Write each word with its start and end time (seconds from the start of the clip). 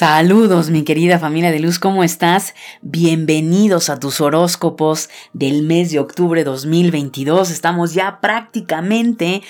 Saludos 0.00 0.70
mi 0.70 0.82
querida 0.82 1.18
familia 1.18 1.50
de 1.50 1.60
luz, 1.60 1.78
¿cómo 1.78 2.02
estás? 2.02 2.54
Bienvenidos 2.80 3.90
a 3.90 4.00
tus 4.00 4.22
horóscopos 4.22 5.10
del 5.34 5.62
mes 5.62 5.90
de 5.90 5.98
octubre 5.98 6.42
2022. 6.42 7.50
Estamos 7.50 7.92
ya 7.92 8.18
prácticamente 8.22 9.42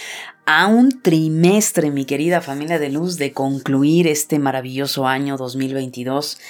a 0.46 0.66
un 0.66 1.02
trimestre, 1.02 1.92
mi 1.92 2.04
querida 2.04 2.40
familia 2.40 2.80
de 2.80 2.88
luz, 2.88 3.16
de 3.16 3.32
concluir 3.32 4.08
este 4.08 4.40
maravilloso 4.40 5.06
año 5.06 5.36
2022, 5.36 6.40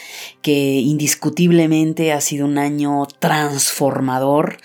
que 0.41 0.81
indiscutiblemente 0.81 2.15
ha 2.15 2.23
sido 2.23 2.47
un 2.47 2.57
año 2.57 3.07
transformador 3.19 4.57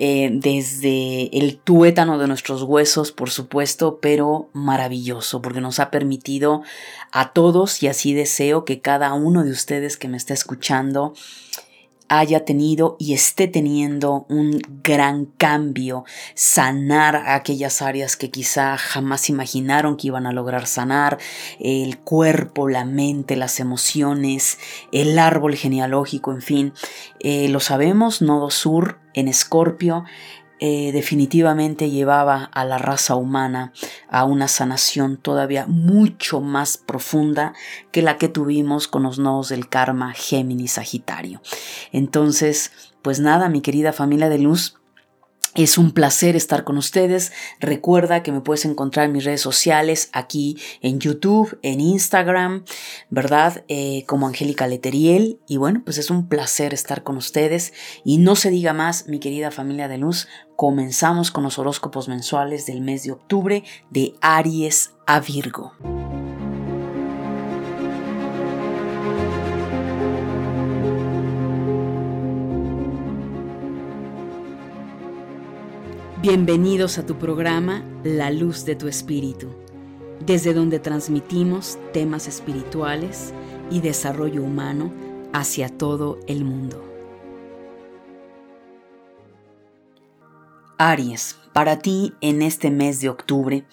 eh, 0.00 0.30
desde 0.32 1.36
el 1.36 1.58
tuétano 1.58 2.18
de 2.18 2.28
nuestros 2.28 2.62
huesos, 2.62 3.10
por 3.10 3.30
supuesto, 3.30 3.98
pero 4.00 4.48
maravilloso, 4.52 5.42
porque 5.42 5.60
nos 5.60 5.80
ha 5.80 5.90
permitido 5.90 6.62
a 7.10 7.32
todos, 7.32 7.82
y 7.82 7.88
así 7.88 8.14
deseo 8.14 8.64
que 8.64 8.80
cada 8.80 9.12
uno 9.14 9.42
de 9.42 9.50
ustedes 9.50 9.96
que 9.96 10.06
me 10.06 10.16
está 10.16 10.34
escuchando, 10.34 11.14
haya 12.08 12.44
tenido 12.44 12.96
y 12.98 13.14
esté 13.14 13.48
teniendo 13.48 14.26
un 14.28 14.60
gran 14.82 15.26
cambio, 15.26 16.04
sanar 16.34 17.16
aquellas 17.16 17.82
áreas 17.82 18.16
que 18.16 18.30
quizá 18.30 18.76
jamás 18.76 19.28
imaginaron 19.28 19.96
que 19.96 20.08
iban 20.08 20.26
a 20.26 20.32
lograr 20.32 20.66
sanar, 20.66 21.18
el 21.60 21.98
cuerpo, 21.98 22.68
la 22.68 22.84
mente, 22.84 23.36
las 23.36 23.60
emociones, 23.60 24.58
el 24.92 25.18
árbol 25.18 25.54
genealógico, 25.54 26.32
en 26.32 26.42
fin, 26.42 26.72
eh, 27.20 27.48
lo 27.48 27.60
sabemos, 27.60 28.22
Nodo 28.22 28.50
Sur 28.50 28.98
en 29.14 29.28
Escorpio 29.28 30.04
eh, 30.60 30.92
definitivamente 30.92 31.90
llevaba 31.90 32.44
a 32.44 32.64
la 32.64 32.78
raza 32.78 33.14
humana 33.14 33.72
a 34.08 34.24
una 34.24 34.48
sanación 34.48 35.16
todavía 35.16 35.66
mucho 35.66 36.40
más 36.40 36.78
profunda 36.78 37.54
que 37.92 38.02
la 38.02 38.16
que 38.16 38.28
tuvimos 38.28 38.88
con 38.88 39.04
los 39.04 39.18
nodos 39.18 39.50
del 39.50 39.68
karma 39.68 40.12
Géminis 40.14 40.72
Sagitario. 40.72 41.40
Entonces, 41.92 42.72
pues 43.02 43.20
nada, 43.20 43.48
mi 43.48 43.60
querida 43.60 43.92
familia 43.92 44.28
de 44.28 44.38
luz, 44.38 44.78
es 45.54 45.76
un 45.76 45.92
placer 45.92 46.36
estar 46.36 46.62
con 46.62 46.78
ustedes. 46.78 47.32
Recuerda 47.58 48.22
que 48.22 48.30
me 48.30 48.40
puedes 48.40 48.64
encontrar 48.64 49.06
en 49.06 49.12
mis 49.12 49.24
redes 49.24 49.40
sociales, 49.40 50.08
aquí 50.12 50.56
en 50.82 51.00
YouTube, 51.00 51.58
en 51.62 51.80
Instagram, 51.80 52.64
¿verdad? 53.10 53.64
Eh, 53.66 54.04
como 54.06 54.28
Angélica 54.28 54.66
Leteriel. 54.66 55.40
Y 55.48 55.56
bueno, 55.56 55.82
pues 55.84 55.98
es 55.98 56.10
un 56.10 56.28
placer 56.28 56.74
estar 56.74 57.02
con 57.02 57.16
ustedes. 57.16 57.72
Y 58.04 58.18
no 58.18 58.36
se 58.36 58.50
diga 58.50 58.72
más, 58.72 59.08
mi 59.08 59.18
querida 59.18 59.50
familia 59.50 59.88
de 59.88 59.98
luz, 59.98 60.28
comenzamos 60.58 61.30
con 61.30 61.44
los 61.44 61.56
horóscopos 61.60 62.08
mensuales 62.08 62.66
del 62.66 62.80
mes 62.80 63.04
de 63.04 63.12
octubre 63.12 63.62
de 63.90 64.16
Aries 64.20 64.92
a 65.06 65.20
Virgo. 65.20 65.72
Bienvenidos 76.20 76.98
a 76.98 77.06
tu 77.06 77.16
programa 77.18 77.84
La 78.02 78.32
Luz 78.32 78.64
de 78.64 78.74
tu 78.74 78.88
Espíritu, 78.88 79.50
desde 80.26 80.54
donde 80.54 80.80
transmitimos 80.80 81.78
temas 81.92 82.26
espirituales 82.26 83.32
y 83.70 83.78
desarrollo 83.78 84.42
humano 84.42 84.92
hacia 85.32 85.68
todo 85.68 86.18
el 86.26 86.44
mundo. 86.44 86.87
Aries, 90.78 91.36
para 91.52 91.80
ti 91.80 92.14
en 92.20 92.40
este 92.40 92.70
mes 92.70 93.00
de 93.00 93.08
octubre, 93.08 93.64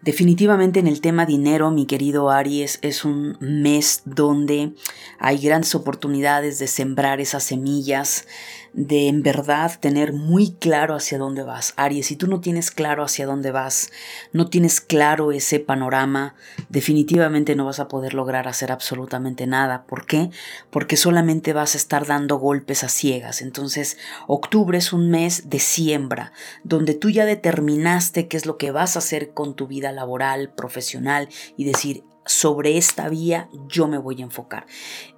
definitivamente 0.00 0.80
en 0.80 0.86
el 0.86 1.02
tema 1.02 1.26
dinero, 1.26 1.70
mi 1.70 1.84
querido 1.84 2.30
Aries, 2.30 2.78
es 2.80 3.04
un 3.04 3.36
mes 3.40 4.00
donde 4.06 4.72
hay 5.18 5.38
grandes 5.38 5.74
oportunidades 5.74 6.58
de 6.58 6.66
sembrar 6.66 7.20
esas 7.20 7.44
semillas, 7.44 8.26
de 8.72 9.08
en 9.08 9.22
verdad 9.22 9.78
tener 9.80 10.12
muy 10.12 10.52
claro 10.52 10.94
hacia 10.94 11.18
dónde 11.18 11.42
vas. 11.42 11.74
Aries, 11.76 12.06
si 12.06 12.16
tú 12.16 12.26
no 12.26 12.40
tienes 12.40 12.70
claro 12.70 13.02
hacia 13.02 13.26
dónde 13.26 13.50
vas, 13.50 13.90
no 14.32 14.48
tienes 14.48 14.80
claro 14.80 15.32
ese 15.32 15.60
panorama, 15.60 16.34
definitivamente 16.68 17.56
no 17.56 17.64
vas 17.64 17.80
a 17.80 17.88
poder 17.88 18.14
lograr 18.14 18.48
hacer 18.48 18.72
absolutamente 18.72 19.46
nada. 19.46 19.84
¿Por 19.84 20.06
qué? 20.06 20.30
Porque 20.70 20.96
solamente 20.96 21.52
vas 21.52 21.74
a 21.74 21.78
estar 21.78 22.06
dando 22.06 22.38
golpes 22.38 22.84
a 22.84 22.88
ciegas. 22.88 23.42
Entonces, 23.42 23.98
octubre 24.26 24.78
es 24.78 24.92
un 24.92 25.10
mes 25.10 25.48
de 25.50 25.58
siembra, 25.58 26.32
donde 26.64 26.94
tú 26.94 27.10
ya 27.10 27.24
determinaste 27.24 28.28
qué 28.28 28.36
es 28.36 28.46
lo 28.46 28.58
que 28.58 28.70
vas 28.70 28.96
a 28.96 29.00
hacer 29.00 29.30
con 29.30 29.54
tu 29.54 29.66
vida 29.66 29.92
laboral, 29.92 30.50
profesional 30.50 31.28
y 31.56 31.64
decir, 31.64 32.04
sobre 32.28 32.76
esta 32.76 33.08
vía 33.08 33.48
yo 33.66 33.88
me 33.88 33.98
voy 33.98 34.20
a 34.20 34.24
enfocar. 34.24 34.66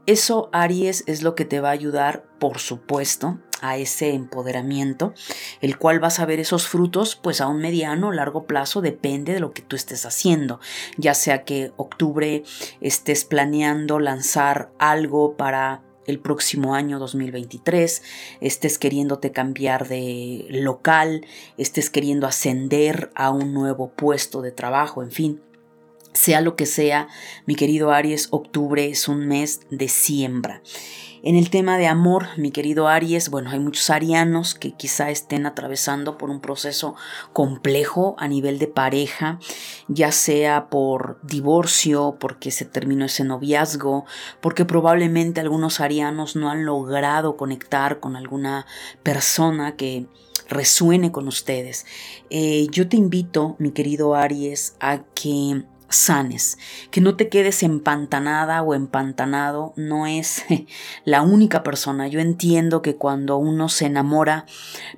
Eso, 0.07 0.49
Aries, 0.53 1.05
es 1.07 1.23
lo 1.23 1.35
que 1.35 1.45
te 1.45 1.61
va 1.61 1.69
a 1.69 1.73
ayudar, 1.73 2.25
por 2.39 2.59
supuesto, 2.59 3.39
a 3.61 3.77
ese 3.77 4.15
empoderamiento, 4.15 5.13
el 5.61 5.77
cual 5.77 6.01
vas 6.01 6.19
a 6.19 6.27
ver 6.27 6.41
esos 6.41 6.67
frutos 6.67 7.17
pues 7.17 7.41
a 7.41 7.49
un 7.49 7.59
mediano 7.59 8.09
o 8.09 8.13
largo 8.13 8.47
plazo, 8.47 8.81
depende 8.81 9.35
de 9.35 9.41
lo 9.41 9.53
que 9.53 9.63
tú 9.63 9.77
estés 9.77 10.07
haciendo, 10.07 10.61
ya 10.97 11.15
sea 11.15 11.45
que 11.45 11.73
octubre 11.77 12.43
estés 12.81 13.25
planeando 13.25 13.99
lanzar 13.99 14.71
algo 14.79 15.37
para 15.37 15.83
el 16.07 16.19
próximo 16.19 16.75
año 16.75 16.99
2023, 16.99 18.03
estés 18.41 18.79
queriéndote 18.79 19.33
cambiar 19.33 19.87
de 19.87 20.47
local, 20.49 21.27
estés 21.59 21.91
queriendo 21.91 22.27
ascender 22.27 23.11
a 23.15 23.31
un 23.31 23.53
nuevo 23.53 23.91
puesto 23.91 24.43
de 24.43 24.53
trabajo, 24.53 25.03
en 25.03 25.11
fin. 25.11 25.41
Sea 26.13 26.41
lo 26.41 26.57
que 26.57 26.67
sea, 26.67 27.09
mi 27.47 27.55
querido 27.55 27.93
Aries, 27.93 28.29
octubre 28.31 28.89
es 28.89 29.07
un 29.07 29.29
mes 29.29 29.61
de 29.71 29.89
siembra. 29.89 30.61
En 31.23 31.37
el 31.37 31.51
tema 31.51 31.77
de 31.77 31.87
amor, 31.87 32.29
mi 32.39 32.51
querido 32.51 32.89
Aries, 32.89 33.29
bueno, 33.29 33.51
hay 33.51 33.61
muchos 33.61 33.91
arianos 33.91 34.55
que 34.55 34.73
quizá 34.73 35.11
estén 35.11 35.45
atravesando 35.45 36.17
por 36.17 36.31
un 36.31 36.41
proceso 36.41 36.95
complejo 37.35 38.17
a 38.19 38.27
nivel 38.27 38.59
de 38.59 38.69
pareja, 38.69 39.39
ya 39.87 40.13
sea 40.13 40.71
por 40.71 41.21
divorcio, 41.23 42.17
porque 42.19 42.51
se 42.51 42.65
terminó 42.65 43.05
ese 43.05 43.25
noviazgo, 43.25 44.07
porque 44.41 44.65
probablemente 44.65 45.41
algunos 45.41 45.81
arianos 45.81 46.37
no 46.37 46.51
han 46.51 46.65
logrado 46.65 47.37
conectar 47.37 48.01
con 48.01 48.17
alguna 48.17 48.67
persona 49.03 49.77
que 49.77 50.07
resuene 50.49 51.13
con 51.13 51.29
ustedes. 51.29 51.85
Eh, 52.31 52.67
yo 52.71 52.89
te 52.89 52.97
invito, 52.97 53.57
mi 53.59 53.73
querido 53.73 54.15
Aries, 54.15 54.75
a 54.81 55.05
que 55.15 55.65
sanes, 55.91 56.57
que 56.91 57.01
no 57.01 57.17
te 57.17 57.29
quedes 57.29 57.63
empantanada 57.63 58.63
o 58.63 58.75
empantanado, 58.75 59.75
no 59.77 60.07
es 60.07 60.45
la 61.05 61.23
única 61.23 61.63
persona. 61.63 62.09
Yo 62.09 62.21
entiendo 62.21 62.81
que 62.81 62.97
cuando 62.97 63.37
uno 63.37 63.69
se 63.69 63.87
enamora, 63.87 64.47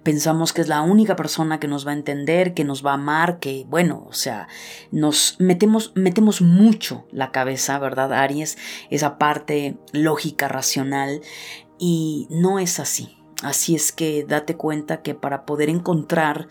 pensamos 0.02 0.52
que 0.52 0.60
es 0.60 0.68
la 0.68 0.82
única 0.82 1.16
persona 1.16 1.58
que 1.58 1.68
nos 1.68 1.86
va 1.86 1.90
a 1.90 1.94
entender, 1.94 2.54
que 2.54 2.64
nos 2.64 2.84
va 2.84 2.92
a 2.92 2.94
amar, 2.94 3.38
que 3.38 3.64
bueno, 3.68 4.06
o 4.08 4.12
sea, 4.12 4.48
nos 4.90 5.36
metemos, 5.38 5.92
metemos 5.94 6.42
mucho 6.42 7.06
la 7.10 7.32
cabeza, 7.32 7.78
¿verdad, 7.78 8.12
Aries? 8.12 8.58
Esa 8.90 9.18
parte 9.18 9.78
lógica, 9.92 10.48
racional, 10.48 11.22
y 11.78 12.28
no 12.30 12.58
es 12.58 12.78
así. 12.78 13.21
Así 13.42 13.74
es 13.74 13.90
que 13.90 14.24
date 14.24 14.56
cuenta 14.56 15.02
que 15.02 15.16
para 15.16 15.44
poder 15.44 15.68
encontrar 15.68 16.46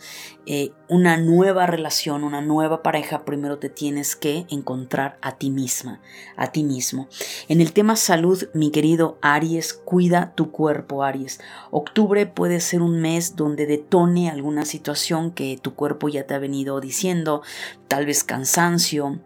eh, 0.45 0.73
una 0.89 1.15
nueva 1.15 1.65
relación, 1.65 2.25
una 2.25 2.41
nueva 2.41 2.83
pareja, 2.83 3.23
primero 3.23 3.59
te 3.59 3.69
tienes 3.69 4.17
que 4.17 4.45
encontrar 4.49 5.17
a 5.21 5.37
ti 5.37 5.51
misma, 5.51 6.01
a 6.35 6.51
ti 6.51 6.63
mismo. 6.63 7.07
En 7.47 7.61
el 7.61 7.71
tema 7.71 7.95
salud, 7.95 8.43
mi 8.53 8.71
querido 8.71 9.17
Aries, 9.21 9.73
cuida 9.73 10.33
tu 10.35 10.51
cuerpo, 10.51 11.03
Aries. 11.03 11.39
Octubre 11.71 12.25
puede 12.25 12.59
ser 12.59 12.81
un 12.81 12.99
mes 12.99 13.37
donde 13.37 13.67
detone 13.67 14.29
alguna 14.29 14.65
situación 14.65 15.31
que 15.31 15.57
tu 15.61 15.75
cuerpo 15.75 16.09
ya 16.09 16.27
te 16.27 16.33
ha 16.33 16.39
venido 16.39 16.81
diciendo, 16.81 17.41
tal 17.87 18.05
vez 18.05 18.25
cansancio, 18.25 19.21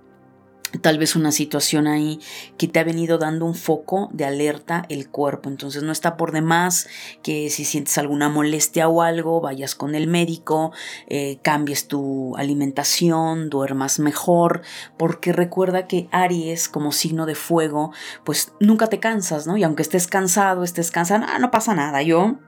tal 0.82 0.98
vez 0.98 1.16
una 1.16 1.32
situación 1.32 1.88
ahí 1.88 2.20
que 2.58 2.68
te 2.68 2.80
ha 2.80 2.84
venido 2.84 3.18
dando 3.18 3.46
un 3.46 3.56
foco 3.56 4.10
de 4.12 4.26
alerta 4.26 4.86
el 4.90 5.10
cuerpo. 5.10 5.50
Entonces 5.50 5.84
no 5.84 5.92
está 5.92 6.18
por 6.18 6.32
demás 6.32 6.88
que 7.24 7.50
si 7.50 7.66
sientes 7.66 7.98
alguna 7.98 8.30
molestia 8.30 8.88
o 8.88 9.02
algo, 9.02 9.42
vayas 9.42 9.76
con 9.76 9.96
el 9.96 10.08
médico, 10.08 10.72
eh, 11.08 11.40
cambies 11.42 11.88
tu 11.88 12.36
alimentación, 12.38 13.50
duermas 13.50 14.00
mejor, 14.00 14.62
porque 14.98 15.34
recuerda 15.34 15.88
que 15.88 16.08
Aries 16.12 16.70
como 16.70 16.92
signo 16.92 17.26
de 17.26 17.36
fuego, 17.36 17.92
pues 18.24 18.54
nunca 18.60 18.88
te 18.88 19.00
cansas, 19.00 19.48
¿no? 19.48 19.58
Y 19.58 19.64
aunque 19.64 19.84
estés 19.84 20.08
cansado, 20.08 20.64
estés 20.64 20.92
cansado, 20.92 21.26
ah, 21.28 21.40
no 21.40 21.52
pasa 21.52 21.76
nada, 21.76 22.02
yo 22.02 22.40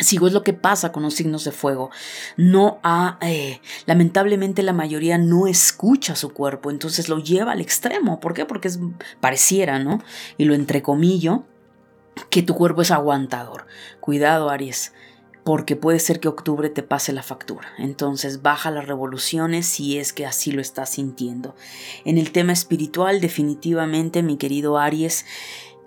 Sigo 0.00 0.26
es 0.26 0.32
lo 0.32 0.42
que 0.42 0.52
pasa 0.52 0.92
con 0.92 1.02
los 1.02 1.14
signos 1.14 1.44
de 1.44 1.52
fuego. 1.52 1.90
No 2.36 2.80
ha, 2.82 3.18
eh, 3.22 3.60
lamentablemente 3.86 4.62
la 4.62 4.72
mayoría 4.72 5.18
no 5.18 5.46
escucha 5.46 6.16
su 6.16 6.30
cuerpo, 6.30 6.70
entonces 6.70 7.08
lo 7.08 7.18
lleva 7.18 7.52
al 7.52 7.60
extremo. 7.60 8.18
¿Por 8.20 8.34
qué? 8.34 8.46
Porque 8.46 8.68
es, 8.68 8.80
pareciera, 9.20 9.78
¿no? 9.78 10.02
Y 10.38 10.44
lo 10.44 10.54
entrecomillo, 10.54 11.44
que 12.30 12.42
tu 12.42 12.54
cuerpo 12.54 12.82
es 12.82 12.90
aguantador. 12.90 13.66
Cuidado, 14.00 14.50
Aries. 14.50 14.92
porque 15.44 15.74
puede 15.74 15.98
ser 16.00 16.20
que 16.20 16.28
octubre 16.28 16.68
te 16.68 16.82
pase 16.82 17.12
la 17.12 17.22
factura. 17.22 17.68
Entonces 17.78 18.42
baja 18.42 18.70
las 18.70 18.86
revoluciones 18.86 19.66
si 19.66 19.98
es 19.98 20.12
que 20.12 20.26
así 20.26 20.52
lo 20.52 20.60
estás 20.60 20.90
sintiendo. 20.90 21.54
En 22.04 22.18
el 22.18 22.30
tema 22.30 22.52
espiritual, 22.52 23.20
definitivamente, 23.20 24.22
mi 24.22 24.36
querido 24.36 24.78
Aries, 24.78 25.24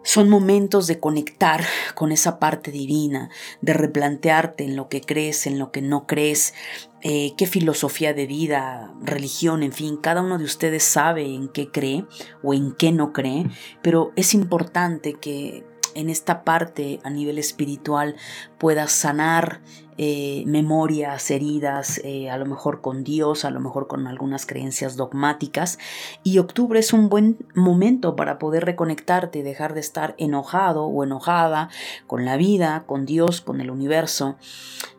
son 0.04 0.30
momentos 0.30 0.88
de 0.88 1.00
conectar 1.00 1.64
con 1.96 2.12
esa 2.12 2.40
parte 2.40 2.72
divina, 2.72 3.30
de 3.62 3.74
replantearte 3.74 4.66
en 4.66 4.76
lo 4.76 4.90
que 4.90 5.02
crees, 5.02 5.48
en 5.48 5.60
lo 5.60 5.72
que 5.72 5.82
no 5.82 6.06
crees, 6.06 6.54
eh, 7.02 7.34
qué 7.38 7.48
filosofía 7.48 8.14
de 8.14 8.28
vida, 8.28 8.94
religión, 9.02 9.64
en 9.64 9.74
fin, 9.74 9.98
cada 9.98 10.22
uno 10.22 10.38
de 10.38 10.46
ustedes 10.46 10.84
sabe 10.84 11.26
en 11.26 11.50
qué 11.50 11.70
cree 11.70 12.06
o 12.42 12.54
en 12.54 12.74
qué 12.74 12.92
no 12.92 13.12
cree, 13.12 13.48
pero 13.82 14.12
es 14.16 14.34
importante 14.34 15.14
que 15.14 15.66
en 15.96 16.10
esta 16.10 16.44
parte 16.44 17.00
a 17.04 17.10
nivel 17.10 17.38
espiritual 17.38 18.16
puedas 18.58 18.92
sanar 18.92 19.62
eh, 19.98 20.44
memorias, 20.48 21.30
heridas, 21.30 22.02
eh, 22.04 22.32
a 22.32 22.38
lo 22.38 22.48
mejor 22.48 22.82
con 22.82 23.04
Dios, 23.04 23.46
a 23.46 23.52
lo 23.52 23.60
mejor 23.60 23.88
con 23.88 24.08
algunas 24.08 24.48
creencias 24.48 24.96
dogmáticas. 24.96 25.78
Y 26.24 26.40
octubre 26.40 26.80
es 26.80 26.94
un 26.94 27.10
buen 27.10 27.38
momento 27.54 28.16
para 28.16 28.40
poder 28.40 28.66
reconectarte 28.66 29.44
dejar 29.44 29.76
de 29.76 29.82
estar 29.82 30.16
enojado 30.18 30.86
o 30.86 31.04
enojada 31.04 31.70
con 32.08 32.26
la 32.26 32.38
vida, 32.38 32.86
con 32.88 33.06
Dios, 33.06 33.42
con 33.42 33.62
el 33.62 33.70
universo 33.70 34.36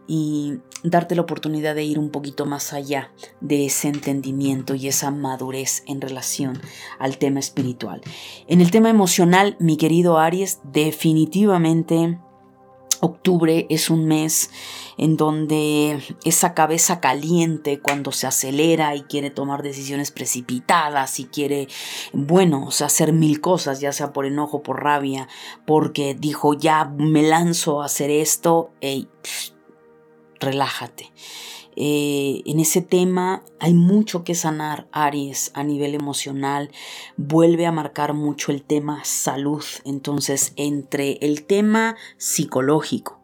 y 0.06 0.58
darte 0.82 1.14
la 1.14 1.22
oportunidad 1.22 1.74
de 1.74 1.84
ir 1.84 1.98
un 1.98 2.10
poquito 2.10 2.46
más 2.46 2.72
allá 2.72 3.12
de 3.40 3.66
ese 3.66 3.88
entendimiento 3.88 4.74
y 4.74 4.88
esa 4.88 5.10
madurez 5.10 5.82
en 5.86 6.00
relación 6.00 6.60
al 6.98 7.18
tema 7.18 7.40
espiritual. 7.40 8.02
En 8.46 8.60
el 8.60 8.70
tema 8.70 8.90
emocional, 8.90 9.56
mi 9.58 9.76
querido 9.76 10.18
Aries, 10.18 10.60
definitivamente 10.64 12.18
octubre 13.00 13.66
es 13.68 13.90
un 13.90 14.06
mes 14.06 14.50
en 14.96 15.16
donde 15.16 16.00
esa 16.24 16.54
cabeza 16.54 17.00
caliente 17.00 17.80
cuando 17.80 18.12
se 18.12 18.26
acelera 18.26 18.94
y 18.94 19.02
quiere 19.02 19.30
tomar 19.30 19.62
decisiones 19.62 20.10
precipitadas 20.10 21.18
y 21.20 21.24
quiere, 21.24 21.68
bueno, 22.12 22.64
o 22.66 22.70
sea, 22.70 22.86
hacer 22.86 23.12
mil 23.12 23.40
cosas, 23.40 23.80
ya 23.80 23.92
sea 23.92 24.12
por 24.12 24.26
enojo, 24.26 24.62
por 24.62 24.82
rabia, 24.82 25.28
porque 25.66 26.14
dijo, 26.14 26.54
ya 26.54 26.84
me 26.84 27.22
lanzo 27.22 27.82
a 27.82 27.86
hacer 27.86 28.10
esto, 28.10 28.70
hey, 28.80 29.08
relájate. 30.44 31.10
Eh, 31.76 32.42
en 32.46 32.60
ese 32.60 32.82
tema 32.82 33.42
hay 33.58 33.74
mucho 33.74 34.22
que 34.22 34.34
sanar, 34.34 34.86
Aries, 34.92 35.50
a 35.54 35.64
nivel 35.64 35.94
emocional. 35.94 36.70
Vuelve 37.16 37.66
a 37.66 37.72
marcar 37.72 38.14
mucho 38.14 38.52
el 38.52 38.62
tema 38.62 39.04
salud. 39.04 39.64
Entonces, 39.84 40.52
entre 40.56 41.18
el 41.20 41.44
tema 41.44 41.96
psicológico, 42.16 43.20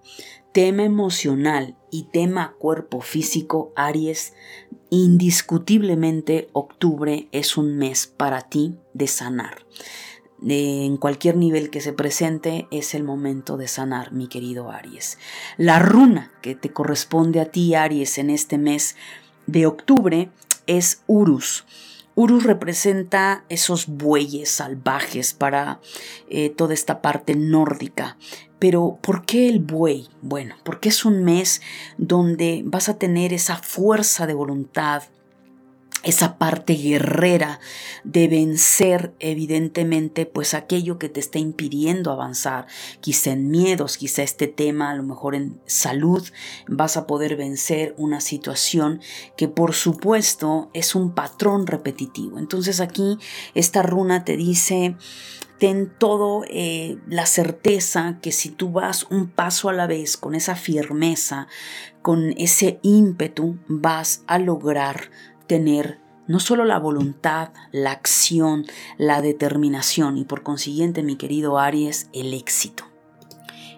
tema 0.52 0.82
emocional 0.82 1.76
y 1.92 2.04
tema 2.04 2.54
cuerpo 2.58 3.00
físico, 3.00 3.72
Aries, 3.76 4.34
indiscutiblemente 4.90 6.48
octubre 6.52 7.28
es 7.30 7.56
un 7.56 7.76
mes 7.76 8.08
para 8.08 8.42
ti 8.42 8.76
de 8.92 9.06
sanar 9.06 9.64
en 10.46 10.96
cualquier 10.96 11.36
nivel 11.36 11.70
que 11.70 11.80
se 11.80 11.92
presente, 11.92 12.66
es 12.70 12.94
el 12.94 13.04
momento 13.04 13.56
de 13.56 13.68
sanar, 13.68 14.12
mi 14.12 14.28
querido 14.28 14.70
Aries. 14.70 15.18
La 15.56 15.78
runa 15.78 16.32
que 16.42 16.54
te 16.54 16.72
corresponde 16.72 17.40
a 17.40 17.46
ti, 17.46 17.74
Aries, 17.74 18.18
en 18.18 18.30
este 18.30 18.58
mes 18.58 18.96
de 19.46 19.66
octubre 19.66 20.30
es 20.66 21.02
Urus. 21.06 21.66
Urus 22.14 22.44
representa 22.44 23.44
esos 23.48 23.86
bueyes 23.86 24.50
salvajes 24.50 25.32
para 25.32 25.80
eh, 26.28 26.50
toda 26.50 26.74
esta 26.74 27.02
parte 27.02 27.34
nórdica. 27.34 28.16
Pero 28.58 28.98
¿por 29.00 29.24
qué 29.24 29.48
el 29.48 29.60
buey? 29.60 30.08
Bueno, 30.20 30.54
porque 30.64 30.90
es 30.90 31.04
un 31.04 31.24
mes 31.24 31.62
donde 31.96 32.62
vas 32.64 32.88
a 32.88 32.98
tener 32.98 33.32
esa 33.32 33.56
fuerza 33.56 34.26
de 34.26 34.34
voluntad, 34.34 35.04
esa 36.02 36.38
parte 36.38 36.74
guerrera 36.74 37.60
de 38.04 38.28
vencer 38.28 39.14
evidentemente 39.18 40.24
pues 40.26 40.54
aquello 40.54 40.98
que 40.98 41.08
te 41.08 41.20
está 41.20 41.38
impidiendo 41.38 42.10
avanzar, 42.10 42.66
quizá 43.00 43.32
en 43.32 43.50
miedos, 43.50 43.98
quizá 43.98 44.22
este 44.22 44.46
tema, 44.46 44.90
a 44.90 44.94
lo 44.94 45.02
mejor 45.02 45.34
en 45.34 45.60
salud, 45.66 46.26
vas 46.68 46.96
a 46.96 47.06
poder 47.06 47.36
vencer 47.36 47.94
una 47.98 48.20
situación 48.20 49.00
que 49.36 49.48
por 49.48 49.74
supuesto 49.74 50.70
es 50.72 50.94
un 50.94 51.14
patrón 51.14 51.66
repetitivo. 51.66 52.38
Entonces 52.38 52.80
aquí 52.80 53.18
esta 53.54 53.82
runa 53.82 54.24
te 54.24 54.36
dice, 54.36 54.96
ten 55.58 55.92
todo 55.98 56.42
eh, 56.48 56.96
la 57.06 57.26
certeza 57.26 58.18
que 58.22 58.32
si 58.32 58.48
tú 58.48 58.72
vas 58.72 59.06
un 59.10 59.28
paso 59.28 59.68
a 59.68 59.74
la 59.74 59.86
vez 59.86 60.16
con 60.16 60.34
esa 60.34 60.56
firmeza, 60.56 61.48
con 62.00 62.32
ese 62.38 62.80
ímpetu, 62.82 63.58
vas 63.68 64.24
a 64.26 64.38
lograr 64.38 65.10
tener 65.50 65.98
no 66.28 66.38
solo 66.38 66.64
la 66.64 66.78
voluntad, 66.78 67.48
la 67.72 67.90
acción, 67.90 68.66
la 68.98 69.20
determinación 69.20 70.16
y 70.16 70.24
por 70.24 70.44
consiguiente, 70.44 71.02
mi 71.02 71.16
querido 71.16 71.58
Aries, 71.58 72.08
el 72.12 72.34
éxito. 72.34 72.84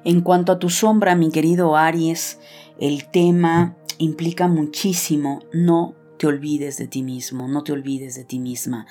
En 0.04 0.20
cuanto 0.20 0.52
a 0.52 0.58
tu 0.58 0.68
sombra, 0.68 1.16
mi 1.16 1.30
querido 1.30 1.74
Aries, 1.74 2.38
el 2.78 3.10
tema 3.10 3.74
implica 3.96 4.48
muchísimo 4.48 5.40
no 5.54 5.94
te 6.18 6.26
olvides 6.26 6.76
de 6.76 6.88
ti 6.88 7.02
mismo, 7.02 7.48
no 7.48 7.64
te 7.64 7.72
olvides 7.72 8.16
de 8.16 8.24
ti 8.24 8.38
misma. 8.38 8.86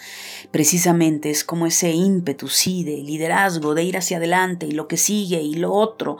Precisamente 0.49 1.29
es 1.29 1.43
como 1.43 1.67
ese 1.67 1.91
ímpetu, 1.91 2.47
sí, 2.47 2.83
de 2.83 2.97
liderazgo, 2.97 3.75
de 3.75 3.83
ir 3.83 3.95
hacia 3.95 4.17
adelante 4.17 4.65
y 4.65 4.71
lo 4.71 4.87
que 4.87 4.97
sigue 4.97 5.39
y 5.39 5.53
lo 5.53 5.71
otro, 5.71 6.17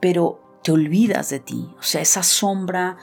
pero 0.00 0.58
te 0.64 0.72
olvidas 0.72 1.30
de 1.30 1.38
ti. 1.38 1.68
O 1.78 1.84
sea, 1.84 2.00
esa 2.00 2.24
sombra 2.24 2.96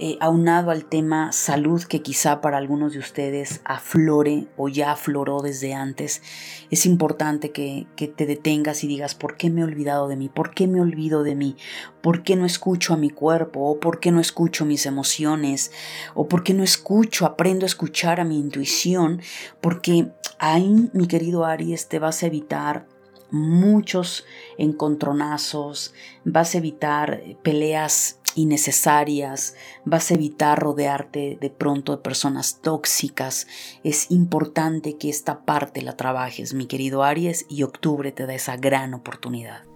eh, 0.00 0.16
aunado 0.20 0.70
al 0.70 0.84
tema 0.84 1.32
salud 1.32 1.82
que 1.82 2.02
quizá 2.02 2.40
para 2.40 2.56
algunos 2.56 2.92
de 2.92 3.00
ustedes 3.00 3.60
aflore 3.64 4.46
o 4.56 4.68
ya 4.68 4.92
afloró 4.92 5.42
desde 5.42 5.74
antes, 5.74 6.22
es 6.70 6.86
importante 6.86 7.50
que, 7.50 7.88
que 7.96 8.06
te 8.06 8.24
detengas 8.24 8.84
y 8.84 8.86
digas, 8.86 9.16
¿por 9.16 9.36
qué 9.36 9.50
me 9.50 9.60
he 9.60 9.64
olvidado 9.64 10.06
de 10.06 10.14
mí? 10.14 10.28
¿Por 10.28 10.54
qué 10.54 10.68
me 10.68 10.80
olvido 10.80 11.24
de 11.24 11.34
mí? 11.34 11.56
¿Por 12.00 12.22
qué 12.22 12.36
no 12.36 12.46
escucho 12.46 12.94
a 12.94 12.96
mi 12.96 13.10
cuerpo? 13.10 13.68
¿O 13.68 13.80
por 13.80 13.98
qué 13.98 14.12
no 14.12 14.20
escucho 14.20 14.64
mis 14.64 14.86
emociones? 14.86 15.72
¿O 16.14 16.28
por 16.28 16.44
qué 16.44 16.54
no 16.54 16.62
escucho, 16.62 17.26
aprendo 17.26 17.64
a 17.64 17.66
escuchar 17.66 18.20
a 18.20 18.24
mi 18.24 18.38
intuición? 18.38 19.20
Porque 19.60 20.12
ahí, 20.38 20.90
mi 20.92 21.08
querido 21.08 21.44
Aries, 21.44 21.88
te 21.88 21.98
vas 21.98 22.22
a 22.22 22.26
evitar 22.26 22.86
muchos 23.30 24.24
encontronazos, 24.56 25.94
vas 26.24 26.54
a 26.54 26.58
evitar 26.58 27.22
peleas 27.42 28.20
innecesarias, 28.36 29.54
vas 29.84 30.10
a 30.10 30.14
evitar 30.14 30.58
rodearte 30.58 31.38
de 31.40 31.50
pronto 31.50 31.92
de 31.92 32.02
personas 32.02 32.60
tóxicas. 32.60 33.46
Es 33.84 34.10
importante 34.10 34.96
que 34.96 35.10
esta 35.10 35.44
parte 35.44 35.82
la 35.82 35.96
trabajes, 35.96 36.54
mi 36.54 36.66
querido 36.66 37.04
Aries, 37.04 37.46
y 37.48 37.62
octubre 37.62 38.12
te 38.12 38.26
da 38.26 38.34
esa 38.34 38.56
gran 38.56 38.94
oportunidad. 38.94 39.67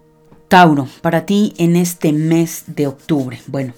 Tauro, 0.53 0.87
para 1.01 1.25
ti 1.25 1.55
en 1.57 1.75
este 1.75 2.13
mes 2.13 2.65
de 2.67 2.85
octubre. 2.85 3.41
Bueno, 3.47 3.73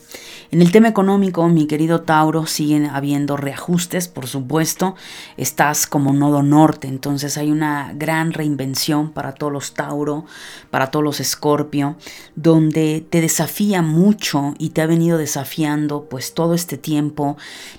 en 0.52 0.62
el 0.62 0.74
tema 0.74 0.90
económico, 0.90 1.48
mi 1.48 1.68
querido 1.68 2.02
Tauro, 2.02 2.48
siguen 2.48 2.88
habiendo 2.88 3.38
reajustes, 3.38 4.10
por 4.10 4.28
supuesto. 4.28 4.94
Estás 5.38 5.88
como 5.88 6.12
nodo 6.12 6.44
norte, 6.44 6.90
entonces 6.90 7.38
hay 7.38 7.50
una 7.50 7.94
gran 7.96 8.34
reinvención 8.34 9.14
para 9.14 9.32
todos 9.32 9.54
los 9.54 9.74
Tauro, 9.74 10.26
para 10.70 10.92
todos 10.92 11.06
los 11.06 11.22
Escorpio, 11.22 11.96
donde 12.36 13.08
te 13.10 13.22
desafía 13.22 13.82
mucho 13.82 14.54
y 14.58 14.72
te 14.72 14.82
ha 14.82 14.86
venido 14.86 15.18
desafiando 15.18 16.10
pues 16.10 16.34
todo 16.34 16.54
este 16.54 16.78
tiempo 16.78 17.38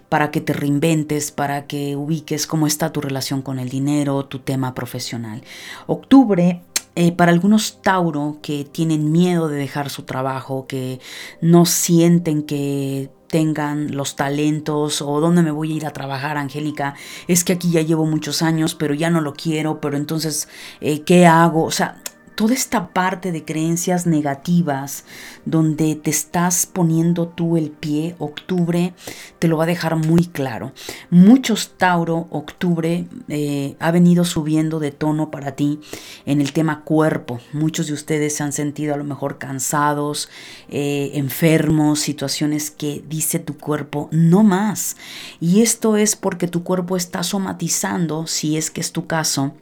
para 0.08 0.30
que 0.30 0.40
te 0.40 0.54
reinventes, 0.54 1.32
para 1.32 1.66
que 1.66 1.96
ubiques 1.96 2.46
cómo 2.46 2.66
está 2.66 2.92
tu 2.92 3.02
relación 3.02 3.42
con 3.42 3.58
el 3.58 3.68
dinero, 3.68 4.24
tu 4.24 4.38
tema 4.38 4.72
profesional. 4.72 5.42
Octubre 5.86 6.62
eh, 6.96 7.12
para 7.12 7.30
algunos 7.30 7.82
Tauro 7.82 8.38
que 8.42 8.64
tienen 8.64 9.12
miedo 9.12 9.48
de 9.48 9.58
dejar 9.58 9.90
su 9.90 10.04
trabajo, 10.04 10.66
que 10.66 10.98
no 11.42 11.66
sienten 11.66 12.42
que 12.42 13.10
tengan 13.28 13.94
los 13.94 14.16
talentos 14.16 15.02
o 15.02 15.20
dónde 15.20 15.42
me 15.42 15.50
voy 15.50 15.72
a 15.72 15.76
ir 15.76 15.86
a 15.86 15.92
trabajar, 15.92 16.38
Angélica, 16.38 16.94
es 17.28 17.44
que 17.44 17.52
aquí 17.52 17.70
ya 17.70 17.82
llevo 17.82 18.06
muchos 18.06 18.40
años, 18.40 18.74
pero 18.74 18.94
ya 18.94 19.10
no 19.10 19.20
lo 19.20 19.34
quiero, 19.34 19.80
pero 19.80 19.96
entonces, 19.96 20.48
eh, 20.80 21.02
¿qué 21.02 21.26
hago? 21.26 21.64
O 21.64 21.70
sea, 21.70 22.02
toda 22.36 22.52
esta 22.52 22.90
parte 22.90 23.32
de 23.32 23.44
creencias 23.44 24.06
negativas 24.06 25.04
donde 25.46 25.96
te 25.96 26.10
estás 26.10 26.66
poniendo 26.66 27.28
tú 27.28 27.56
el 27.56 27.70
pie, 27.70 28.14
octubre 28.18 28.92
te 29.38 29.48
lo 29.48 29.56
va 29.56 29.64
a 29.64 29.66
dejar 29.66 29.96
muy 29.96 30.26
claro. 30.26 30.72
Muchos 31.10 31.72
Tauro, 31.78 32.28
octubre 32.30 33.06
eh, 33.28 33.74
ha 33.80 33.90
venido 33.90 34.24
subiendo 34.24 34.78
de 34.78 34.92
tono 34.92 35.30
para 35.30 35.52
ti 35.52 35.80
en 36.26 36.42
el 36.42 36.52
tema 36.52 36.84
cuerpo. 36.84 37.40
Muchos 37.54 37.86
de 37.86 37.94
ustedes 37.94 38.36
se 38.36 38.42
han 38.42 38.52
sentido 38.52 38.92
a 38.92 38.98
lo 38.98 39.04
mejor 39.04 39.38
cansados, 39.38 40.28
eh, 40.68 41.12
enfermos, 41.14 42.00
situaciones 42.00 42.70
que 42.70 43.02
dice 43.08 43.38
tu 43.38 43.56
cuerpo 43.56 44.10
no 44.12 44.42
más. 44.42 44.98
Y 45.40 45.62
esto 45.62 45.96
es 45.96 46.16
porque 46.16 46.48
tu 46.48 46.62
cuerpo 46.64 46.98
está 46.98 47.22
somatizando, 47.22 48.26
si 48.26 48.58
es 48.58 48.70
que 48.70 48.82
es 48.82 48.92
tu 48.92 49.06
caso, 49.06 49.54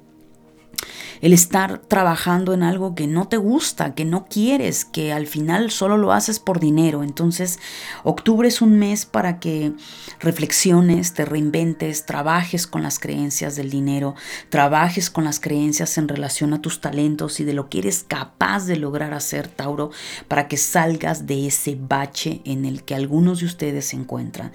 el 1.24 1.32
estar 1.32 1.78
trabajando 1.78 2.52
en 2.52 2.62
algo 2.62 2.94
que 2.94 3.06
no 3.06 3.28
te 3.28 3.38
gusta, 3.38 3.94
que 3.94 4.04
no 4.04 4.26
quieres, 4.26 4.84
que 4.84 5.10
al 5.10 5.26
final 5.26 5.70
solo 5.70 5.96
lo 5.96 6.12
haces 6.12 6.38
por 6.38 6.60
dinero. 6.60 7.02
Entonces, 7.02 7.58
octubre 8.02 8.46
es 8.46 8.60
un 8.60 8.78
mes 8.78 9.06
para 9.06 9.40
que 9.40 9.72
reflexiones, 10.20 11.14
te 11.14 11.24
reinventes, 11.24 12.04
trabajes 12.04 12.66
con 12.66 12.82
las 12.82 12.98
creencias 12.98 13.56
del 13.56 13.70
dinero, 13.70 14.14
trabajes 14.50 15.08
con 15.08 15.24
las 15.24 15.40
creencias 15.40 15.96
en 15.96 16.08
relación 16.08 16.52
a 16.52 16.60
tus 16.60 16.82
talentos 16.82 17.40
y 17.40 17.44
de 17.44 17.54
lo 17.54 17.70
que 17.70 17.78
eres 17.78 18.04
capaz 18.06 18.66
de 18.66 18.76
lograr 18.76 19.14
hacer, 19.14 19.48
Tauro, 19.48 19.92
para 20.28 20.46
que 20.46 20.58
salgas 20.58 21.26
de 21.26 21.46
ese 21.46 21.74
bache 21.80 22.42
en 22.44 22.66
el 22.66 22.84
que 22.84 22.94
algunos 22.94 23.40
de 23.40 23.46
ustedes 23.46 23.86
se 23.86 23.96
encuentran. 23.96 24.52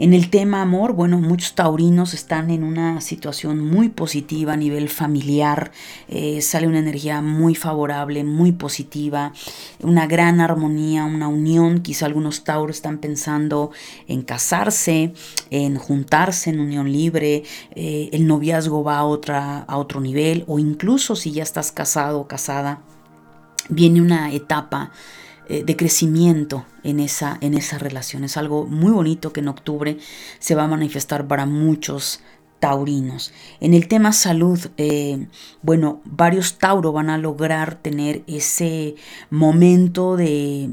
En 0.00 0.14
el 0.14 0.30
tema 0.30 0.62
amor, 0.62 0.92
bueno, 0.92 1.18
muchos 1.18 1.56
taurinos 1.56 2.14
están 2.14 2.50
en 2.50 2.62
una 2.62 3.00
situación 3.00 3.58
muy 3.58 3.88
positiva 3.88 4.52
a 4.52 4.56
nivel 4.56 4.88
familiar, 4.88 5.72
eh, 6.06 6.40
sale 6.40 6.68
una 6.68 6.78
energía 6.78 7.20
muy 7.20 7.56
favorable, 7.56 8.22
muy 8.22 8.52
positiva, 8.52 9.32
una 9.80 10.06
gran 10.06 10.40
armonía, 10.40 11.04
una 11.04 11.26
unión, 11.26 11.80
quizá 11.80 12.06
algunos 12.06 12.44
tauros 12.44 12.76
están 12.76 12.98
pensando 12.98 13.72
en 14.06 14.22
casarse, 14.22 15.14
en 15.50 15.74
juntarse 15.74 16.50
en 16.50 16.60
unión 16.60 16.92
libre, 16.92 17.42
eh, 17.74 18.08
el 18.12 18.28
noviazgo 18.28 18.84
va 18.84 18.98
a, 18.98 19.04
otra, 19.04 19.62
a 19.62 19.78
otro 19.78 20.00
nivel 20.00 20.44
o 20.46 20.60
incluso 20.60 21.16
si 21.16 21.32
ya 21.32 21.42
estás 21.42 21.72
casado 21.72 22.20
o 22.20 22.28
casada, 22.28 22.82
viene 23.68 24.00
una 24.00 24.32
etapa 24.32 24.92
eh, 25.48 25.64
de 25.64 25.76
crecimiento 25.76 26.66
en 26.82 27.00
esa, 27.00 27.38
en 27.40 27.58
relación. 27.78 28.24
Es 28.24 28.36
algo 28.36 28.66
muy 28.66 28.92
bonito 28.92 29.32
que 29.32 29.40
en 29.40 29.48
octubre 29.48 29.98
se 30.38 30.54
va 30.54 30.64
a 30.64 30.68
manifestar 30.68 31.26
para 31.26 31.46
muchos 31.46 32.20
taurinos. 32.60 33.32
En 33.60 33.74
el 33.74 33.88
tema 33.88 34.12
salud, 34.12 34.58
eh, 34.76 35.26
bueno, 35.62 36.00
varios 36.04 36.58
tauros 36.58 36.92
van 36.92 37.10
a 37.10 37.18
lograr 37.18 37.76
tener 37.76 38.22
ese 38.26 38.96
momento 39.30 40.16
de 40.16 40.70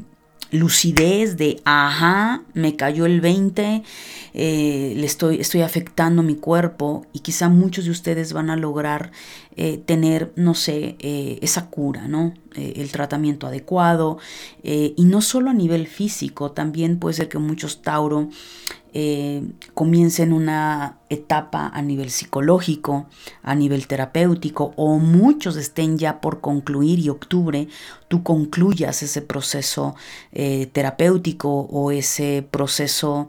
lucidez 0.52 1.38
de, 1.38 1.62
ajá, 1.66 2.44
me 2.54 2.76
cayó 2.76 3.06
el 3.06 3.22
20, 3.22 3.84
eh, 4.34 4.94
le 4.96 5.06
estoy, 5.06 5.40
estoy 5.40 5.62
afectando 5.62 6.24
mi 6.24 6.36
cuerpo 6.36 7.06
y 7.14 7.20
quizá 7.20 7.50
muchos 7.50 7.86
de 7.86 7.92
ustedes 7.92 8.34
van 8.34 8.50
a 8.50 8.56
lograr 8.56 9.12
eh, 9.58 9.78
tener, 9.78 10.34
no 10.36 10.54
sé, 10.54 10.96
eh, 11.00 11.40
esa 11.42 11.70
cura, 11.70 12.08
¿no? 12.08 12.34
el 12.56 12.90
tratamiento 12.90 13.48
adecuado 13.48 14.18
y 14.64 15.04
no 15.04 15.20
solo 15.20 15.50
a 15.50 15.54
nivel 15.54 15.88
físico, 15.88 16.52
también 16.54 17.00
puede 17.00 17.16
ser 17.16 17.28
que 17.28 17.38
muchos 17.38 17.82
Tauro 17.82 18.30
eh, 18.98 19.44
comiencen 19.74 20.32
una 20.32 21.00
etapa 21.10 21.68
a 21.68 21.82
nivel 21.82 22.12
psicológico, 22.12 23.08
a 23.44 23.54
nivel 23.54 23.88
terapéutico, 23.88 24.72
o 24.78 25.00
muchos 25.00 25.58
estén 25.58 25.98
ya 25.98 26.22
por 26.22 26.40
concluir 26.40 27.00
y 27.00 27.10
octubre 27.10 27.68
tú 28.08 28.24
concluyas 28.24 29.04
ese 29.04 29.22
proceso 29.22 29.96
eh, 30.32 30.68
terapéutico 30.72 31.50
o 31.50 31.92
ese 31.92 32.48
proceso 32.50 33.28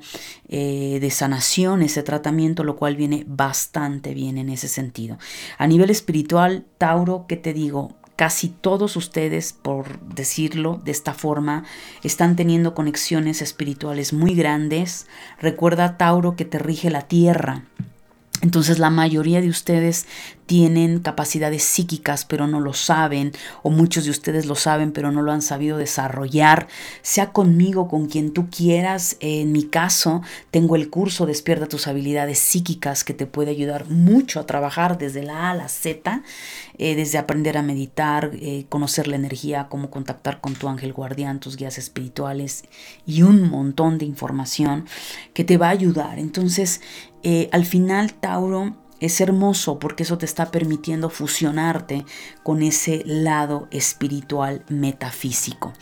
eh, 0.48 0.98
de 1.00 1.10
sanación, 1.10 1.82
ese 1.82 2.04
tratamiento, 2.04 2.62
lo 2.62 2.76
cual 2.76 2.94
viene 2.94 3.24
bastante 3.26 4.14
bien 4.14 4.38
en 4.38 4.50
ese 4.50 4.68
sentido. 4.68 5.18
A 5.58 5.66
nivel 5.66 5.90
espiritual, 5.90 6.15
Tauro, 6.24 7.26
¿qué 7.28 7.36
te 7.36 7.52
digo? 7.52 7.94
Casi 8.16 8.48
todos 8.48 8.96
ustedes, 8.96 9.52
por 9.52 10.00
decirlo 10.00 10.80
de 10.82 10.90
esta 10.90 11.12
forma, 11.12 11.64
están 12.02 12.34
teniendo 12.34 12.74
conexiones 12.74 13.42
espirituales 13.42 14.14
muy 14.14 14.34
grandes. 14.34 15.06
Recuerda, 15.38 15.98
Tauro, 15.98 16.34
que 16.34 16.46
te 16.46 16.58
rige 16.58 16.90
la 16.90 17.02
tierra. 17.02 17.64
Entonces 18.42 18.78
la 18.78 18.90
mayoría 18.90 19.40
de 19.40 19.48
ustedes 19.48 20.06
tienen 20.44 21.00
capacidades 21.00 21.64
psíquicas 21.64 22.24
pero 22.24 22.46
no 22.46 22.60
lo 22.60 22.72
saben 22.72 23.32
o 23.62 23.70
muchos 23.70 24.04
de 24.04 24.10
ustedes 24.10 24.46
lo 24.46 24.54
saben 24.54 24.92
pero 24.92 25.10
no 25.10 25.22
lo 25.22 25.32
han 25.32 25.42
sabido 25.42 25.76
desarrollar, 25.78 26.68
sea 27.02 27.32
conmigo, 27.32 27.88
con 27.88 28.06
quien 28.06 28.32
tú 28.32 28.48
quieras. 28.50 29.16
En 29.20 29.52
mi 29.52 29.64
caso, 29.64 30.22
tengo 30.50 30.76
el 30.76 30.90
curso 30.90 31.26
Despierta 31.26 31.66
tus 31.66 31.86
habilidades 31.86 32.38
psíquicas 32.38 33.04
que 33.04 33.14
te 33.14 33.26
puede 33.26 33.50
ayudar 33.50 33.88
mucho 33.90 34.38
a 34.38 34.46
trabajar 34.46 34.98
desde 34.98 35.22
la 35.22 35.48
A 35.48 35.50
a 35.50 35.54
la 35.54 35.68
Z, 35.68 36.22
eh, 36.78 36.94
desde 36.94 37.18
aprender 37.18 37.56
a 37.56 37.62
meditar, 37.62 38.30
eh, 38.34 38.66
conocer 38.68 39.08
la 39.08 39.16
energía, 39.16 39.66
cómo 39.68 39.90
contactar 39.90 40.40
con 40.40 40.54
tu 40.54 40.68
ángel 40.68 40.92
guardián, 40.92 41.40
tus 41.40 41.56
guías 41.56 41.78
espirituales 41.78 42.64
y 43.06 43.22
un 43.22 43.48
montón 43.50 43.98
de 43.98 44.04
información 44.04 44.86
que 45.32 45.44
te 45.44 45.56
va 45.56 45.68
a 45.68 45.70
ayudar. 45.70 46.18
Entonces, 46.18 46.80
eh, 47.28 47.48
al 47.50 47.64
final, 47.64 48.14
Tauro, 48.14 48.76
es 49.00 49.20
hermoso 49.20 49.80
porque 49.80 50.04
eso 50.04 50.16
te 50.16 50.26
está 50.26 50.52
permitiendo 50.52 51.10
fusionarte 51.10 52.04
con 52.44 52.62
ese 52.62 53.02
lado 53.04 53.66
espiritual 53.72 54.64
metafísico. 54.68 55.72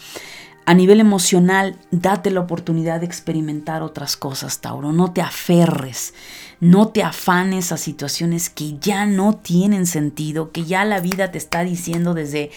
A 0.64 0.72
nivel 0.72 1.00
emocional, 1.00 1.76
date 1.90 2.30
la 2.30 2.40
oportunidad 2.40 3.00
de 3.00 3.04
experimentar 3.04 3.82
otras 3.82 4.16
cosas, 4.16 4.62
Tauro. 4.62 4.94
No 4.94 5.12
te 5.12 5.20
aferres, 5.20 6.14
no 6.60 6.88
te 6.88 7.02
afanes 7.02 7.72
a 7.72 7.76
situaciones 7.76 8.48
que 8.48 8.78
ya 8.78 9.04
no 9.04 9.36
tienen 9.36 9.84
sentido, 9.84 10.50
que 10.50 10.64
ya 10.64 10.86
la 10.86 11.00
vida 11.00 11.30
te 11.30 11.36
está 11.36 11.62
diciendo 11.62 12.14
desde 12.14 12.52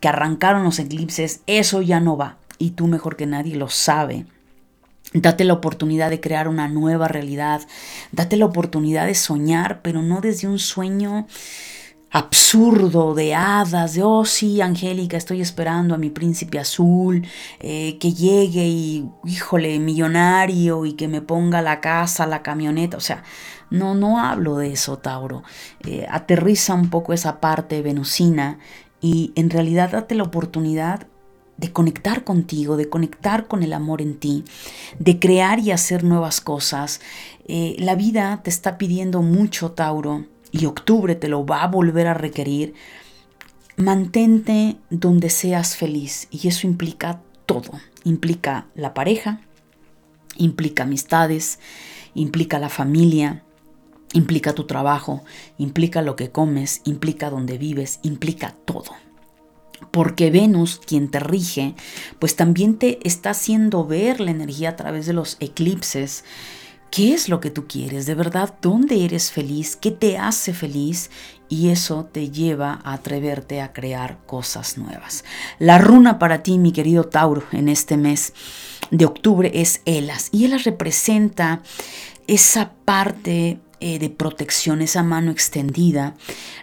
que 0.00 0.08
arrancaron 0.08 0.64
los 0.64 0.78
eclipses, 0.78 1.42
eso 1.46 1.82
ya 1.82 2.00
no 2.00 2.16
va. 2.16 2.38
Y 2.56 2.70
tú 2.70 2.86
mejor 2.86 3.16
que 3.16 3.26
nadie 3.26 3.56
lo 3.56 3.68
sabe. 3.68 4.24
Date 5.14 5.44
la 5.44 5.52
oportunidad 5.52 6.10
de 6.10 6.20
crear 6.20 6.48
una 6.48 6.68
nueva 6.68 7.08
realidad. 7.08 7.62
Date 8.12 8.36
la 8.36 8.46
oportunidad 8.46 9.06
de 9.06 9.14
soñar, 9.14 9.82
pero 9.82 10.02
no 10.02 10.20
desde 10.20 10.48
un 10.48 10.58
sueño 10.58 11.26
absurdo 12.12 13.14
de 13.14 13.34
hadas, 13.34 13.94
de, 13.94 14.02
oh 14.02 14.26
sí, 14.26 14.60
Angélica, 14.60 15.16
estoy 15.16 15.40
esperando 15.40 15.94
a 15.94 15.98
mi 15.98 16.10
príncipe 16.10 16.58
azul, 16.58 17.26
eh, 17.58 17.96
que 17.98 18.12
llegue 18.12 18.66
y, 18.66 19.08
híjole, 19.24 19.78
millonario 19.78 20.84
y 20.84 20.92
que 20.92 21.08
me 21.08 21.22
ponga 21.22 21.62
la 21.62 21.80
casa, 21.80 22.26
la 22.26 22.42
camioneta. 22.42 22.98
O 22.98 23.00
sea, 23.00 23.22
no, 23.70 23.94
no 23.94 24.20
hablo 24.20 24.58
de 24.58 24.72
eso, 24.72 24.98
Tauro. 24.98 25.42
Eh, 25.86 26.06
aterriza 26.10 26.74
un 26.74 26.90
poco 26.90 27.14
esa 27.14 27.40
parte 27.40 27.80
venusina 27.80 28.58
y 29.00 29.32
en 29.34 29.48
realidad 29.48 29.92
date 29.92 30.14
la 30.14 30.24
oportunidad 30.24 31.06
de 31.62 31.72
conectar 31.72 32.24
contigo, 32.24 32.76
de 32.76 32.88
conectar 32.88 33.46
con 33.46 33.62
el 33.62 33.72
amor 33.72 34.02
en 34.02 34.18
ti, 34.18 34.44
de 34.98 35.20
crear 35.20 35.60
y 35.60 35.70
hacer 35.70 36.02
nuevas 36.02 36.40
cosas. 36.40 37.00
Eh, 37.46 37.76
la 37.78 37.94
vida 37.94 38.40
te 38.42 38.50
está 38.50 38.78
pidiendo 38.78 39.22
mucho, 39.22 39.70
Tauro, 39.70 40.26
y 40.50 40.66
octubre 40.66 41.14
te 41.14 41.28
lo 41.28 41.46
va 41.46 41.62
a 41.62 41.68
volver 41.68 42.08
a 42.08 42.14
requerir. 42.14 42.74
Mantente 43.76 44.76
donde 44.90 45.30
seas 45.30 45.76
feliz 45.76 46.26
y 46.32 46.48
eso 46.48 46.66
implica 46.66 47.22
todo. 47.46 47.70
Implica 48.02 48.66
la 48.74 48.92
pareja, 48.92 49.40
implica 50.36 50.82
amistades, 50.82 51.60
implica 52.14 52.58
la 52.58 52.70
familia, 52.70 53.44
implica 54.14 54.52
tu 54.52 54.66
trabajo, 54.66 55.22
implica 55.58 56.02
lo 56.02 56.16
que 56.16 56.32
comes, 56.32 56.80
implica 56.84 57.30
donde 57.30 57.56
vives, 57.56 58.00
implica 58.02 58.56
todo 58.64 58.92
porque 59.90 60.30
Venus, 60.30 60.80
quien 60.84 61.10
te 61.10 61.20
rige, 61.20 61.74
pues 62.18 62.36
también 62.36 62.78
te 62.78 63.06
está 63.06 63.30
haciendo 63.30 63.86
ver 63.86 64.20
la 64.20 64.30
energía 64.30 64.70
a 64.70 64.76
través 64.76 65.06
de 65.06 65.12
los 65.12 65.36
eclipses. 65.40 66.24
¿Qué 66.90 67.14
es 67.14 67.30
lo 67.30 67.40
que 67.40 67.50
tú 67.50 67.66
quieres? 67.66 68.04
¿De 68.04 68.14
verdad 68.14 68.54
dónde 68.60 69.04
eres 69.04 69.32
feliz? 69.32 69.76
¿Qué 69.76 69.90
te 69.90 70.18
hace 70.18 70.52
feliz? 70.52 71.10
Y 71.48 71.70
eso 71.70 72.04
te 72.04 72.30
lleva 72.30 72.80
a 72.84 72.92
atreverte 72.92 73.62
a 73.62 73.72
crear 73.72 74.18
cosas 74.26 74.76
nuevas. 74.76 75.24
La 75.58 75.78
runa 75.78 76.18
para 76.18 76.42
ti, 76.42 76.58
mi 76.58 76.70
querido 76.70 77.04
Tauro, 77.04 77.44
en 77.52 77.70
este 77.70 77.96
mes 77.96 78.34
de 78.90 79.06
octubre 79.06 79.50
es 79.54 79.80
Elas. 79.86 80.28
Y 80.32 80.44
Elas 80.44 80.64
representa 80.64 81.62
esa 82.26 82.72
parte 82.84 83.58
eh, 83.84 83.98
de 83.98 84.10
protección, 84.10 84.80
esa 84.80 85.02
mano 85.02 85.32
extendida, 85.32 86.14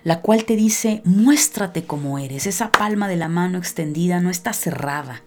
la 0.05 0.21
cual 0.21 0.45
te 0.45 0.55
dice, 0.55 1.01
muéstrate 1.03 1.83
como 1.83 2.17
eres. 2.17 2.47
Esa 2.47 2.71
palma 2.71 3.09
de 3.09 3.17
la 3.17 3.27
mano 3.27 3.57
extendida 3.57 4.21
no 4.21 4.29
está 4.29 4.53
cerrada. 4.53 5.21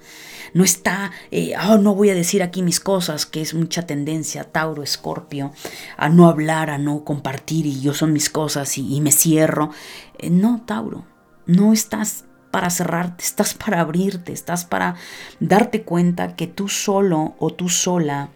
No 0.55 0.65
está, 0.65 1.13
eh, 1.31 1.53
oh, 1.69 1.77
no 1.77 1.95
voy 1.95 2.09
a 2.09 2.15
decir 2.15 2.43
aquí 2.43 2.63
mis 2.63 2.81
cosas, 2.81 3.27
que 3.27 3.43
es 3.43 3.53
mucha 3.53 3.83
tendencia, 3.83 4.45
Tauro, 4.45 4.83
Escorpio, 4.83 5.53
a 5.99 6.09
no 6.09 6.29
hablar, 6.29 6.71
a 6.71 6.79
no 6.79 7.05
compartir 7.05 7.67
y 7.67 7.83
yo 7.83 7.93
son 7.93 8.15
mis 8.15 8.31
cosas 8.31 8.79
y, 8.79 8.99
me 9.03 9.13
cierro. 9.13 9.71
Eh, 10.19 10.31
no, 10.31 10.63
Tauro, 10.65 11.05
no 11.45 11.75
estás 11.75 12.25
para 12.51 12.71
cerrarte, 12.71 13.23
estás 13.23 13.53
para 13.53 13.81
abrirte, 13.81 14.33
estás 14.33 14.65
para 14.65 14.95
darte 15.41 15.83
cuenta 15.83 16.37
que 16.37 16.47
tú 16.47 16.71
solo 16.71 17.35
o 17.39 17.51
tú 17.51 17.69
sola 17.69 18.31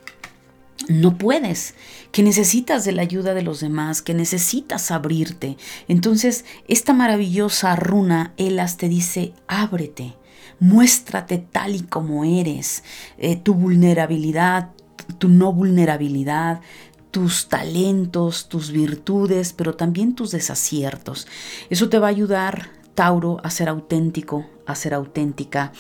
no 0.89 1.19
puedes, 1.19 1.75
que 2.13 2.23
necesitas 2.23 2.85
de 2.85 2.93
la 2.93 3.03
ayuda 3.03 3.35
de 3.35 3.43
los 3.43 3.61
demás, 3.61 4.03
que 4.03 4.15
necesitas 4.15 4.91
abrirte. 4.91 5.57
Entonces, 5.89 6.45
esta 6.69 6.93
maravillosa 6.93 7.77
runa, 7.77 8.33
Elas, 8.37 8.77
te 8.77 8.89
dice, 8.89 9.33
ábrete, 9.49 10.15
muéstrate 10.61 11.39
tal 11.39 11.75
y 11.75 11.81
como 11.83 12.25
eres, 12.25 12.85
eh, 13.19 13.37
tu 13.37 13.55
vulnerabilidad, 13.55 14.71
tu 15.19 15.29
no 15.29 15.53
vulnerabilidad, 15.53 16.61
tus 17.11 17.49
talentos, 17.49 18.49
tus 18.49 18.71
virtudes, 18.71 19.53
pero 19.53 19.75
también 19.75 20.15
tus 20.15 20.33
desaciertos. 20.33 21.27
Eso 21.71 21.89
te 21.89 21.99
va 21.99 22.09
a 22.09 22.11
ayudar, 22.11 22.71
Tauro, 22.95 23.39
a 23.43 23.51
ser 23.51 23.69
auténtico, 23.69 24.47
a 24.67 24.75
ser 24.75 24.95
auténtica. 24.95 25.73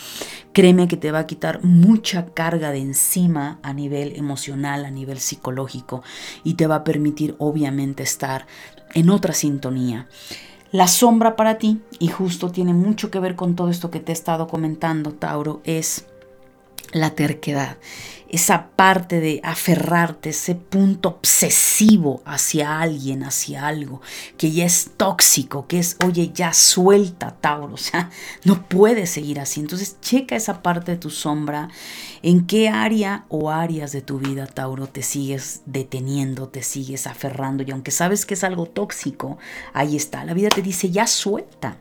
Créeme 0.52 0.88
que 0.88 0.96
te 0.96 1.10
va 1.10 1.20
a 1.20 1.26
quitar 1.26 1.62
mucha 1.64 2.26
carga 2.26 2.70
de 2.70 2.78
encima 2.78 3.58
a 3.62 3.72
nivel 3.72 4.16
emocional, 4.16 4.84
a 4.84 4.90
nivel 4.90 5.18
psicológico 5.18 6.02
y 6.44 6.54
te 6.54 6.66
va 6.66 6.76
a 6.76 6.84
permitir 6.84 7.34
obviamente 7.38 8.02
estar 8.02 8.46
en 8.94 9.10
otra 9.10 9.34
sintonía. 9.34 10.08
La 10.72 10.88
sombra 10.88 11.36
para 11.36 11.58
ti, 11.58 11.80
y 11.98 12.08
justo 12.08 12.50
tiene 12.50 12.74
mucho 12.74 13.10
que 13.10 13.20
ver 13.20 13.36
con 13.36 13.54
todo 13.54 13.70
esto 13.70 13.90
que 13.90 14.00
te 14.00 14.12
he 14.12 14.14
estado 14.14 14.48
comentando, 14.48 15.12
Tauro, 15.12 15.60
es 15.64 16.06
la 16.92 17.10
terquedad, 17.10 17.76
esa 18.28 18.70
parte 18.70 19.20
de 19.20 19.40
aferrarte, 19.44 20.30
ese 20.30 20.54
punto 20.54 21.08
obsesivo 21.10 22.22
hacia 22.24 22.80
alguien, 22.80 23.22
hacia 23.22 23.66
algo, 23.66 24.00
que 24.36 24.50
ya 24.50 24.64
es 24.64 24.90
tóxico, 24.96 25.66
que 25.66 25.78
es, 25.78 25.96
oye, 26.04 26.32
ya 26.34 26.52
suelta, 26.52 27.36
Tauro, 27.40 27.74
o 27.74 27.78
sea, 27.78 28.10
no 28.44 28.66
puedes 28.68 29.10
seguir 29.10 29.38
así. 29.40 29.60
Entonces, 29.60 29.96
checa 30.00 30.36
esa 30.36 30.62
parte 30.62 30.92
de 30.92 30.98
tu 30.98 31.10
sombra, 31.10 31.68
en 32.22 32.46
qué 32.46 32.68
área 32.68 33.24
o 33.28 33.50
áreas 33.50 33.92
de 33.92 34.02
tu 34.02 34.18
vida, 34.18 34.46
Tauro, 34.46 34.88
te 34.88 35.02
sigues 35.02 35.62
deteniendo, 35.66 36.48
te 36.48 36.62
sigues 36.62 37.06
aferrando, 37.06 37.62
y 37.62 37.70
aunque 37.70 37.90
sabes 37.90 38.26
que 38.26 38.34
es 38.34 38.44
algo 38.44 38.66
tóxico, 38.66 39.38
ahí 39.72 39.96
está, 39.96 40.24
la 40.24 40.34
vida 40.34 40.48
te 40.48 40.62
dice, 40.62 40.90
ya 40.90 41.06
suelta. 41.06 41.78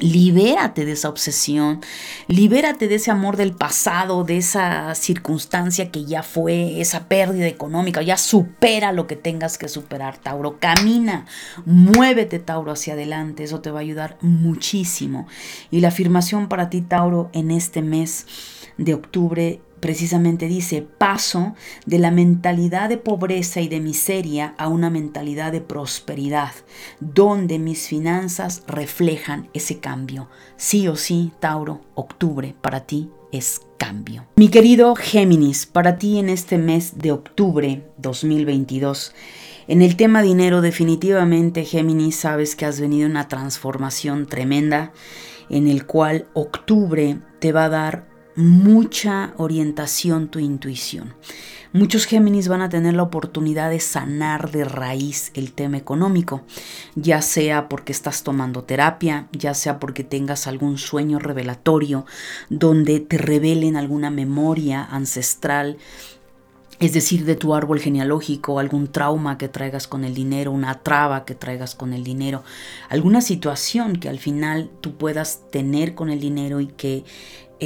Libérate 0.00 0.84
de 0.84 0.92
esa 0.92 1.08
obsesión, 1.08 1.80
libérate 2.26 2.88
de 2.88 2.96
ese 2.96 3.12
amor 3.12 3.36
del 3.36 3.52
pasado, 3.52 4.24
de 4.24 4.38
esa 4.38 4.92
circunstancia 4.96 5.92
que 5.92 6.04
ya 6.04 6.24
fue, 6.24 6.80
esa 6.80 7.06
pérdida 7.06 7.46
económica, 7.46 8.02
ya 8.02 8.16
supera 8.16 8.90
lo 8.90 9.06
que 9.06 9.14
tengas 9.14 9.56
que 9.56 9.68
superar, 9.68 10.18
Tauro. 10.18 10.58
Camina, 10.58 11.26
muévete, 11.64 12.40
Tauro, 12.40 12.72
hacia 12.72 12.94
adelante, 12.94 13.44
eso 13.44 13.60
te 13.60 13.70
va 13.70 13.78
a 13.78 13.82
ayudar 13.82 14.18
muchísimo. 14.20 15.28
Y 15.70 15.78
la 15.78 15.88
afirmación 15.88 16.48
para 16.48 16.70
ti, 16.70 16.80
Tauro, 16.80 17.30
en 17.32 17.52
este 17.52 17.80
mes 17.80 18.26
de 18.76 18.94
octubre 18.94 19.60
precisamente 19.84 20.48
dice, 20.48 20.80
paso 20.80 21.54
de 21.84 21.98
la 21.98 22.10
mentalidad 22.10 22.88
de 22.88 22.96
pobreza 22.96 23.60
y 23.60 23.68
de 23.68 23.80
miseria 23.80 24.54
a 24.56 24.68
una 24.68 24.88
mentalidad 24.88 25.52
de 25.52 25.60
prosperidad, 25.60 26.52
donde 27.00 27.58
mis 27.58 27.86
finanzas 27.86 28.62
reflejan 28.66 29.50
ese 29.52 29.80
cambio. 29.80 30.30
Sí 30.56 30.88
o 30.88 30.96
sí, 30.96 31.32
Tauro, 31.38 31.82
octubre 31.94 32.54
para 32.62 32.86
ti 32.86 33.10
es 33.30 33.60
cambio. 33.76 34.24
Mi 34.36 34.48
querido 34.48 34.94
Géminis, 34.96 35.66
para 35.66 35.98
ti 35.98 36.18
en 36.18 36.30
este 36.30 36.56
mes 36.56 36.96
de 36.96 37.12
octubre 37.12 37.84
2022, 37.98 39.14
en 39.68 39.82
el 39.82 39.96
tema 39.96 40.22
dinero 40.22 40.62
definitivamente 40.62 41.66
Géminis 41.66 42.16
sabes 42.16 42.56
que 42.56 42.64
has 42.64 42.80
venido 42.80 43.06
una 43.06 43.28
transformación 43.28 44.24
tremenda 44.24 44.94
en 45.50 45.68
el 45.68 45.84
cual 45.84 46.26
octubre 46.32 47.18
te 47.38 47.52
va 47.52 47.66
a 47.66 47.68
dar 47.68 48.13
mucha 48.36 49.32
orientación 49.36 50.28
tu 50.28 50.38
intuición. 50.38 51.14
Muchos 51.72 52.06
Géminis 52.06 52.46
van 52.46 52.62
a 52.62 52.68
tener 52.68 52.94
la 52.94 53.02
oportunidad 53.02 53.68
de 53.68 53.80
sanar 53.80 54.52
de 54.52 54.64
raíz 54.64 55.32
el 55.34 55.52
tema 55.52 55.76
económico, 55.76 56.42
ya 56.94 57.20
sea 57.20 57.68
porque 57.68 57.90
estás 57.90 58.22
tomando 58.22 58.62
terapia, 58.62 59.26
ya 59.32 59.54
sea 59.54 59.80
porque 59.80 60.04
tengas 60.04 60.46
algún 60.46 60.78
sueño 60.78 61.18
revelatorio 61.18 62.06
donde 62.48 63.00
te 63.00 63.18
revelen 63.18 63.76
alguna 63.76 64.10
memoria 64.10 64.84
ancestral 64.84 65.78
es 66.80 66.92
decir, 66.92 67.24
de 67.24 67.36
tu 67.36 67.54
árbol 67.54 67.78
genealógico, 67.78 68.58
algún 68.58 68.88
trauma 68.88 69.38
que 69.38 69.48
traigas 69.48 69.86
con 69.86 70.04
el 70.04 70.12
dinero, 70.12 70.50
una 70.50 70.80
traba 70.80 71.24
que 71.24 71.34
traigas 71.34 71.74
con 71.74 71.92
el 71.92 72.02
dinero, 72.02 72.42
alguna 72.88 73.20
situación 73.20 73.96
que 73.96 74.08
al 74.08 74.18
final 74.18 74.70
tú 74.80 74.96
puedas 74.96 75.48
tener 75.50 75.94
con 75.94 76.10
el 76.10 76.20
dinero 76.20 76.60
y 76.60 76.66
que 76.66 77.04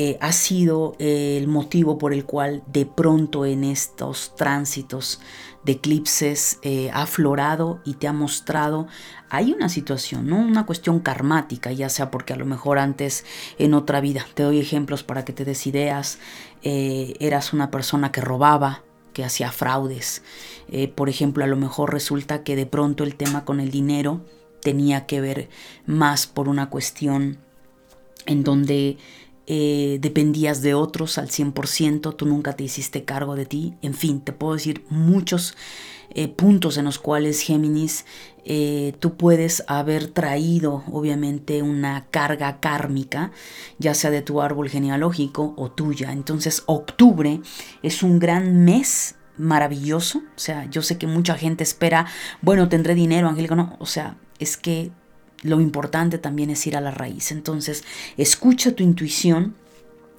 eh, 0.00 0.17
ha 0.21 0.31
sido 0.31 0.95
eh, 1.00 1.37
el 1.38 1.49
motivo 1.49 1.99
por 1.99 2.12
el 2.12 2.25
cual 2.25 2.62
de 2.69 2.87
pronto 2.87 3.45
en 3.45 3.64
estos 3.64 4.33
tránsitos 4.37 5.21
de 5.64 5.73
eclipses 5.73 6.61
eh, 6.62 6.88
ha 6.93 7.02
aflorado 7.02 7.81
y 7.85 7.95
te 7.95 8.07
ha 8.07 8.12
mostrado, 8.12 8.87
hay 9.28 9.52
una 9.52 9.69
situación. 9.69 10.33
Una 10.33 10.67
cuestión 10.67 11.00
karmática, 11.00 11.73
ya 11.73 11.88
sea 11.88 12.12
porque 12.12 12.33
a 12.33 12.37
lo 12.37 12.47
mejor 12.47 12.78
antes 12.78 13.25
en 13.59 13.75
otra 13.75 14.00
vida, 14.00 14.25
te 14.35 14.45
doy 14.45 14.61
ejemplos 14.61 15.02
para 15.02 15.25
que 15.25 15.33
te 15.33 15.45
des 15.45 15.67
ideas, 15.67 16.21
eras 16.62 17.53
una 17.53 17.72
persona 17.72 18.12
que 18.12 18.20
robaba, 18.20 18.85
que 19.12 19.25
hacía 19.25 19.51
fraudes. 19.51 20.22
por 20.94 21.09
ejemplo, 21.09 21.42
a 21.42 21.49
lo 21.49 21.57
mejor 21.57 21.92
resulta 21.92 22.44
que 22.44 22.55
de 22.55 22.66
pronto 22.66 23.03
el 23.03 23.16
tema 23.16 23.44
con 23.44 23.59
el 23.59 23.72
dinero 23.72 24.20
tenía 24.62 25.07
que 25.07 25.20
ver 25.20 25.49
más 25.87 26.29
por 26.29 26.49
una 26.49 26.70
cuestión 26.70 27.38
en 28.27 28.44
donde 28.44 28.99
eh, 29.50 29.96
dependías 30.02 30.61
de 30.61 30.74
otros 30.74 31.16
al 31.16 31.28
100%, 31.28 32.14
tú 32.16 32.26
nunca 32.26 32.52
te 32.52 32.64
hiciste 32.64 33.04
cargo 33.04 33.34
de 33.34 33.46
ti, 33.46 33.76
en 33.80 33.94
fin, 33.94 34.20
te 34.20 34.34
puedo 34.34 34.52
decir 34.52 34.84
muchos 34.90 35.56
eh, 36.11 36.28
puntos 36.28 36.76
en 36.76 36.84
los 36.84 36.98
cuales 36.98 37.40
Géminis 37.40 38.04
eh, 38.44 38.92
tú 39.00 39.16
puedes 39.16 39.64
haber 39.66 40.08
traído 40.08 40.84
obviamente 40.92 41.62
una 41.62 42.06
carga 42.11 42.61
kármica, 42.61 43.32
ya 43.78 43.94
sea 43.94 44.11
de 44.11 44.20
tu 44.20 44.42
árbol 44.42 44.68
genealógico 44.68 45.54
o 45.56 45.70
tuya. 45.70 46.12
Entonces 46.12 46.62
octubre 46.66 47.40
es 47.82 48.02
un 48.02 48.18
gran 48.18 48.66
mes 48.66 49.14
maravilloso, 49.38 50.18
o 50.18 50.38
sea, 50.38 50.68
yo 50.68 50.82
sé 50.82 50.98
que 50.98 51.06
mucha 51.06 51.37
gente 51.37 51.64
espera, 51.64 52.06
bueno, 52.42 52.68
tendré 52.68 52.94
dinero, 52.94 53.28
Angélico, 53.28 53.56
no, 53.56 53.76
o 53.78 53.87
sea, 53.87 54.18
es 54.38 54.58
que 54.58 54.90
lo 55.42 55.61
importante 55.61 56.18
también 56.18 56.51
es 56.51 56.66
ir 56.66 56.77
a 56.77 56.81
la 56.81 56.90
raíz. 56.90 57.31
Entonces, 57.33 57.85
escucha 58.16 58.72
tu 58.72 58.83
intuición. 58.83 59.55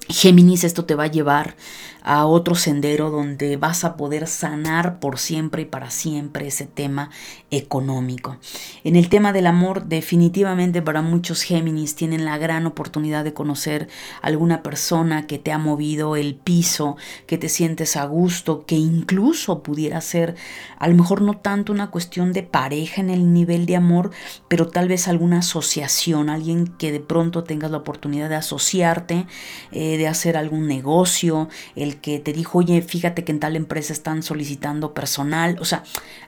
Géminis, 0.08 0.64
esto 0.64 0.84
te 0.84 0.94
va 0.94 1.04
a 1.04 1.10
llevar 1.10 1.54
a 2.02 2.26
otro 2.26 2.54
sendero 2.54 3.10
donde 3.10 3.56
vas 3.56 3.84
a 3.84 3.96
poder 3.96 4.26
sanar 4.26 5.00
por 5.00 5.18
siempre 5.18 5.62
y 5.62 5.66
para 5.66 5.90
siempre 5.90 6.46
ese 6.46 6.66
tema 6.66 7.10
económico. 7.50 8.36
En 8.84 8.96
el 8.96 9.08
tema 9.08 9.32
del 9.32 9.46
amor, 9.46 9.86
definitivamente 9.86 10.82
para 10.82 11.02
muchos 11.02 11.42
Géminis 11.42 11.94
tienen 11.94 12.24
la 12.24 12.38
gran 12.38 12.66
oportunidad 12.66 13.24
de 13.24 13.34
conocer 13.34 13.88
alguna 14.22 14.62
persona 14.62 15.26
que 15.26 15.38
te 15.38 15.52
ha 15.52 15.58
movido 15.58 16.16
el 16.16 16.34
piso, 16.34 16.96
que 17.26 17.38
te 17.38 17.48
sientes 17.48 17.96
a 17.96 18.04
gusto, 18.04 18.64
que 18.66 18.76
incluso 18.76 19.62
pudiera 19.62 20.00
ser 20.00 20.36
a 20.78 20.88
lo 20.88 20.94
mejor 20.94 21.22
no 21.22 21.34
tanto 21.34 21.72
una 21.72 21.90
cuestión 21.90 22.32
de 22.32 22.42
pareja 22.42 23.00
en 23.00 23.10
el 23.10 23.32
nivel 23.32 23.66
de 23.66 23.76
amor, 23.76 24.10
pero 24.48 24.68
tal 24.68 24.88
vez 24.88 25.08
alguna 25.08 25.38
asociación, 25.38 26.30
alguien 26.30 26.66
que 26.66 26.92
de 26.92 27.00
pronto 27.00 27.44
tengas 27.44 27.70
la 27.70 27.78
oportunidad 27.78 28.28
de 28.28 28.36
asociarte, 28.36 29.26
eh, 29.72 29.96
de 29.96 30.08
hacer 30.08 30.36
algún 30.36 30.66
negocio, 30.66 31.48
el 31.76 31.89
que 31.96 32.18
te 32.18 32.32
dijo, 32.32 32.58
oye, 32.58 32.82
fíjate 32.82 33.24
que 33.24 33.32
en 33.32 33.40
tal 33.40 33.56
empresa 33.56 33.92
están 33.92 34.22
solicitando 34.22 34.94
personal, 34.94 35.56
o 35.60 35.64
sea, 35.64 35.82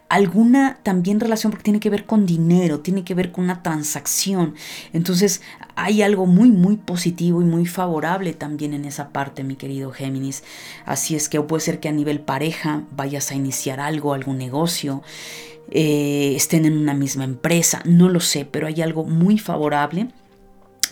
alguna 0.08 0.78
también 0.82 1.20
relación 1.20 1.50
porque 1.50 1.64
tiene 1.64 1.80
que 1.80 1.88
ver 1.88 2.04
con 2.04 2.26
dinero, 2.26 2.80
tiene 2.80 3.02
que 3.04 3.14
ver 3.14 3.32
con 3.32 3.44
una 3.44 3.62
transacción. 3.62 4.54
Entonces 4.92 5.40
hay 5.74 6.02
algo 6.02 6.26
muy, 6.26 6.50
muy 6.52 6.76
positivo 6.76 7.40
y 7.40 7.44
muy 7.44 7.66
favorable 7.66 8.34
también 8.34 8.74
en 8.74 8.84
esa 8.84 9.08
parte, 9.08 9.42
mi 9.42 9.56
querido 9.56 9.90
Géminis. 9.90 10.44
Así 10.84 11.14
es 11.14 11.28
que 11.28 11.40
puede 11.40 11.62
ser 11.62 11.80
que 11.80 11.88
a 11.88 11.92
nivel 11.92 12.20
pareja 12.20 12.84
vayas 12.94 13.30
a 13.30 13.34
iniciar 13.34 13.80
algo, 13.80 14.12
algún 14.12 14.38
negocio. 14.38 15.02
Eh, 15.70 16.34
estén 16.36 16.66
en 16.66 16.76
una 16.76 16.92
misma 16.92 17.24
empresa, 17.24 17.80
no 17.86 18.10
lo 18.10 18.20
sé, 18.20 18.44
pero 18.44 18.66
hay 18.66 18.82
algo 18.82 19.04
muy 19.04 19.38
favorable 19.38 20.08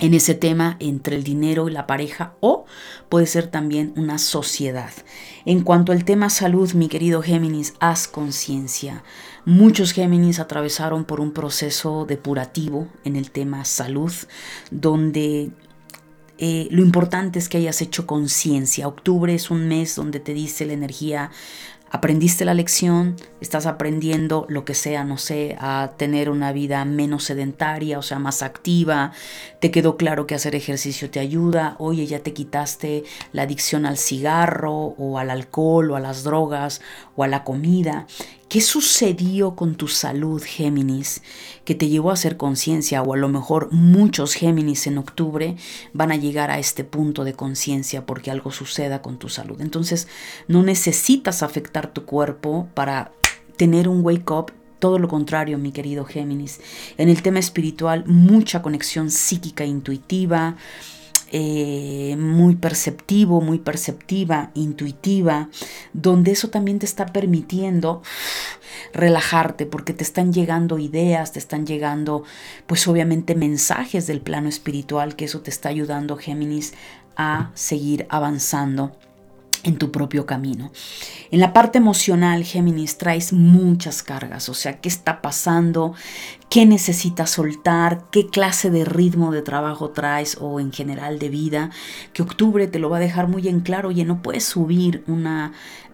en 0.00 0.14
ese 0.14 0.34
tema 0.34 0.76
entre 0.80 1.16
el 1.16 1.22
dinero 1.22 1.68
y 1.68 1.72
la 1.72 1.86
pareja 1.86 2.34
o 2.40 2.64
puede 3.08 3.26
ser 3.26 3.46
también 3.46 3.92
una 3.96 4.18
sociedad. 4.18 4.90
En 5.44 5.62
cuanto 5.62 5.92
al 5.92 6.04
tema 6.04 6.30
salud, 6.30 6.72
mi 6.72 6.88
querido 6.88 7.22
Géminis, 7.22 7.74
haz 7.80 8.08
conciencia. 8.08 9.04
Muchos 9.44 9.92
Géminis 9.92 10.38
atravesaron 10.38 11.04
por 11.04 11.20
un 11.20 11.32
proceso 11.32 12.06
depurativo 12.06 12.88
en 13.04 13.16
el 13.16 13.30
tema 13.30 13.64
salud, 13.64 14.12
donde 14.70 15.50
eh, 16.38 16.68
lo 16.70 16.82
importante 16.82 17.38
es 17.38 17.48
que 17.48 17.58
hayas 17.58 17.82
hecho 17.82 18.06
conciencia. 18.06 18.88
Octubre 18.88 19.34
es 19.34 19.50
un 19.50 19.68
mes 19.68 19.94
donde 19.94 20.20
te 20.20 20.32
dice 20.32 20.64
la 20.64 20.72
energía 20.72 21.30
aprendiste 21.90 22.44
la 22.44 22.54
lección, 22.54 23.16
estás 23.40 23.66
aprendiendo 23.66 24.46
lo 24.48 24.64
que 24.64 24.74
sea, 24.74 25.02
no 25.04 25.18
sé, 25.18 25.56
a 25.58 25.92
tener 25.96 26.30
una 26.30 26.52
vida 26.52 26.84
menos 26.84 27.24
sedentaria, 27.24 27.98
o 27.98 28.02
sea, 28.02 28.20
más 28.20 28.42
activa, 28.42 29.12
te 29.60 29.72
quedó 29.72 29.96
claro 29.96 30.26
que 30.26 30.36
hacer 30.36 30.54
ejercicio 30.54 31.10
te 31.10 31.18
ayuda, 31.18 31.74
oye, 31.78 32.06
ya 32.06 32.20
te 32.20 32.32
quitaste 32.32 33.02
la 33.32 33.42
adicción 33.42 33.86
al 33.86 33.98
cigarro 33.98 34.94
o 34.96 35.18
al 35.18 35.30
alcohol 35.30 35.90
o 35.90 35.96
a 35.96 36.00
las 36.00 36.22
drogas 36.22 36.80
o 37.16 37.24
a 37.24 37.28
la 37.28 37.42
comida 37.42 38.06
¿Qué 38.50 38.60
sucedió 38.60 39.54
con 39.54 39.76
tu 39.76 39.86
salud, 39.86 40.42
Géminis, 40.42 41.22
que 41.64 41.76
te 41.76 41.88
llevó 41.88 42.10
a 42.10 42.14
hacer 42.14 42.36
conciencia? 42.36 43.00
O 43.00 43.14
a 43.14 43.16
lo 43.16 43.28
mejor 43.28 43.70
muchos 43.70 44.34
Géminis 44.34 44.88
en 44.88 44.98
octubre 44.98 45.54
van 45.92 46.10
a 46.10 46.16
llegar 46.16 46.50
a 46.50 46.58
este 46.58 46.82
punto 46.82 47.22
de 47.22 47.34
conciencia 47.34 48.04
porque 48.06 48.32
algo 48.32 48.50
suceda 48.50 49.02
con 49.02 49.20
tu 49.20 49.28
salud. 49.28 49.60
Entonces, 49.60 50.08
no 50.48 50.64
necesitas 50.64 51.44
afectar 51.44 51.92
tu 51.92 52.04
cuerpo 52.06 52.68
para 52.74 53.12
tener 53.56 53.86
un 53.86 54.04
wake 54.04 54.32
up 54.32 54.52
todo 54.80 54.98
lo 54.98 55.06
contrario, 55.06 55.56
mi 55.56 55.70
querido 55.70 56.04
Géminis. 56.04 56.60
En 56.98 57.08
el 57.08 57.22
tema 57.22 57.38
espiritual, 57.38 58.02
mucha 58.06 58.62
conexión 58.62 59.12
psíquica 59.12 59.64
intuitiva, 59.64 60.56
eh, 61.32 62.16
muy 62.18 62.56
perceptivo, 62.56 63.40
muy 63.40 63.58
perceptiva, 63.58 64.50
intuitiva, 64.54 65.48
donde 65.92 66.32
eso 66.32 66.50
también 66.50 66.78
te 66.78 66.86
está 66.86 67.06
permitiendo 67.06 68.02
relajarte 68.92 69.66
porque 69.66 69.92
te 69.92 70.02
están 70.02 70.32
llegando 70.32 70.78
ideas, 70.78 71.32
te 71.32 71.38
están 71.38 71.66
llegando 71.66 72.24
pues 72.66 72.86
obviamente 72.88 73.34
mensajes 73.34 74.06
del 74.06 74.20
plano 74.20 74.48
espiritual 74.48 75.16
que 75.16 75.26
eso 75.26 75.40
te 75.40 75.50
está 75.50 75.68
ayudando 75.68 76.16
Géminis 76.16 76.74
a 77.16 77.50
seguir 77.54 78.06
avanzando 78.08 78.96
en 79.62 79.76
tu 79.76 79.90
propio 79.90 80.26
camino. 80.26 80.72
En 81.30 81.40
la 81.40 81.52
parte 81.52 81.78
emocional, 81.78 82.44
Géminis, 82.44 82.98
traes 82.98 83.32
muchas 83.32 84.02
cargas, 84.02 84.48
o 84.48 84.54
sea, 84.54 84.80
¿qué 84.80 84.88
está 84.88 85.22
pasando? 85.22 85.94
¿Qué 86.48 86.66
necesitas 86.66 87.30
soltar? 87.30 88.06
¿Qué 88.10 88.26
clase 88.26 88.70
de 88.70 88.84
ritmo 88.84 89.30
de 89.30 89.42
trabajo 89.42 89.90
traes 89.90 90.36
o 90.40 90.60
en 90.60 90.72
general 90.72 91.18
de 91.18 91.28
vida? 91.28 91.70
Que 92.12 92.22
octubre 92.22 92.66
te 92.66 92.78
lo 92.78 92.90
va 92.90 92.96
a 92.96 93.00
dejar 93.00 93.28
muy 93.28 93.48
en 93.48 93.60
claro, 93.60 93.90
oye, 93.90 94.04
no 94.04 94.22
puedes 94.22 94.44
subir 94.44 95.04
una 95.06 95.52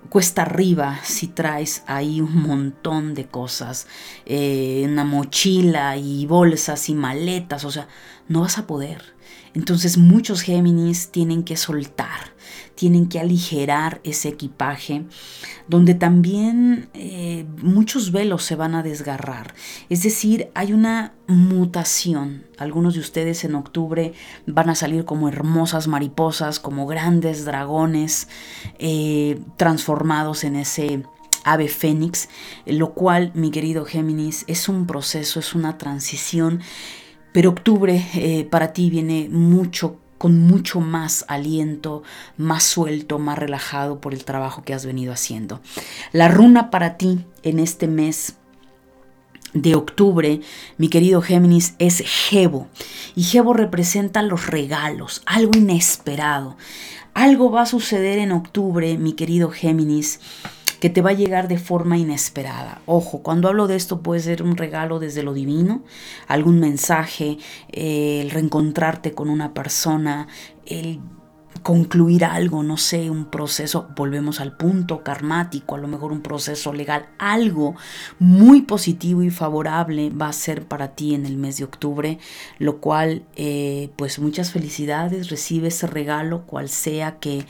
cuesta 0.09 0.43
arriba 0.43 1.01
si 1.03 1.27
traes 1.27 1.83
ahí 1.87 2.21
un 2.21 2.43
montón 2.43 3.15
de 3.15 3.27
cosas, 3.27 3.87
eh, 4.25 4.83
una 4.87 5.05
mochila 5.05 5.97
y 5.97 6.27
bolsas 6.27 6.89
y 6.89 6.95
maletas, 6.95 7.65
o 7.65 7.71
sea, 7.71 7.89
no 8.29 8.43
vas 8.43 8.59
a 8.59 8.67
poder. 8.67 9.17
Entonces 9.55 9.97
muchos 9.99 10.43
Géminis 10.43 11.11
tienen 11.11 11.43
que 11.43 11.57
soltar, 11.57 12.35
tienen 12.77 13.09
que 13.09 13.19
aligerar 13.19 14.01
ese 14.05 14.29
equipaje, 14.29 15.05
donde 15.67 15.95
también 15.95 16.89
eh, 16.95 17.45
muchos 17.63 18.13
velos 18.13 18.45
se 18.45 18.55
van 18.55 18.75
a 18.75 18.83
desgarrar. 18.83 19.55
Es 19.89 20.03
decir, 20.03 20.51
hay 20.55 20.73
una 20.73 21.15
mutación. 21.27 22.45
Algunos 22.59 22.95
de 22.95 23.01
ustedes 23.01 23.45
en 23.45 23.57
octubre 23.57 24.13
van 24.47 24.71
a 24.71 24.75
salir 24.75 25.05
como 25.05 25.29
hermosas 25.29 25.89
mariposas, 25.89 26.61
como 26.61 26.87
grandes 26.87 27.45
dragones, 27.45 28.29
eh, 28.79 29.41
transformados 29.57 30.45
en 30.45 30.57
ese 30.57 31.03
ave 31.45 31.69
fénix, 31.69 32.29
lo 32.67 32.93
cual, 32.93 33.33
mi 33.35 33.51
querido 33.51 33.85
Géminis, 33.85 34.45
es 34.47 34.69
un 34.69 34.87
proceso, 34.87 35.41
es 35.41 35.55
una 35.55 35.79
transición 35.79 36.61
pero 37.37 37.51
octubre 37.51 38.03
eh, 38.15 38.49
para 38.51 38.73
ti 38.73 38.89
viene 38.89 39.29
mucho 39.31 40.01
con 40.19 40.39
mucho 40.39 40.81
más 40.81 41.25
aliento, 41.29 42.03
más 42.37 42.65
suelto, 42.65 43.19
más 43.19 43.39
relajado 43.39 44.01
por 44.01 44.15
el 44.15 44.25
trabajo 44.25 44.63
que 44.65 44.75
has 44.75 44.87
venido 44.87 45.13
haciendo. 45.13 45.61
La 46.13 46.29
runa 46.29 46.71
para 46.71 46.97
ti 46.97 47.25
en 47.43 47.59
este 47.59 47.87
mes 47.87 48.37
de 49.53 49.75
octubre, 49.75 50.41
mi 50.77 50.89
querido 50.89 51.23
Géminis, 51.23 51.75
es 51.79 52.03
Gebo. 52.05 52.69
Y 53.15 53.23
Gebo 53.25 53.55
representa 53.55 54.23
los 54.23 54.47
regalos, 54.47 55.23
algo 55.27 55.57
inesperado. 55.57 56.57
Algo 57.15 57.51
va 57.51 57.63
a 57.63 57.67
suceder 57.67 58.19
en 58.19 58.33
octubre, 58.33 58.99
mi 58.99 59.15
querido 59.15 59.51
Géminis, 59.51 60.21
que 60.81 60.91
te 60.91 61.03
va 61.03 61.11
a 61.11 61.15
llegar 61.15 61.49
de 61.49 61.59
forma 61.59 61.99
inesperada. 61.99 62.81
Ojo, 62.87 63.23
cuando 63.23 63.49
hablo 63.49 63.67
de 63.67 63.77
esto 63.77 64.03
puede 64.03 64.21
ser 64.21 64.43
un 64.43 64.57
regalo 64.57 64.99
desde 64.99 65.23
lo 65.23 65.35
divino, 65.35 65.83
algún 66.29 66.61
mensaje, 66.61 67.39
eh, 67.73 68.21
el 68.23 68.31
reencontrarte 68.31 69.13
con 69.13 69.31
una 69.31 69.55
persona, 69.55 70.29
el 70.67 71.01
concluir 71.63 72.25
algo, 72.25 72.63
no 72.63 72.77
sé, 72.77 73.11
un 73.11 73.25
proceso, 73.25 73.89
volvemos 73.97 74.41
al 74.41 74.57
punto 74.57 75.03
karmático, 75.03 75.75
a 75.75 75.79
lo 75.79 75.89
mejor 75.89 76.13
un 76.13 76.23
proceso 76.23 76.73
legal, 76.73 77.09
algo 77.19 77.75
muy 78.19 78.63
positivo 78.63 79.23
y 79.23 79.31
favorable 79.31 80.11
va 80.11 80.29
a 80.29 80.33
ser 80.33 80.67
para 80.67 80.95
ti 80.95 81.15
en 81.15 81.27
el 81.27 81.37
mes 81.37 81.57
de 81.57 81.65
octubre, 81.65 82.19
lo 82.59 82.79
cual, 82.81 83.25
eh, 83.35 83.91
pues 83.97 84.19
muchas 84.19 84.53
felicidades, 84.53 85.29
recibe 85.29 85.69
ese 85.69 85.87
regalo, 85.87 86.47
cual 86.47 86.69
sea 86.69 87.19
que 87.19 87.45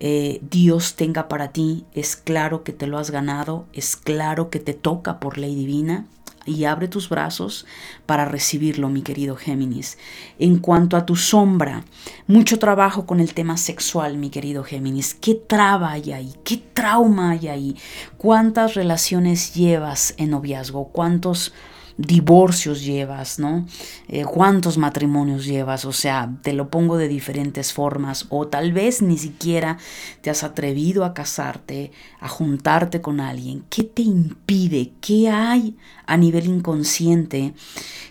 eh, 0.00 0.40
Dios 0.50 0.94
tenga 0.94 1.28
para 1.28 1.52
ti, 1.52 1.84
es 1.94 2.16
claro 2.16 2.62
que 2.64 2.72
te 2.72 2.86
lo 2.86 2.98
has 2.98 3.10
ganado, 3.10 3.66
es 3.72 3.96
claro 3.96 4.50
que 4.50 4.60
te 4.60 4.74
toca 4.74 5.20
por 5.20 5.38
ley 5.38 5.54
divina 5.54 6.06
y 6.46 6.64
abre 6.64 6.88
tus 6.88 7.08
brazos 7.08 7.66
para 8.06 8.24
recibirlo, 8.24 8.88
mi 8.88 9.02
querido 9.02 9.36
Géminis. 9.36 9.98
En 10.38 10.58
cuanto 10.58 10.96
a 10.96 11.04
tu 11.04 11.16
sombra, 11.16 11.84
mucho 12.26 12.58
trabajo 12.58 13.04
con 13.04 13.20
el 13.20 13.34
tema 13.34 13.56
sexual, 13.56 14.16
mi 14.16 14.30
querido 14.30 14.62
Géminis. 14.62 15.14
¿Qué 15.14 15.34
traba 15.34 15.90
hay 15.92 16.12
ahí? 16.12 16.34
¿Qué 16.44 16.56
trauma 16.56 17.30
hay 17.32 17.48
ahí? 17.48 17.76
¿Cuántas 18.16 18.74
relaciones 18.74 19.54
llevas 19.54 20.14
en 20.16 20.30
noviazgo? 20.30 20.88
¿Cuántos 20.88 21.52
divorcios 21.98 22.84
llevas, 22.84 23.38
¿no? 23.38 23.66
Eh, 24.08 24.24
¿Cuántos 24.24 24.78
matrimonios 24.78 25.46
llevas? 25.46 25.84
O 25.84 25.92
sea, 25.92 26.30
te 26.42 26.52
lo 26.52 26.68
pongo 26.68 26.98
de 26.98 27.08
diferentes 27.08 27.72
formas 27.72 28.26
o 28.28 28.48
tal 28.48 28.72
vez 28.72 29.02
ni 29.02 29.18
siquiera 29.18 29.78
te 30.20 30.30
has 30.30 30.44
atrevido 30.44 31.04
a 31.04 31.14
casarte, 31.14 31.92
a 32.20 32.28
juntarte 32.28 33.00
con 33.00 33.20
alguien. 33.20 33.64
¿Qué 33.70 33.84
te 33.84 34.02
impide? 34.02 34.92
¿Qué 35.00 35.30
hay 35.30 35.76
a 36.06 36.16
nivel 36.16 36.46
inconsciente? 36.46 37.54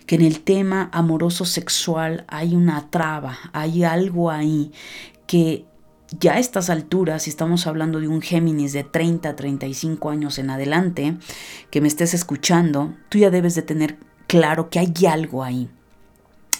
Que 0.05 0.15
en 0.15 0.21
el 0.21 0.41
tema 0.41 0.89
amoroso 0.91 1.45
sexual 1.45 2.25
hay 2.27 2.55
una 2.55 2.89
traba, 2.89 3.37
hay 3.53 3.83
algo 3.83 4.31
ahí 4.31 4.71
que 5.27 5.65
ya 6.19 6.33
a 6.33 6.39
estas 6.39 6.69
alturas, 6.69 7.23
si 7.23 7.29
estamos 7.29 7.67
hablando 7.67 7.99
de 7.99 8.07
un 8.07 8.21
Géminis 8.21 8.73
de 8.73 8.83
30, 8.83 9.35
35 9.35 10.09
años 10.09 10.37
en 10.37 10.49
adelante, 10.49 11.17
que 11.71 11.81
me 11.81 11.87
estés 11.87 12.13
escuchando, 12.13 12.93
tú 13.09 13.17
ya 13.17 13.29
debes 13.29 13.55
de 13.55 13.61
tener 13.61 13.97
claro 14.27 14.69
que 14.69 14.79
hay 14.79 14.93
algo 15.09 15.43
ahí. 15.43 15.69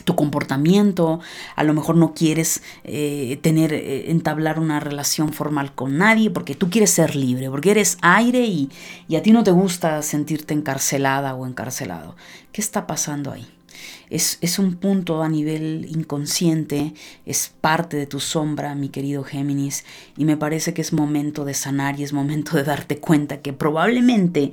Tu 0.04 0.16
comportamiento, 0.16 1.20
a 1.56 1.64
lo 1.64 1.74
mejor 1.74 1.96
no 1.96 2.14
quieres 2.14 2.62
eh, 2.84 3.40
tener, 3.42 3.74
eh, 3.74 4.12
entablar 4.12 4.60
una 4.60 4.80
relación 4.80 5.34
formal 5.34 5.74
con 5.74 5.98
nadie 5.98 6.30
porque 6.30 6.54
tú 6.54 6.70
quieres 6.70 6.92
ser 6.92 7.16
libre, 7.16 7.50
porque 7.50 7.72
eres 7.72 7.98
aire 8.02 8.46
y, 8.46 8.70
y 9.08 9.16
a 9.16 9.24
ti 9.24 9.32
no 9.32 9.44
te 9.44 9.52
gusta 9.52 10.02
sentirte 10.02 10.54
encarcelada 10.54 11.34
o 11.34 11.48
encarcelado. 11.48 12.16
¿Qué 12.52 12.62
está 12.62 12.86
pasando 12.86 13.32
ahí? 13.32 13.55
Es, 14.10 14.60
un 14.60 14.76
punto 14.76 15.24
a 15.24 15.30
nivel 15.30 15.88
inconsciente, 15.90 16.94
es 17.26 17.52
parte 17.62 17.98
de 17.98 18.08
tu 18.08 18.20
sombra, 18.20 18.76
mi 18.76 18.90
querido 18.90 19.24
Géminis, 19.24 19.84
y 20.18 20.26
me 20.26 20.38
parece 20.38 20.74
que 20.74 20.82
es 20.82 20.94
momento 20.94 21.46
de 21.46 21.54
sanar 21.54 22.00
y 22.00 22.04
es 22.04 22.14
momento 22.14 22.56
de 22.56 22.64
darte 22.64 23.00
cuenta 23.00 23.42
que 23.42 23.54
probablemente 23.54 24.52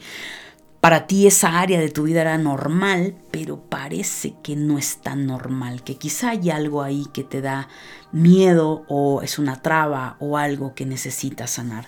para 0.81 1.07
ti 1.07 1.29
esa 1.29 1.61
área 1.61 1.79
de 1.79 1.91
tu 1.91 2.03
vida 2.03 2.23
era 2.23 2.39
normal, 2.39 3.15
pero 3.31 3.61
parece 3.61 4.35
que 4.43 4.57
no 4.57 4.79
es 4.79 4.97
tan 4.97 5.27
normal, 5.27 5.85
que 5.85 5.95
quizá 5.97 6.31
hay 6.31 6.51
algo 6.51 6.83
ahí 6.83 7.07
que 7.13 7.23
te 7.23 7.41
da 7.41 7.69
miedo 8.11 8.85
o 8.89 9.23
es 9.23 9.39
una 9.39 9.63
traba 9.63 10.17
o 10.19 10.39
algo 10.39 10.75
que 10.75 10.85
necesitas 10.85 11.51
sanar. 11.51 11.87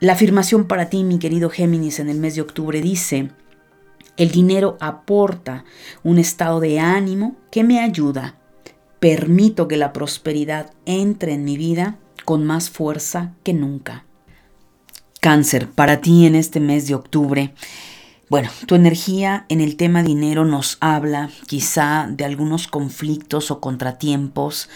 La 0.00 0.14
afirmación 0.14 0.66
para 0.66 0.90
ti, 0.90 1.04
mi 1.04 1.20
querido 1.20 1.48
Géminis, 1.48 2.00
en 2.00 2.08
el 2.08 2.18
mes 2.18 2.34
de 2.34 2.40
octubre 2.40 2.80
dice, 2.80 3.30
el 4.16 4.30
dinero 4.30 4.76
aporta 4.80 5.64
un 6.02 6.18
estado 6.18 6.60
de 6.60 6.78
ánimo 6.80 7.36
que 7.50 7.64
me 7.64 7.80
ayuda. 7.80 8.36
Permito 9.00 9.68
que 9.68 9.76
la 9.76 9.92
prosperidad 9.92 10.72
entre 10.86 11.34
en 11.34 11.44
mi 11.44 11.56
vida 11.56 11.98
con 12.24 12.44
más 12.44 12.70
fuerza 12.70 13.34
que 13.42 13.52
nunca. 13.52 14.04
Cáncer, 15.20 15.70
para 15.70 16.00
ti 16.00 16.26
en 16.26 16.34
este 16.34 16.60
mes 16.60 16.86
de 16.86 16.94
octubre. 16.94 17.54
Bueno, 18.30 18.50
tu 18.66 18.74
energía 18.74 19.46
en 19.48 19.60
el 19.60 19.76
tema 19.76 20.02
dinero 20.02 20.44
nos 20.44 20.78
habla 20.80 21.30
quizá 21.46 22.06
de 22.10 22.24
algunos 22.24 22.68
conflictos 22.68 23.50
o 23.50 23.60
contratiempos 23.60 24.68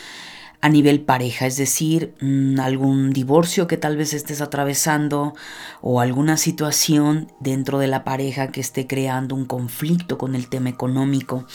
a 0.61 0.69
nivel 0.69 1.01
pareja, 1.03 1.47
es 1.47 1.57
decir, 1.57 2.15
mm, 2.21 2.59
algún 2.59 3.11
divorcio 3.11 3.69
que 3.69 3.77
tal 3.77 3.97
vez 3.97 4.13
estés 4.13 4.41
atravesando 4.41 5.35
o 5.81 6.01
alguna 6.01 6.37
situación 6.37 7.31
dentro 7.39 7.79
de 7.79 7.87
la 7.87 8.03
pareja 8.03 8.49
que 8.49 8.61
esté 8.61 8.89
creando 8.89 9.37
un 9.37 9.45
conflicto 9.45 10.19
con 10.19 10.35
el 10.35 10.49
tema 10.49 10.69
económico. 10.69 11.47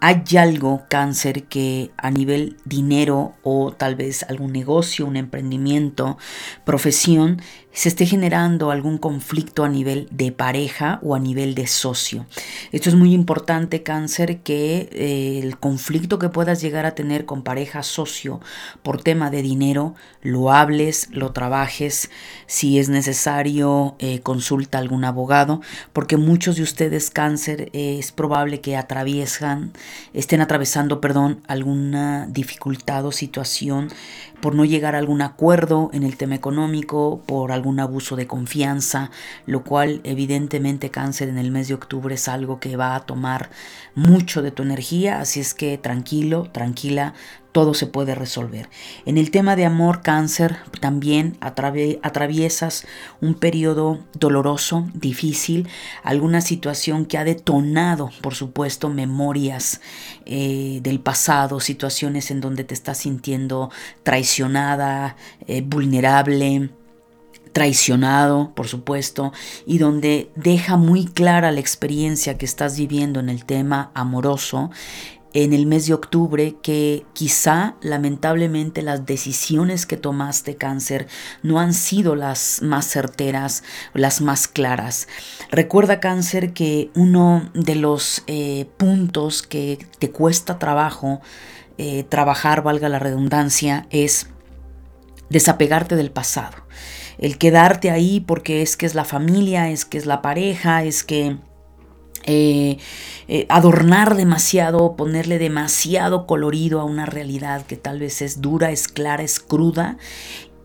Hay 0.00 0.24
algo, 0.36 0.82
cáncer, 0.88 1.44
que 1.44 1.92
a 1.96 2.10
nivel 2.10 2.56
dinero 2.64 3.34
o 3.44 3.72
tal 3.72 3.94
vez 3.94 4.24
algún 4.24 4.52
negocio, 4.52 5.06
un 5.06 5.16
emprendimiento, 5.16 6.18
profesión, 6.64 7.40
se 7.72 7.88
esté 7.88 8.06
generando 8.06 8.70
algún 8.70 8.98
conflicto 8.98 9.62
a 9.62 9.68
nivel 9.68 10.08
de 10.10 10.32
pareja 10.32 10.98
o 11.02 11.14
a 11.14 11.20
nivel 11.20 11.54
de 11.54 11.66
socio. 11.66 12.26
Esto 12.72 12.88
es 12.88 12.96
muy 12.96 13.12
importante, 13.12 13.82
cáncer, 13.82 14.38
que 14.38 14.88
eh, 14.92 15.40
el 15.42 15.58
conflicto 15.58 16.18
que 16.18 16.28
puedas 16.28 16.60
llegar 16.60 16.86
a 16.86 16.94
tener 16.94 17.24
con 17.24 17.42
pareja, 17.42 17.82
socio 17.82 18.40
por 18.82 19.02
tema 19.02 19.30
de 19.30 19.42
dinero, 19.42 19.94
lo 20.22 20.52
hables, 20.52 21.08
lo 21.12 21.32
trabajes, 21.32 22.10
si 22.46 22.78
es 22.78 22.88
necesario 22.88 23.94
eh, 23.98 24.20
consulta 24.20 24.78
a 24.78 24.80
algún 24.80 25.04
abogado, 25.04 25.60
porque 25.92 26.16
muchos 26.16 26.56
de 26.56 26.62
ustedes 26.62 27.10
cáncer 27.10 27.70
es 27.72 28.12
probable 28.12 28.60
que 28.60 28.76
atraviesan, 28.76 29.72
estén 30.14 30.40
atravesando, 30.40 31.00
perdón, 31.00 31.42
alguna 31.46 32.26
dificultad 32.28 33.06
o 33.06 33.12
situación 33.12 33.88
por 34.40 34.54
no 34.54 34.64
llegar 34.64 34.94
a 34.94 34.98
algún 34.98 35.22
acuerdo 35.22 35.90
en 35.92 36.02
el 36.02 36.16
tema 36.16 36.34
económico, 36.34 37.22
por 37.26 37.52
algún 37.52 37.80
abuso 37.80 38.16
de 38.16 38.26
confianza, 38.26 39.10
lo 39.46 39.64
cual 39.64 40.00
evidentemente 40.04 40.90
cáncer 40.90 41.28
en 41.28 41.38
el 41.38 41.50
mes 41.50 41.68
de 41.68 41.74
octubre 41.74 42.14
es 42.14 42.28
algo 42.28 42.60
que 42.60 42.76
va 42.76 42.94
a 42.94 43.00
tomar 43.00 43.50
mucho 43.94 44.42
de 44.42 44.50
tu 44.50 44.62
energía, 44.62 45.20
así 45.20 45.40
es 45.40 45.54
que 45.54 45.78
tranquilo, 45.78 46.48
tranquila, 46.52 47.14
todo 47.58 47.74
se 47.74 47.88
puede 47.88 48.14
resolver. 48.14 48.68
En 49.04 49.18
el 49.18 49.32
tema 49.32 49.56
de 49.56 49.64
amor, 49.64 50.00
cáncer, 50.00 50.58
también 50.78 51.36
atraviesas 51.40 52.86
un 53.20 53.34
periodo 53.34 53.98
doloroso, 54.16 54.86
difícil, 54.94 55.66
alguna 56.04 56.40
situación 56.40 57.04
que 57.04 57.18
ha 57.18 57.24
detonado, 57.24 58.10
por 58.22 58.36
supuesto, 58.36 58.90
memorias 58.90 59.80
eh, 60.24 60.78
del 60.84 61.00
pasado, 61.00 61.58
situaciones 61.58 62.30
en 62.30 62.40
donde 62.40 62.62
te 62.62 62.74
estás 62.74 62.98
sintiendo 62.98 63.72
traicionada, 64.04 65.16
eh, 65.48 65.62
vulnerable 65.62 66.70
traicionado, 67.52 68.52
por 68.54 68.68
supuesto, 68.68 69.32
y 69.66 69.78
donde 69.78 70.30
deja 70.36 70.76
muy 70.76 71.06
clara 71.06 71.50
la 71.50 71.58
experiencia 71.58 72.38
que 72.38 72.44
estás 72.44 72.78
viviendo 72.78 73.18
en 73.18 73.28
el 73.28 73.44
tema 73.44 73.90
amoroso, 73.94 74.70
en 75.34 75.52
el 75.52 75.66
mes 75.66 75.86
de 75.86 75.94
octubre 75.94 76.56
que 76.62 77.04
quizá 77.12 77.76
lamentablemente 77.80 78.82
las 78.82 79.06
decisiones 79.06 79.86
que 79.86 79.96
tomaste 79.96 80.56
cáncer 80.56 81.06
no 81.42 81.60
han 81.60 81.74
sido 81.74 82.14
las 82.14 82.62
más 82.62 82.86
certeras, 82.86 83.62
las 83.94 84.20
más 84.20 84.48
claras. 84.48 85.08
Recuerda 85.50 86.00
cáncer 86.00 86.52
que 86.52 86.90
uno 86.94 87.50
de 87.54 87.74
los 87.74 88.24
eh, 88.26 88.66
puntos 88.76 89.42
que 89.42 89.78
te 89.98 90.10
cuesta 90.10 90.58
trabajo 90.58 91.20
eh, 91.80 92.02
trabajar, 92.02 92.64
valga 92.64 92.88
la 92.88 92.98
redundancia, 92.98 93.86
es 93.90 94.26
desapegarte 95.30 95.94
del 95.94 96.10
pasado. 96.10 96.56
El 97.18 97.38
quedarte 97.38 97.92
ahí 97.92 98.18
porque 98.18 98.62
es 98.62 98.76
que 98.76 98.84
es 98.84 98.96
la 98.96 99.04
familia, 99.04 99.70
es 99.70 99.84
que 99.84 99.96
es 99.96 100.04
la 100.04 100.20
pareja, 100.20 100.82
es 100.82 101.04
que 101.04 101.36
eh, 102.28 102.78
eh, 103.26 103.46
adornar 103.48 104.16
demasiado, 104.16 104.94
ponerle 104.96 105.38
demasiado 105.38 106.26
colorido 106.26 106.80
a 106.80 106.84
una 106.84 107.06
realidad 107.06 107.66
que 107.66 107.76
tal 107.76 108.00
vez 108.00 108.22
es 108.22 108.40
dura, 108.40 108.70
es 108.70 108.86
clara, 108.86 109.22
es 109.22 109.40
cruda 109.40 109.98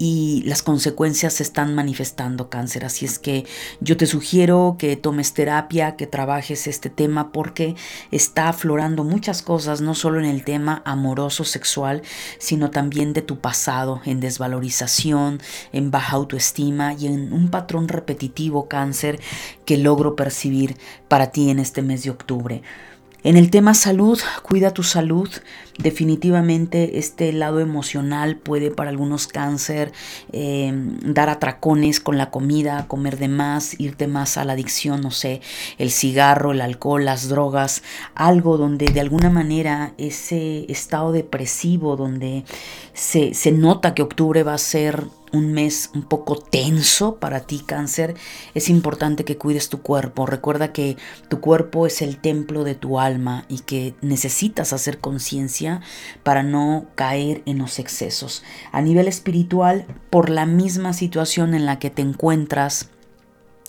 y 0.06 0.44
las 0.46 0.64
consecuencias 0.64 1.36
se 1.36 1.44
están 1.44 1.76
manifestando 1.76 2.50
cáncer. 2.50 2.84
Así 2.84 3.06
es 3.06 3.20
que 3.20 3.46
yo 3.80 3.96
te 3.96 4.06
sugiero 4.06 4.76
que 4.78 4.98
tomes 4.98 5.34
terapia, 5.34 5.96
que 5.96 6.08
trabajes 6.08 6.68
este 6.68 6.90
tema 6.90 7.32
porque 7.32 7.78
está 8.12 8.50
aflorando 8.50 9.06
muchas 9.06 9.42
cosas, 9.42 9.80
no 9.80 9.96
solo 9.96 10.20
en 10.20 10.26
el 10.26 10.44
tema 10.44 10.82
amoroso 10.84 11.46
sexual, 11.46 12.02
sino 12.38 12.70
también 12.70 13.14
de 13.14 13.22
tu 13.22 13.40
pasado, 13.40 14.02
en 14.04 14.20
desvalorización, 14.20 15.42
en 15.72 15.90
baja 15.90 16.18
autoestima 16.18 16.92
y 16.96 17.08
en 17.08 17.32
un 17.32 17.50
patrón 17.50 17.88
repetitivo 17.88 18.68
cáncer 18.68 19.22
que 19.64 19.78
logro 19.78 20.18
percibir 20.18 20.76
para 21.08 21.28
ti 21.28 21.50
en 21.50 21.60
este 21.60 21.82
mes 21.82 22.04
de 22.04 22.10
octubre. 22.10 22.62
En 23.24 23.38
el 23.38 23.52
tema 23.52 23.74
salud, 23.74 24.20
cuida 24.42 24.74
tu 24.74 24.84
salud. 24.84 25.30
Definitivamente 25.78 27.00
este 27.00 27.32
lado 27.32 27.62
emocional 27.62 28.36
puede 28.36 28.70
para 28.70 28.90
algunos 28.90 29.28
cáncer 29.28 29.94
em, 30.34 31.00
dar 31.00 31.30
atracones 31.30 32.02
con 32.02 32.18
la 32.18 32.32
comida, 32.32 32.86
comer 32.90 33.18
de 33.18 33.30
más, 33.30 33.80
irte 33.80 34.08
más 34.08 34.38
a 34.38 34.44
la 34.44 34.54
adicción, 34.54 35.00
no 35.00 35.10
sé, 35.10 35.40
el 35.78 35.90
cigarro, 35.90 36.52
el 36.52 36.60
alcohol, 36.60 37.06
las 37.06 37.30
drogas, 37.30 37.82
algo 38.14 38.58
donde 38.58 38.88
de 38.88 39.00
alguna 39.00 39.30
manera 39.30 39.94
ese 39.98 40.70
estado 40.70 41.14
depresivo, 41.14 41.96
donde 41.96 42.44
se, 42.94 43.34
se 43.34 43.54
nota 43.54 43.94
que 43.94 44.02
octubre 44.02 44.44
va 44.44 44.56
a 44.56 44.58
ser 44.58 45.08
un 45.34 45.52
mes 45.52 45.90
un 45.94 46.04
poco 46.04 46.38
tenso 46.38 47.16
para 47.16 47.42
ti, 47.42 47.60
cáncer, 47.66 48.16
es 48.54 48.70
importante 48.70 49.26
que 49.26 49.38
cuides 49.38 49.68
tu 49.68 49.82
cuerpo. 49.82 50.26
Recuerda 50.26 50.72
que 50.72 50.96
tu 51.28 51.42
cuerpo 51.42 51.86
es 51.88 52.02
el 52.02 52.18
templo 52.18 52.64
de 52.64 52.76
tu 52.76 53.00
alma 53.00 53.46
y 53.50 53.60
que 53.60 53.96
necesitas 54.02 54.72
hacer 54.72 55.00
conciencia 55.00 55.82
para 56.22 56.44
no 56.44 56.86
caer 56.96 57.42
en 57.46 57.58
los 57.58 57.80
excesos. 57.80 58.44
A 58.72 58.82
nivel 58.82 59.08
espiritual, 59.08 59.86
por 60.10 60.30
la 60.30 60.46
misma 60.46 60.94
situación 60.94 61.56
en 61.56 61.66
la 61.66 61.80
que 61.80 61.90
te 61.90 62.04
encuentras, 62.04 62.90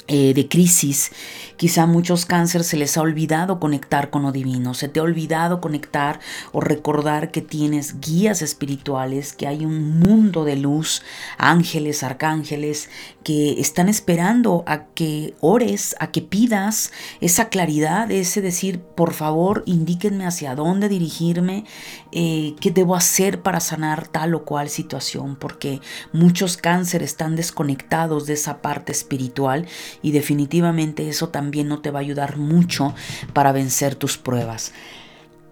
eh, 0.06 0.34
de 0.34 0.48
crisis, 0.48 1.12
quizá 1.56 1.84
a 1.84 1.86
muchos 1.86 2.26
cánceres 2.26 2.66
se 2.66 2.76
les 2.76 2.98
ha 2.98 3.00
olvidado 3.00 3.58
conectar 3.58 4.10
con 4.10 4.22
lo 4.22 4.32
divino, 4.32 4.74
se 4.74 4.88
te 4.88 5.00
ha 5.00 5.02
olvidado 5.02 5.62
conectar 5.62 6.20
o 6.52 6.60
recordar 6.60 7.30
que 7.30 7.40
tienes 7.40 8.00
guías 8.00 8.42
espirituales, 8.42 9.32
que 9.32 9.46
hay 9.46 9.64
un 9.64 10.00
mundo 10.00 10.44
de 10.44 10.56
luz, 10.56 11.02
ángeles, 11.38 12.02
arcángeles, 12.02 12.90
que 13.22 13.58
están 13.58 13.88
esperando 13.88 14.62
a 14.66 14.84
que 14.88 15.34
ores, 15.40 15.96
a 15.98 16.10
que 16.10 16.20
pidas 16.20 16.92
esa 17.22 17.48
claridad, 17.48 18.10
ese 18.10 18.42
decir, 18.42 18.80
por 18.80 19.14
favor, 19.14 19.62
indíquenme 19.64 20.26
hacia 20.26 20.54
dónde 20.54 20.90
dirigirme, 20.90 21.64
eh, 22.12 22.54
qué 22.60 22.70
debo 22.70 22.94
hacer 22.94 23.40
para 23.40 23.60
sanar 23.60 24.06
tal 24.08 24.34
o 24.34 24.44
cual 24.44 24.68
situación, 24.68 25.36
porque 25.36 25.80
muchos 26.12 26.58
cánceres 26.58 27.12
están 27.12 27.36
desconectados 27.36 28.26
de 28.26 28.34
esa 28.34 28.60
parte 28.60 28.92
espiritual 28.92 29.66
y 30.02 30.12
definitivamente 30.12 31.08
eso 31.08 31.28
también 31.28 31.68
no 31.68 31.80
te 31.80 31.90
va 31.90 31.98
a 31.98 32.02
ayudar 32.02 32.36
mucho 32.36 32.94
para 33.32 33.52
vencer 33.52 33.94
tus 33.94 34.18
pruebas. 34.18 34.72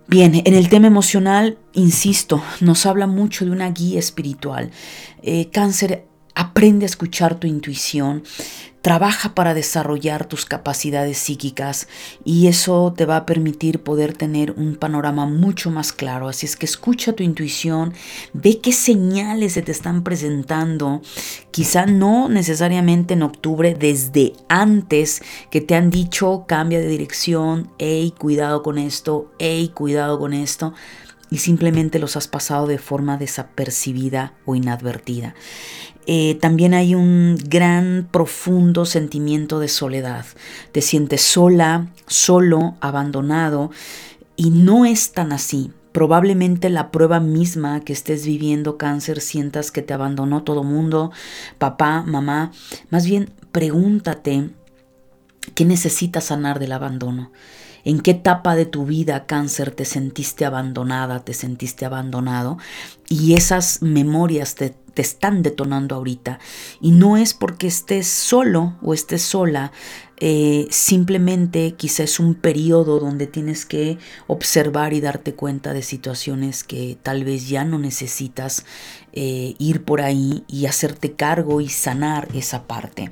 Bien, 0.08 0.34
en 0.44 0.54
el 0.54 0.68
tema 0.68 0.88
emocional, 0.88 1.58
insisto, 1.72 2.42
nos 2.60 2.86
habla 2.86 3.06
mucho 3.06 3.44
de 3.44 3.50
una 3.50 3.70
guía 3.70 3.98
espiritual. 3.98 4.70
Eh, 5.22 5.48
cáncer 5.50 6.06
Aprende 6.34 6.84
a 6.84 6.86
escuchar 6.86 7.34
tu 7.34 7.46
intuición, 7.46 8.22
trabaja 8.82 9.34
para 9.34 9.54
desarrollar 9.54 10.26
tus 10.26 10.44
capacidades 10.44 11.16
psíquicas 11.18 11.88
y 12.24 12.48
eso 12.48 12.92
te 12.96 13.06
va 13.06 13.18
a 13.18 13.26
permitir 13.26 13.82
poder 13.82 14.12
tener 14.12 14.52
un 14.52 14.76
panorama 14.76 15.24
mucho 15.26 15.70
más 15.70 15.92
claro. 15.92 16.28
Así 16.28 16.46
es 16.46 16.56
que 16.56 16.66
escucha 16.66 17.12
tu 17.12 17.22
intuición, 17.22 17.94
ve 18.32 18.60
qué 18.60 18.72
señales 18.72 19.52
se 19.52 19.62
te 19.62 19.72
están 19.72 20.02
presentando, 20.02 21.00
quizá 21.52 21.86
no 21.86 22.28
necesariamente 22.28 23.14
en 23.14 23.22
octubre, 23.22 23.74
desde 23.78 24.32
antes 24.48 25.22
que 25.50 25.60
te 25.60 25.76
han 25.76 25.90
dicho 25.90 26.44
cambia 26.48 26.80
de 26.80 26.88
dirección, 26.88 27.70
hey, 27.78 28.12
cuidado 28.18 28.62
con 28.62 28.78
esto, 28.78 29.30
hey, 29.38 29.70
cuidado 29.72 30.18
con 30.18 30.32
esto 30.32 30.74
y 31.32 31.38
simplemente 31.38 31.98
los 31.98 32.18
has 32.18 32.28
pasado 32.28 32.66
de 32.66 32.76
forma 32.76 33.16
desapercibida 33.16 34.34
o 34.44 34.54
inadvertida. 34.54 35.34
Eh, 36.06 36.36
también 36.42 36.74
hay 36.74 36.94
un 36.94 37.38
gran, 37.48 38.06
profundo 38.10 38.84
sentimiento 38.84 39.58
de 39.58 39.68
soledad. 39.68 40.26
Te 40.72 40.82
sientes 40.82 41.22
sola, 41.22 41.88
solo, 42.06 42.76
abandonado 42.80 43.70
y 44.36 44.50
no 44.50 44.84
es 44.84 45.12
tan 45.12 45.32
así. 45.32 45.72
Probablemente 45.92 46.68
la 46.68 46.90
prueba 46.90 47.18
misma 47.18 47.80
que 47.80 47.94
estés 47.94 48.26
viviendo 48.26 48.76
cáncer 48.76 49.22
sientas 49.22 49.70
que 49.70 49.80
te 49.80 49.94
abandonó 49.94 50.42
todo 50.42 50.64
mundo, 50.64 51.12
papá, 51.56 52.02
mamá. 52.06 52.52
Más 52.90 53.06
bien 53.06 53.32
pregúntate 53.52 54.50
qué 55.54 55.64
necesitas 55.64 56.24
sanar 56.24 56.58
del 56.58 56.72
abandono. 56.72 57.32
¿En 57.84 58.00
qué 58.00 58.12
etapa 58.12 58.54
de 58.54 58.66
tu 58.66 58.86
vida, 58.86 59.26
cáncer, 59.26 59.70
te 59.72 59.84
sentiste 59.84 60.44
abandonada, 60.44 61.20
te 61.20 61.34
sentiste 61.34 61.84
abandonado? 61.84 62.58
Y 63.08 63.34
esas 63.34 63.82
memorias 63.82 64.54
te, 64.54 64.74
te 64.94 65.02
están 65.02 65.42
detonando 65.42 65.94
ahorita. 65.94 66.38
Y 66.80 66.92
no 66.92 67.16
es 67.16 67.34
porque 67.34 67.66
estés 67.66 68.06
solo 68.06 68.74
o 68.82 68.94
estés 68.94 69.22
sola, 69.22 69.72
eh, 70.24 70.68
simplemente 70.70 71.74
quizás 71.76 72.12
es 72.12 72.20
un 72.20 72.36
periodo 72.36 73.00
donde 73.00 73.26
tienes 73.26 73.66
que 73.66 73.98
observar 74.28 74.92
y 74.92 75.00
darte 75.00 75.34
cuenta 75.34 75.74
de 75.74 75.82
situaciones 75.82 76.62
que 76.62 76.96
tal 77.02 77.24
vez 77.24 77.48
ya 77.48 77.64
no 77.64 77.76
necesitas 77.80 78.64
eh, 79.12 79.54
ir 79.58 79.84
por 79.84 80.00
ahí 80.00 80.44
y 80.48 80.66
hacerte 80.66 81.12
cargo 81.12 81.60
y 81.60 81.68
sanar 81.68 82.28
esa 82.34 82.64
parte. 82.64 83.10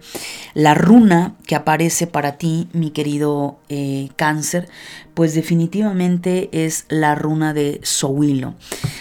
La 0.54 0.74
runa 0.74 1.36
que 1.46 1.54
aparece 1.54 2.06
para 2.06 2.38
ti, 2.38 2.68
mi 2.72 2.90
querido 2.90 3.58
eh, 3.68 4.08
cáncer, 4.16 4.68
pues 5.14 5.34
definitivamente 5.34 6.48
es 6.52 6.86
la 6.88 7.14
runa 7.14 7.52
de 7.52 7.80
Sowilo. 7.82 8.54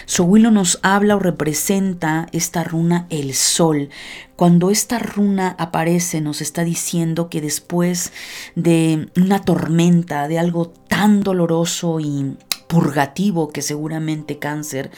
Sowilo 0.05 0.51
nos 0.51 0.79
habla 0.81 1.15
o 1.15 1.19
representa 1.19 2.27
esta 2.33 2.63
runa 2.63 3.07
el 3.09 3.33
sol. 3.33 3.89
Cuando 4.35 4.69
esta 4.69 4.99
runa 4.99 5.55
aparece 5.57 6.21
nos 6.21 6.41
está 6.41 6.63
diciendo 6.63 7.29
que 7.29 7.41
después 7.41 8.11
de 8.55 9.09
una 9.15 9.41
tormenta, 9.41 10.27
de 10.27 10.39
algo 10.39 10.69
tan 10.69 11.21
doloroso 11.21 11.99
y 11.99 12.37
purgativo 12.69 13.49
que 13.49 13.63
seguramente 13.63 14.37
cáncer 14.37 14.91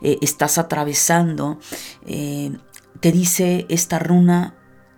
eh, 0.00 0.16
estás 0.22 0.58
atravesando, 0.58 1.58
eh, 2.06 2.52
te 3.00 3.10
dice 3.10 3.66
esta 3.68 3.98
runa, 3.98 4.54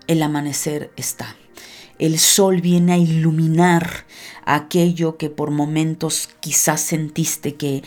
el 0.06 0.22
amanecer 0.22 0.92
está. 0.96 1.34
El 1.98 2.18
sol 2.18 2.60
viene 2.60 2.92
a 2.92 2.98
iluminar 2.98 4.04
aquello 4.44 5.16
que 5.16 5.30
por 5.30 5.50
momentos 5.50 6.28
quizás 6.40 6.82
sentiste 6.82 7.56
que 7.56 7.82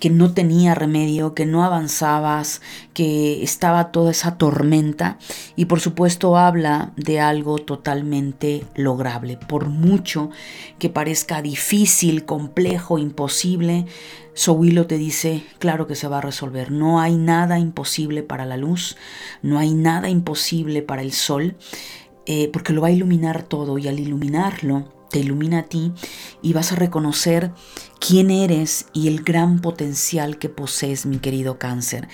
que 0.00 0.10
no 0.10 0.32
tenía 0.32 0.74
remedio, 0.74 1.34
que 1.34 1.46
no 1.46 1.62
avanzabas, 1.62 2.62
que 2.94 3.42
estaba 3.42 3.92
toda 3.92 4.10
esa 4.10 4.38
tormenta 4.38 5.18
y 5.56 5.66
por 5.66 5.80
supuesto 5.80 6.36
habla 6.36 6.92
de 6.96 7.20
algo 7.20 7.58
totalmente 7.58 8.64
lograble. 8.74 9.36
Por 9.36 9.68
mucho 9.68 10.30
que 10.78 10.88
parezca 10.88 11.42
difícil, 11.42 12.24
complejo, 12.24 12.98
imposible, 12.98 13.86
Sowilo 14.32 14.86
te 14.86 14.96
dice, 14.96 15.44
claro 15.58 15.86
que 15.86 15.94
se 15.94 16.08
va 16.08 16.18
a 16.18 16.22
resolver. 16.22 16.72
No 16.72 16.98
hay 17.00 17.16
nada 17.16 17.58
imposible 17.58 18.22
para 18.22 18.46
la 18.46 18.56
luz, 18.56 18.96
no 19.42 19.58
hay 19.58 19.74
nada 19.74 20.08
imposible 20.08 20.80
para 20.80 21.02
el 21.02 21.12
sol, 21.12 21.56
eh, 22.24 22.48
porque 22.50 22.72
lo 22.72 22.80
va 22.80 22.88
a 22.88 22.92
iluminar 22.92 23.42
todo 23.42 23.76
y 23.76 23.86
al 23.86 24.00
iluminarlo, 24.00 24.99
te 25.10 25.18
ilumina 25.18 25.60
a 25.60 25.62
ti 25.64 25.92
y 26.40 26.52
vas 26.52 26.72
a 26.72 26.76
reconocer 26.76 27.52
quién 27.98 28.30
eres 28.30 28.86
y 28.92 29.08
el 29.08 29.22
gran 29.22 29.60
potencial 29.60 30.38
que 30.38 30.48
posees, 30.48 31.04
mi 31.04 31.18
querido 31.18 31.58
cáncer. 31.58 32.08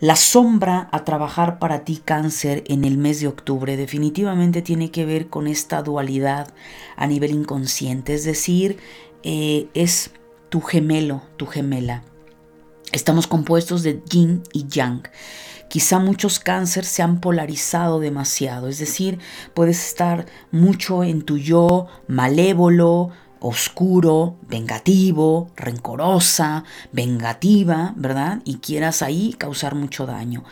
La 0.00 0.16
sombra 0.16 0.88
a 0.92 1.04
trabajar 1.04 1.58
para 1.58 1.84
ti 1.84 2.00
cáncer 2.02 2.64
en 2.68 2.84
el 2.84 2.96
mes 2.96 3.20
de 3.20 3.26
octubre 3.26 3.76
definitivamente 3.76 4.62
tiene 4.62 4.90
que 4.90 5.04
ver 5.04 5.28
con 5.28 5.46
esta 5.46 5.82
dualidad 5.82 6.54
a 6.96 7.06
nivel 7.06 7.32
inconsciente, 7.32 8.14
es 8.14 8.24
decir, 8.24 8.78
eh, 9.22 9.68
es 9.74 10.12
tu 10.48 10.62
gemelo, 10.62 11.22
tu 11.36 11.46
gemela. 11.46 12.02
Estamos 12.92 13.26
compuestos 13.26 13.82
de 13.82 14.02
yin 14.08 14.42
y 14.52 14.66
yang. 14.68 15.02
Quizá 15.70 16.00
muchos 16.00 16.40
cánceres 16.40 16.88
se 16.90 17.00
han 17.00 17.20
polarizado 17.20 18.00
demasiado, 18.00 18.66
es 18.66 18.80
decir, 18.80 19.20
puedes 19.54 19.86
estar 19.86 20.26
mucho 20.50 21.04
en 21.04 21.22
tu 21.22 21.38
yo 21.38 21.86
malévolo, 22.08 23.12
oscuro, 23.40 24.36
vengativo, 24.48 25.50
rencorosa, 25.56 26.64
vengativa, 26.92 27.94
¿verdad? 27.96 28.40
Y 28.44 28.56
quieras 28.56 29.02
ahí 29.02 29.34
causar 29.36 29.74
mucho 29.74 30.06
daño. 30.06 30.44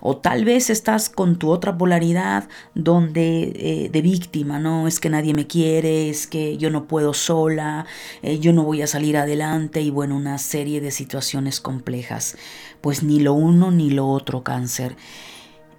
O 0.00 0.16
tal 0.16 0.44
vez 0.44 0.70
estás 0.70 1.08
con 1.08 1.38
tu 1.38 1.50
otra 1.50 1.76
polaridad 1.76 2.48
donde 2.74 3.52
eh, 3.56 3.88
de 3.90 4.02
víctima, 4.02 4.60
¿no? 4.60 4.86
Es 4.86 5.00
que 5.00 5.10
nadie 5.10 5.34
me 5.34 5.48
quiere, 5.48 6.08
es 6.08 6.28
que 6.28 6.56
yo 6.56 6.70
no 6.70 6.86
puedo 6.86 7.14
sola, 7.14 7.86
eh, 8.22 8.38
yo 8.38 8.52
no 8.52 8.62
voy 8.62 8.82
a 8.82 8.86
salir 8.86 9.16
adelante 9.16 9.80
y 9.80 9.90
bueno, 9.90 10.16
una 10.16 10.38
serie 10.38 10.80
de 10.80 10.92
situaciones 10.92 11.60
complejas. 11.60 12.36
Pues 12.80 13.02
ni 13.02 13.18
lo 13.18 13.34
uno 13.34 13.72
ni 13.72 13.90
lo 13.90 14.08
otro 14.08 14.44
cáncer. 14.44 14.96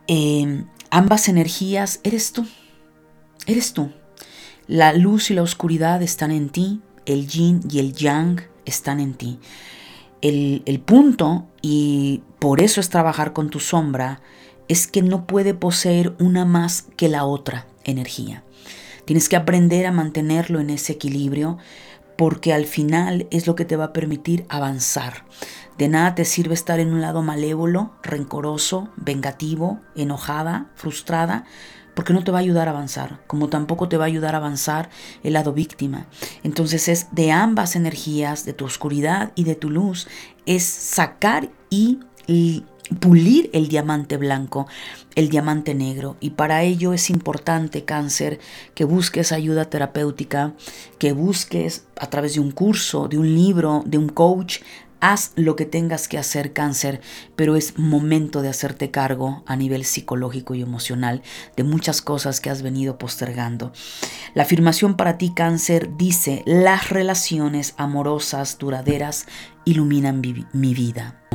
Em, 0.08 0.66
ambas 0.90 1.30
energías 1.30 2.02
eres 2.04 2.34
tú, 2.34 2.46
eres 3.46 3.74
tú. 3.74 3.90
La 4.70 4.94
luz 4.94 5.32
y 5.32 5.34
la 5.34 5.42
oscuridad 5.42 6.04
están 6.04 6.30
en 6.30 6.50
ti, 6.50 6.80
el 7.08 7.28
yin 7.28 7.62
y 7.68 7.80
el 7.80 7.94
yang 7.94 8.40
están 8.66 9.00
en 9.00 9.16
ti. 9.16 9.40
El, 10.22 10.62
el 10.68 10.80
punto 10.80 11.48
y 11.64 12.22
por 12.38 12.62
eso 12.62 12.80
es 12.80 12.90
trabajar 12.90 13.34
con 13.34 13.50
tu 13.50 13.60
sombra, 13.60 14.22
es 14.68 14.86
que 14.86 15.02
no 15.02 15.26
puede 15.26 15.56
poseer 15.56 16.14
una 16.20 16.46
más 16.46 16.84
que 16.98 17.10
la 17.10 17.26
otra 17.26 17.66
energía. 17.84 18.44
Tienes 19.06 19.28
que 19.28 19.38
aprender 19.38 19.88
a 19.88 19.92
mantenerlo 19.92 20.60
en 20.60 20.70
ese 20.70 20.94
equilibrio 20.94 21.58
porque 22.16 22.54
al 22.54 22.66
final 22.66 23.26
es 23.32 23.48
lo 23.48 23.56
que 23.56 23.66
te 23.66 23.76
va 23.76 23.86
a 23.86 23.94
permitir 23.94 24.46
avanzar. 24.50 25.26
De 25.80 25.88
nada 25.88 26.14
te 26.14 26.26
sirve 26.26 26.54
estar 26.54 26.80
en 26.80 26.94
un 26.94 27.02
lado 27.02 27.24
malévolo, 27.24 27.94
rencoroso, 28.04 28.90
vengativo, 28.98 29.80
enojada, 29.96 30.68
frustrada, 30.76 31.46
porque 32.00 32.14
no 32.14 32.24
te 32.24 32.32
va 32.32 32.38
a 32.38 32.40
ayudar 32.40 32.70
a 32.70 32.72
avanzar, 32.72 33.20
como 33.28 33.50
tampoco 33.50 33.90
te 33.90 33.98
va 33.98 34.06
a 34.06 34.08
ayudar 34.08 34.34
a 34.34 34.38
avanzar 34.38 34.90
el 35.22 35.34
lado 35.34 35.52
víctima. 35.52 36.08
Entonces 36.44 36.88
es 36.88 37.08
de 37.12 37.34
ambas 37.34 37.76
energías, 37.76 38.46
de 38.46 38.54
tu 38.54 38.64
oscuridad 38.64 39.34
y 39.36 39.44
de 39.44 39.56
tu 39.56 39.70
luz, 39.70 40.08
es 40.46 40.64
sacar 40.64 41.50
y, 41.70 42.00
pulir 43.02 43.50
el 43.52 43.68
diamante 43.68 44.16
blanco, 44.16 44.66
el 45.16 45.28
diamante 45.28 45.76
negro. 45.76 46.16
Y 46.22 46.30
para 46.30 46.64
ello 46.64 46.94
es 46.94 47.10
importante, 47.10 47.84
cáncer, 47.84 48.40
que 48.76 48.86
busques 48.86 49.34
ayuda 49.34 49.70
terapéutica, 49.70 50.54
que 51.00 51.12
busques 51.12 51.84
a 52.00 52.10
través 52.10 52.36
de 52.36 52.40
un 52.40 52.52
curso, 52.52 53.10
de 53.10 53.18
un 53.18 53.36
libro, 53.36 53.84
de 53.86 53.98
un 53.98 54.08
coach, 54.08 54.60
Haz 55.02 55.32
lo 55.36 55.56
que 55.56 55.66
tengas 55.66 56.08
que 56.08 56.18
hacer 56.18 56.52
cáncer, 56.52 57.00
pero 57.36 57.56
es 57.56 57.78
momento 57.80 58.42
de 58.42 58.50
hacerte 58.50 58.92
cargo 58.92 59.44
a 59.46 59.56
nivel 59.56 59.86
psicológico 59.86 60.56
y 60.56 60.62
emocional 60.62 61.22
de 61.56 61.64
muchas 61.64 62.02
cosas 62.02 62.42
que 62.42 62.50
has 62.50 62.62
venido 62.62 62.98
postergando. 62.98 63.72
La 64.34 64.44
afirmación 64.44 64.98
para 64.98 65.18
ti 65.18 65.34
cáncer 65.34 65.96
dice, 65.98 66.44
las 66.46 66.90
relaciones 66.90 67.76
amorosas 67.78 68.58
duraderas 68.58 69.26
iluminan 69.66 70.22
mi, 70.22 70.74
vida. 70.74 71.29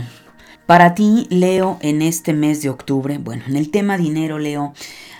Para 0.66 0.94
ti, 0.94 1.26
Leo, 1.28 1.76
en 1.82 2.00
este 2.00 2.32
mes 2.32 2.62
de 2.62 2.70
octubre, 2.70 3.18
bueno, 3.18 3.42
en 3.46 3.56
el 3.56 3.70
tema 3.70 3.98
dinero, 3.98 4.38
Leo, 4.38 4.72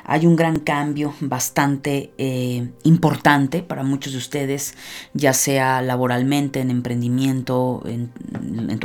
hay 0.03 0.25
un 0.27 0.37
gran 0.37 0.59
cambio 0.59 1.15
bastante 1.21 2.13
eh, 2.17 2.71
importante 2.83 3.63
para 3.63 3.83
muchos 3.83 4.13
de 4.13 4.19
ustedes, 4.19 4.75
ya 5.13 5.35
sea 5.35 5.83
laboralmente, 5.83 6.61
en 6.61 6.71
emprendimiento, 6.71 7.83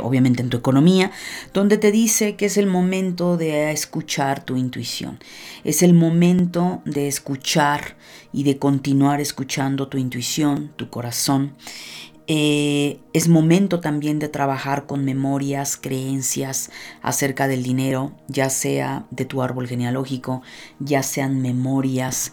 obviamente 0.02 0.42
en 0.42 0.50
tu 0.50 0.58
economía, 0.58 1.10
donde 1.54 1.78
te 1.78 1.92
dice 1.92 2.36
que 2.36 2.46
es 2.46 2.58
el 2.58 2.66
momento 2.66 3.38
de 3.38 3.70
escuchar 3.70 4.44
tu 4.44 4.56
intuición. 4.56 5.18
Es 5.64 5.82
el 5.82 5.94
momento 5.94 6.82
de 6.84 7.08
escuchar 7.08 7.96
y 8.32 8.42
de 8.42 8.58
continuar 8.58 9.20
escuchando 9.22 9.88
tu 9.88 9.96
intuición, 9.96 10.72
tu 10.76 10.90
corazón. 10.90 11.52
Eh, 12.32 13.00
es 13.12 13.26
momento 13.26 13.80
también 13.80 14.20
de 14.20 14.28
trabajar 14.28 14.86
con 14.86 15.04
memorias, 15.04 15.76
creencias 15.76 16.70
acerca 17.02 17.48
del 17.48 17.64
dinero, 17.64 18.12
ya 18.28 18.50
sea 18.50 19.04
de 19.10 19.24
tu 19.24 19.42
árbol 19.42 19.66
genealógico, 19.66 20.40
ya 20.78 21.02
sean 21.02 21.42
memorias 21.42 22.32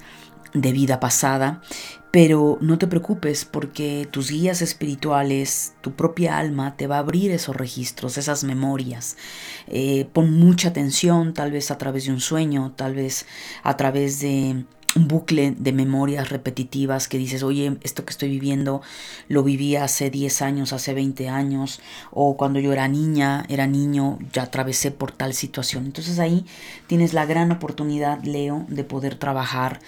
de 0.53 0.71
vida 0.71 0.99
pasada, 0.99 1.63
pero 2.11 2.59
no 2.61 2.77
te 2.77 2.85
preocupes 2.85 3.43
porque 3.43 4.07
tus 4.11 4.29
guías 4.29 4.61
espirituales, 4.61 5.73
tu 5.81 5.95
propia 5.95 6.37
alma 6.37 6.77
te 6.77 6.85
va 6.85 6.97
a 6.97 6.99
abrir 6.99 7.31
esos 7.31 7.55
registros, 7.55 8.19
esas 8.19 8.43
memorias. 8.43 9.17
Eh, 9.65 10.07
pon 10.13 10.31
mucha 10.31 10.69
atención, 10.69 11.33
tal 11.33 11.51
vez 11.51 11.71
a 11.71 11.79
través 11.79 12.05
de 12.05 12.11
un 12.11 12.21
sueño, 12.21 12.71
tal 12.75 12.93
vez 12.93 13.25
a 13.63 13.75
través 13.77 14.19
de 14.19 14.63
un 14.95 15.07
bucle 15.07 15.53
de 15.57 15.73
memorias 15.73 16.29
repetitivas 16.29 17.07
que 17.07 17.17
dices, 17.17 17.43
oye, 17.43 17.77
esto 17.83 18.05
que 18.05 18.11
estoy 18.11 18.29
viviendo 18.29 18.81
lo 19.27 19.43
viví 19.43 19.75
hace 19.75 20.09
10 20.09 20.41
años, 20.41 20.73
hace 20.73 20.93
20 20.93 21.29
años, 21.29 21.81
o 22.11 22.37
cuando 22.37 22.59
yo 22.59 22.73
era 22.73 22.87
niña, 22.87 23.45
era 23.49 23.67
niño, 23.67 24.17
ya 24.33 24.43
atravesé 24.43 24.91
por 24.91 25.11
tal 25.11 25.33
situación. 25.33 25.85
Entonces 25.85 26.19
ahí 26.19 26.45
tienes 26.87 27.13
la 27.13 27.25
gran 27.25 27.51
oportunidad, 27.51 28.23
Leo, 28.23 28.65
de 28.69 28.83
poder 28.83 29.15
trabajar 29.15 29.79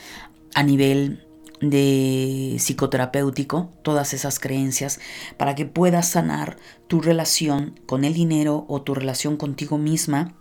a 0.53 0.63
nivel 0.63 1.25
de 1.61 2.55
psicoterapéutico 2.57 3.69
todas 3.83 4.13
esas 4.13 4.39
creencias 4.39 4.99
para 5.37 5.55
que 5.55 5.65
puedas 5.65 6.07
sanar 6.07 6.57
tu 6.87 7.01
relación 7.01 7.79
con 7.85 8.05
el 8.05 8.13
dinero 8.13 8.65
o 8.69 8.81
tu 8.81 8.95
relación 8.95 9.35
contigo 9.35 9.77
misma 9.77 10.35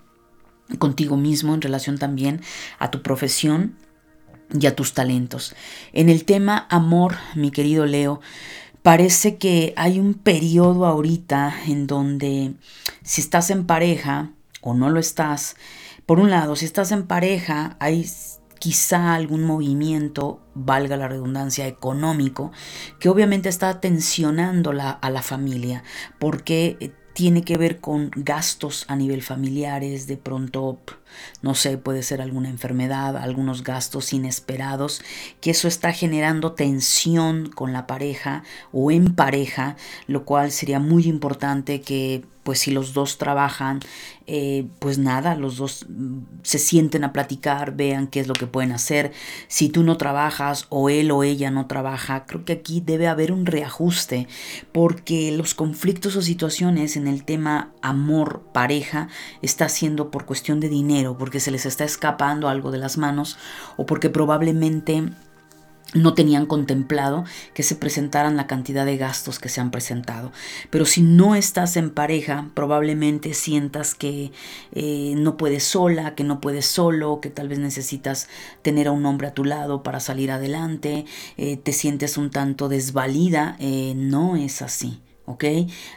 contigo 0.78 1.16
mismo 1.16 1.54
en 1.54 1.62
relación 1.62 1.98
también 1.98 2.42
a 2.78 2.90
tu 2.90 3.02
profesión 3.02 3.76
y 4.52 4.66
a 4.66 4.76
tus 4.76 4.94
talentos. 4.94 5.54
En 5.92 6.08
el 6.08 6.24
tema 6.24 6.66
amor, 6.70 7.16
mi 7.34 7.50
querido 7.50 7.86
Leo, 7.86 8.20
parece 8.82 9.36
que 9.36 9.74
hay 9.76 9.98
un 9.98 10.14
periodo 10.14 10.86
ahorita 10.86 11.54
en 11.66 11.86
donde 11.86 12.54
si 13.02 13.20
estás 13.20 13.50
en 13.50 13.66
pareja 13.66 14.30
o 14.60 14.74
no 14.74 14.90
lo 14.90 15.00
estás, 15.00 15.56
por 16.06 16.20
un 16.20 16.30
lado, 16.30 16.56
si 16.56 16.64
estás 16.64 16.90
en 16.92 17.06
pareja, 17.06 17.76
hay 17.80 18.06
quizá 18.58 19.14
algún 19.14 19.44
movimiento, 19.44 20.40
valga 20.54 20.96
la 20.96 21.08
redundancia, 21.08 21.66
económico, 21.66 22.50
que 22.98 23.08
obviamente 23.08 23.48
está 23.48 23.80
tensionando 23.80 24.70
a 24.70 25.10
la 25.10 25.22
familia, 25.22 25.84
porque 26.18 26.92
tiene 27.12 27.42
que 27.42 27.56
ver 27.56 27.80
con 27.80 28.10
gastos 28.14 28.84
a 28.88 28.96
nivel 28.96 29.22
familiares, 29.22 30.06
de 30.06 30.16
pronto, 30.16 30.78
no 31.42 31.54
sé, 31.54 31.78
puede 31.78 32.02
ser 32.02 32.20
alguna 32.20 32.48
enfermedad, 32.48 33.16
algunos 33.16 33.64
gastos 33.64 34.12
inesperados, 34.12 35.02
que 35.40 35.50
eso 35.50 35.68
está 35.68 35.92
generando 35.92 36.52
tensión 36.52 37.50
con 37.50 37.72
la 37.72 37.86
pareja 37.86 38.42
o 38.72 38.90
en 38.90 39.14
pareja, 39.14 39.76
lo 40.06 40.24
cual 40.24 40.50
sería 40.50 40.80
muy 40.80 41.06
importante 41.06 41.80
que 41.80 42.24
pues 42.48 42.60
si 42.60 42.70
los 42.70 42.94
dos 42.94 43.18
trabajan, 43.18 43.80
eh, 44.26 44.66
pues 44.78 44.96
nada, 44.96 45.34
los 45.34 45.58
dos 45.58 45.84
mm, 45.86 46.20
se 46.42 46.58
sienten 46.58 47.04
a 47.04 47.12
platicar, 47.12 47.76
vean 47.76 48.06
qué 48.06 48.20
es 48.20 48.26
lo 48.26 48.32
que 48.32 48.46
pueden 48.46 48.72
hacer. 48.72 49.12
Si 49.48 49.68
tú 49.68 49.82
no 49.82 49.98
trabajas 49.98 50.64
o 50.70 50.88
él 50.88 51.10
o 51.10 51.24
ella 51.24 51.50
no 51.50 51.66
trabaja, 51.66 52.24
creo 52.24 52.46
que 52.46 52.54
aquí 52.54 52.80
debe 52.80 53.06
haber 53.06 53.32
un 53.32 53.44
reajuste 53.44 54.28
porque 54.72 55.30
los 55.30 55.52
conflictos 55.52 56.16
o 56.16 56.22
situaciones 56.22 56.96
en 56.96 57.06
el 57.06 57.22
tema 57.22 57.72
amor, 57.82 58.42
pareja, 58.54 59.08
está 59.42 59.68
siendo 59.68 60.10
por 60.10 60.24
cuestión 60.24 60.58
de 60.58 60.70
dinero, 60.70 60.97
porque 61.18 61.40
se 61.40 61.50
les 61.50 61.66
está 61.66 61.84
escapando 61.84 62.48
algo 62.48 62.70
de 62.70 62.78
las 62.78 62.98
manos 62.98 63.38
o 63.76 63.86
porque 63.86 64.10
probablemente 64.10 65.04
no 65.94 66.12
tenían 66.14 66.46
contemplado 66.46 67.24
que 67.54 67.62
se 67.62 67.74
presentaran 67.74 68.36
la 68.36 68.46
cantidad 68.46 68.84
de 68.84 68.98
gastos 68.98 69.38
que 69.38 69.48
se 69.48 69.60
han 69.60 69.70
presentado. 69.70 70.32
Pero 70.70 70.84
si 70.84 71.00
no 71.02 71.34
estás 71.34 71.76
en 71.76 71.90
pareja, 71.90 72.50
probablemente 72.54 73.32
sientas 73.32 73.94
que 73.94 74.32
eh, 74.72 75.14
no 75.16 75.36
puedes 75.36 75.64
sola, 75.64 76.14
que 76.14 76.24
no 76.24 76.40
puedes 76.40 76.66
solo, 76.66 77.20
que 77.20 77.30
tal 77.30 77.48
vez 77.48 77.58
necesitas 77.58 78.28
tener 78.62 78.88
a 78.88 78.92
un 78.92 79.06
hombre 79.06 79.28
a 79.28 79.34
tu 79.34 79.44
lado 79.44 79.82
para 79.82 80.00
salir 80.00 80.30
adelante, 80.30 81.06
eh, 81.36 81.56
te 81.56 81.72
sientes 81.72 82.18
un 82.18 82.30
tanto 82.30 82.68
desvalida. 82.68 83.56
Eh, 83.58 83.94
no 83.96 84.36
es 84.36 84.60
así. 84.60 85.00
¿Ok? 85.28 85.44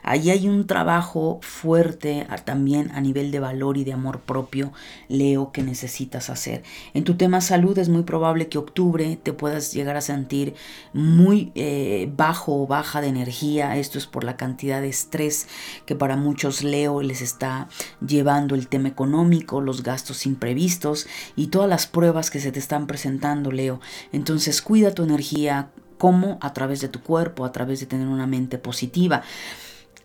Ahí 0.04 0.30
hay 0.30 0.48
un 0.48 0.68
trabajo 0.68 1.40
fuerte 1.42 2.28
también 2.44 2.92
a 2.94 3.02
nivel 3.02 3.32
de 3.32 3.40
valor 3.40 3.78
y 3.78 3.84
de 3.84 3.94
amor 3.94 4.20
propio, 4.20 4.74
Leo, 5.08 5.52
que 5.52 5.64
necesitas 5.64 6.30
hacer. 6.30 6.64
En 6.94 7.06
tu 7.06 7.16
tema 7.16 7.40
salud 7.40 7.78
es 7.78 7.88
muy 7.88 8.04
probable 8.04 8.50
que 8.50 8.58
octubre 8.58 9.18
te 9.22 9.32
puedas 9.32 9.74
llegar 9.74 9.96
a 9.96 10.02
sentir 10.02 10.54
muy 10.94 11.52
eh, 11.56 12.12
bajo 12.16 12.62
o 12.62 12.68
baja 12.68 13.02
de 13.02 13.08
energía. 13.08 13.78
Esto 13.78 13.98
es 13.98 14.06
por 14.06 14.24
la 14.24 14.36
cantidad 14.36 14.82
de 14.82 14.90
estrés 14.90 15.48
que 15.86 15.96
para 15.96 16.18
muchos 16.18 16.64
Leo 16.64 17.02
les 17.02 17.22
está 17.22 17.70
llevando 18.06 18.56
el 18.56 18.68
tema 18.68 18.90
económico, 18.90 19.62
los 19.62 19.82
gastos 19.84 20.26
imprevistos 20.26 21.08
y 21.36 21.48
todas 21.48 21.70
las 21.70 21.88
pruebas 21.88 22.30
que 22.30 22.42
se 22.42 22.52
te 22.52 22.60
están 22.60 22.86
presentando, 22.86 23.52
Leo. 23.52 23.80
Entonces 24.12 24.62
cuida 24.62 24.94
tu 24.94 25.04
energía, 25.04 25.70
¿Cómo? 26.02 26.40
A 26.42 26.52
través 26.52 26.82
de 26.82 26.88
tu 26.88 27.04
cuerpo, 27.04 27.46
a 27.46 27.52
través 27.52 27.80
de 27.80 27.86
tener 27.86 28.08
una 28.08 28.26
mente 28.26 28.58
positiva. 28.58 29.22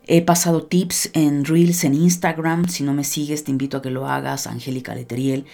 He 0.07 0.21
pasado 0.21 0.65
tips 0.65 1.09
en 1.15 1.47
Reels 1.47 1.85
en 1.85 1.95
Instagram. 1.95 2.69
Si 2.69 2.85
no 2.85 2.93
me 2.93 3.03
sigues, 3.03 3.45
te 3.45 3.51
invito 3.51 3.79
a 3.79 3.81
que 3.81 3.89
lo 3.89 4.07
hagas, 4.07 4.47
Angélica 4.47 4.95
Leteriel. 4.95 5.47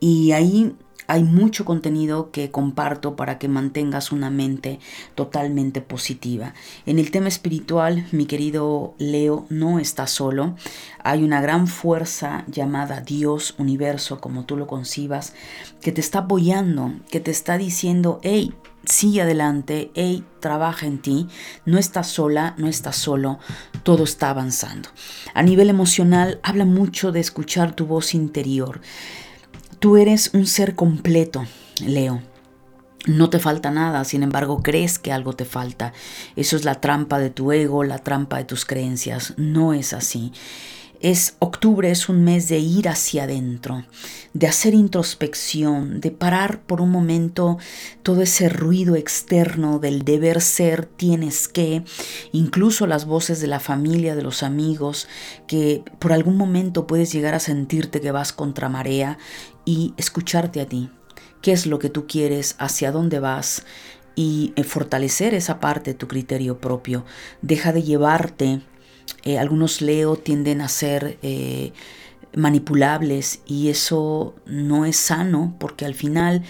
Y 0.00 0.32
ahí 0.32 0.74
hay 1.08 1.24
mucho 1.24 1.66
contenido 1.66 2.30
que 2.30 2.50
comparto 2.50 3.16
para 3.16 3.38
que 3.38 3.48
mantengas 3.48 4.12
una 4.12 4.30
mente 4.30 4.80
totalmente 5.14 5.82
positiva. 5.82 6.54
En 6.86 6.98
el 6.98 7.10
tema 7.10 7.28
espiritual, 7.28 8.06
mi 8.12 8.24
querido 8.24 8.94
Leo, 8.96 9.44
no 9.50 9.78
está 9.78 10.06
solo. 10.06 10.56
Hay 11.04 11.22
una 11.22 11.42
gran 11.42 11.66
fuerza 11.66 12.46
llamada 12.48 13.02
Dios, 13.02 13.54
universo, 13.58 14.22
como 14.22 14.46
tú 14.46 14.56
lo 14.56 14.66
concibas, 14.66 15.34
que 15.82 15.92
te 15.92 16.00
está 16.00 16.20
apoyando, 16.20 16.94
que 17.10 17.20
te 17.20 17.30
está 17.30 17.58
diciendo, 17.58 18.18
hey, 18.22 18.54
sigue 18.84 19.22
adelante, 19.22 19.90
hey, 19.94 20.24
trabaja 20.40 20.86
en 20.86 20.98
ti, 20.98 21.28
no 21.64 21.78
estás 21.78 22.08
sola, 22.08 22.54
no 22.58 22.68
estás 22.68 22.96
solo, 22.96 23.38
todo 23.82 24.04
está 24.04 24.30
avanzando. 24.30 24.88
A 25.34 25.42
nivel 25.42 25.70
emocional, 25.70 26.40
habla 26.42 26.64
mucho 26.64 27.12
de 27.12 27.20
escuchar 27.20 27.74
tu 27.74 27.86
voz 27.86 28.14
interior. 28.14 28.80
Tú 29.78 29.96
eres 29.96 30.30
un 30.34 30.46
ser 30.46 30.74
completo, 30.74 31.44
Leo. 31.84 32.22
No 33.06 33.30
te 33.30 33.40
falta 33.40 33.72
nada, 33.72 34.04
sin 34.04 34.22
embargo 34.22 34.62
crees 34.62 35.00
que 35.00 35.10
algo 35.10 35.32
te 35.32 35.44
falta. 35.44 35.92
Eso 36.36 36.54
es 36.54 36.64
la 36.64 36.80
trampa 36.80 37.18
de 37.18 37.30
tu 37.30 37.50
ego, 37.50 37.82
la 37.82 37.98
trampa 37.98 38.36
de 38.38 38.44
tus 38.44 38.64
creencias. 38.64 39.34
No 39.36 39.72
es 39.72 39.92
así. 39.92 40.32
Es 41.02 41.34
octubre 41.40 41.90
es 41.90 42.08
un 42.08 42.22
mes 42.22 42.48
de 42.48 42.60
ir 42.60 42.88
hacia 42.88 43.24
adentro, 43.24 43.84
de 44.34 44.46
hacer 44.46 44.72
introspección, 44.72 46.00
de 46.00 46.12
parar 46.12 46.60
por 46.62 46.80
un 46.80 46.92
momento 46.92 47.58
todo 48.04 48.22
ese 48.22 48.48
ruido 48.48 48.94
externo 48.94 49.80
del 49.80 50.04
deber 50.04 50.40
ser, 50.40 50.86
tienes 50.86 51.48
que, 51.48 51.82
incluso 52.30 52.86
las 52.86 53.04
voces 53.04 53.40
de 53.40 53.48
la 53.48 53.58
familia, 53.58 54.14
de 54.14 54.22
los 54.22 54.44
amigos, 54.44 55.08
que 55.48 55.82
por 55.98 56.12
algún 56.12 56.36
momento 56.36 56.86
puedes 56.86 57.12
llegar 57.12 57.34
a 57.34 57.40
sentirte 57.40 58.00
que 58.00 58.12
vas 58.12 58.32
contra 58.32 58.68
marea 58.68 59.18
y 59.64 59.94
escucharte 59.96 60.60
a 60.60 60.66
ti. 60.66 60.88
¿Qué 61.40 61.50
es 61.50 61.66
lo 61.66 61.80
que 61.80 61.90
tú 61.90 62.06
quieres? 62.06 62.54
¿Hacia 62.60 62.92
dónde 62.92 63.18
vas? 63.18 63.64
Y 64.14 64.52
eh, 64.54 64.62
fortalecer 64.62 65.34
esa 65.34 65.58
parte 65.58 65.94
de 65.94 65.98
tu 65.98 66.06
criterio 66.06 66.60
propio. 66.60 67.04
Deja 67.40 67.72
de 67.72 67.82
llevarte 67.82 68.62
eh, 69.24 69.38
algunos 69.38 69.80
Leo 69.80 70.16
tienden 70.16 70.60
a 70.60 70.68
ser 70.68 71.18
eh, 71.22 71.72
manipulables 72.34 73.40
y 73.46 73.68
eso 73.68 74.34
no 74.46 74.84
es 74.84 74.96
sano 74.96 75.54
porque 75.58 75.84
al 75.84 75.94
final 75.94 76.42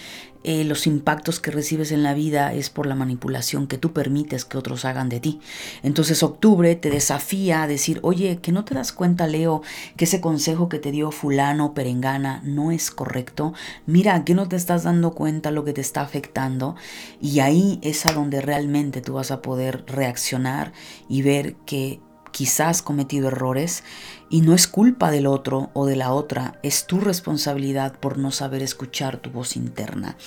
eh, 0.45 0.65
los 0.65 0.87
impactos 0.87 1.39
que 1.39 1.51
recibes 1.51 1.93
en 1.93 2.03
la 2.03 2.13
vida 2.13 2.53
es 2.53 2.69
por 2.69 2.85
la 2.85 2.95
manipulación 2.95 3.65
que 3.65 3.77
tú 3.77 3.93
permites 3.93 4.43
que 4.43 4.57
otros 4.57 4.83
hagan 4.83 5.07
de 5.07 5.21
ti. 5.21 5.39
Entonces 5.83 6.21
octubre 6.21 6.75
te 6.75 6.89
desafía 6.89 7.63
a 7.63 7.67
decir, 7.67 7.99
oye, 8.03 8.39
que 8.41 8.51
no 8.51 8.65
te 8.65 8.75
das 8.75 8.91
cuenta, 8.91 9.25
Leo, 9.25 9.61
que 9.95 10.03
ese 10.03 10.19
consejo 10.19 10.67
que 10.67 10.79
te 10.79 10.91
dio 10.91 11.11
fulano, 11.11 11.73
perengana, 11.73 12.41
no 12.43 12.71
es 12.71 12.91
correcto. 12.91 13.53
Mira, 13.85 14.25
que 14.25 14.35
no 14.35 14.49
te 14.49 14.57
estás 14.57 14.83
dando 14.83 15.11
cuenta 15.11 15.49
lo 15.49 15.63
que 15.63 15.73
te 15.73 15.81
está 15.81 16.01
afectando. 16.01 16.75
Y 17.21 17.39
ahí 17.39 17.79
es 17.81 18.05
a 18.05 18.11
donde 18.11 18.41
realmente 18.41 19.01
tú 19.01 19.13
vas 19.13 19.31
a 19.31 19.41
poder 19.41 19.85
reaccionar 19.87 20.73
y 21.07 21.21
ver 21.21 21.55
que 21.65 22.01
quizás 22.33 22.81
cometido 22.81 23.29
errores 23.29 23.85
y 24.29 24.41
no 24.41 24.53
es 24.53 24.67
culpa 24.67 25.11
del 25.11 25.27
otro 25.27 25.69
o 25.71 25.85
de 25.85 25.95
la 25.95 26.11
otra, 26.11 26.59
es 26.63 26.85
tu 26.85 26.99
responsabilidad 26.99 27.93
por 27.93 28.17
no 28.17 28.31
saber 28.31 28.61
escuchar 28.61 29.17
tu 29.17 29.29
voz 29.29 29.55
interna. 29.55 30.17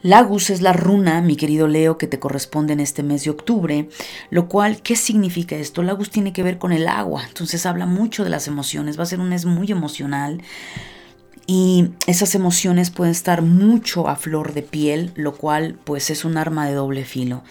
Lagus 0.00 0.50
es 0.50 0.60
la 0.60 0.74
runa, 0.74 1.22
mi 1.22 1.34
querido 1.34 1.66
Leo, 1.66 1.98
que 1.98 2.06
te 2.06 2.18
corresponde 2.18 2.74
en 2.74 2.80
este 2.80 3.02
mes 3.02 3.24
de 3.24 3.30
octubre, 3.30 3.88
lo 4.30 4.48
cual, 4.48 4.82
¿qué 4.82 4.96
significa 4.96 5.56
esto? 5.56 5.82
Lagus 5.82 6.10
tiene 6.10 6.32
que 6.32 6.42
ver 6.42 6.58
con 6.58 6.72
el 6.72 6.88
agua, 6.88 7.24
entonces 7.26 7.66
habla 7.66 7.86
mucho 7.86 8.22
de 8.22 8.30
las 8.30 8.46
emociones, 8.46 8.98
va 8.98 9.02
a 9.04 9.06
ser 9.06 9.20
un 9.20 9.30
mes 9.30 9.46
muy 9.46 9.70
emocional 9.72 10.42
y 11.46 11.90
esas 12.06 12.34
emociones 12.34 12.90
pueden 12.90 13.12
estar 13.12 13.42
mucho 13.42 14.08
a 14.08 14.16
flor 14.16 14.52
de 14.52 14.62
piel, 14.62 15.10
lo 15.16 15.34
cual 15.34 15.78
pues 15.84 16.10
es 16.10 16.24
un 16.24 16.36
arma 16.36 16.66
de 16.66 16.74
doble 16.74 17.04
filo, 17.04 17.42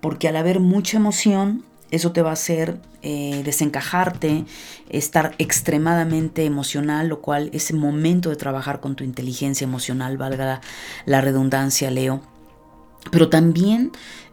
porque 0.00 0.28
al 0.28 0.36
haber 0.36 0.60
mucha 0.60 0.96
emoción 0.96 1.62
eso 1.90 2.12
te 2.12 2.22
va 2.22 2.30
a 2.30 2.34
hacer 2.34 2.80
eh, 3.02 3.42
desencajarte, 3.44 4.44
estar 4.88 5.34
extremadamente 5.38 6.44
emocional, 6.44 7.08
lo 7.08 7.20
cual 7.20 7.50
es 7.52 7.70
el 7.70 7.76
momento 7.76 8.30
de 8.30 8.36
trabajar 8.36 8.80
con 8.80 8.96
tu 8.96 9.04
inteligencia 9.04 9.64
emocional, 9.64 10.18
valga 10.18 10.60
la, 11.06 11.20
redundancia, 11.20 11.90
Leo. 11.90 12.20
Pero 13.10 13.28
también 13.28 13.92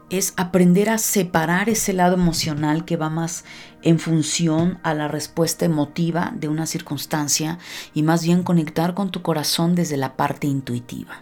es 0.09 0.33
aprender 0.37 0.89
a 0.89 0.97
separar 0.97 1.69
ese 1.69 1.93
lado 1.93 2.15
emocional 2.15 2.85
que 2.85 2.97
va 2.97 3.09
más 3.09 3.45
en 3.81 3.99
función 3.99 4.79
a 4.83 4.93
la 4.93 5.07
respuesta 5.07 5.65
emotiva 5.65 6.33
de 6.35 6.47
una 6.47 6.65
circunstancia 6.65 7.57
y 7.93 8.03
más 8.03 8.23
bien 8.23 8.43
conectar 8.43 8.93
con 8.93 9.11
tu 9.11 9.21
corazón 9.21 9.75
desde 9.75 9.97
la 9.97 10.15
parte 10.15 10.47
intuitiva. 10.47 11.21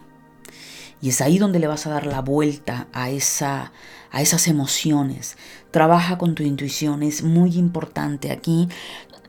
Y 1.02 1.10
es 1.10 1.20
ahí 1.20 1.38
donde 1.38 1.60
le 1.60 1.68
vas 1.68 1.86
a 1.86 1.90
dar 1.90 2.06
la 2.06 2.22
vuelta 2.22 2.88
a, 2.94 3.10
esa, 3.10 3.74
a 4.10 4.22
esas 4.22 4.48
emociones. 4.48 5.38
Trabaja 5.74 6.20
con 6.20 6.36
tu 6.36 6.44
intuición, 6.44 7.02
es 7.02 7.24
muy 7.24 7.58
importante 7.58 8.32
aquí. 8.32 8.70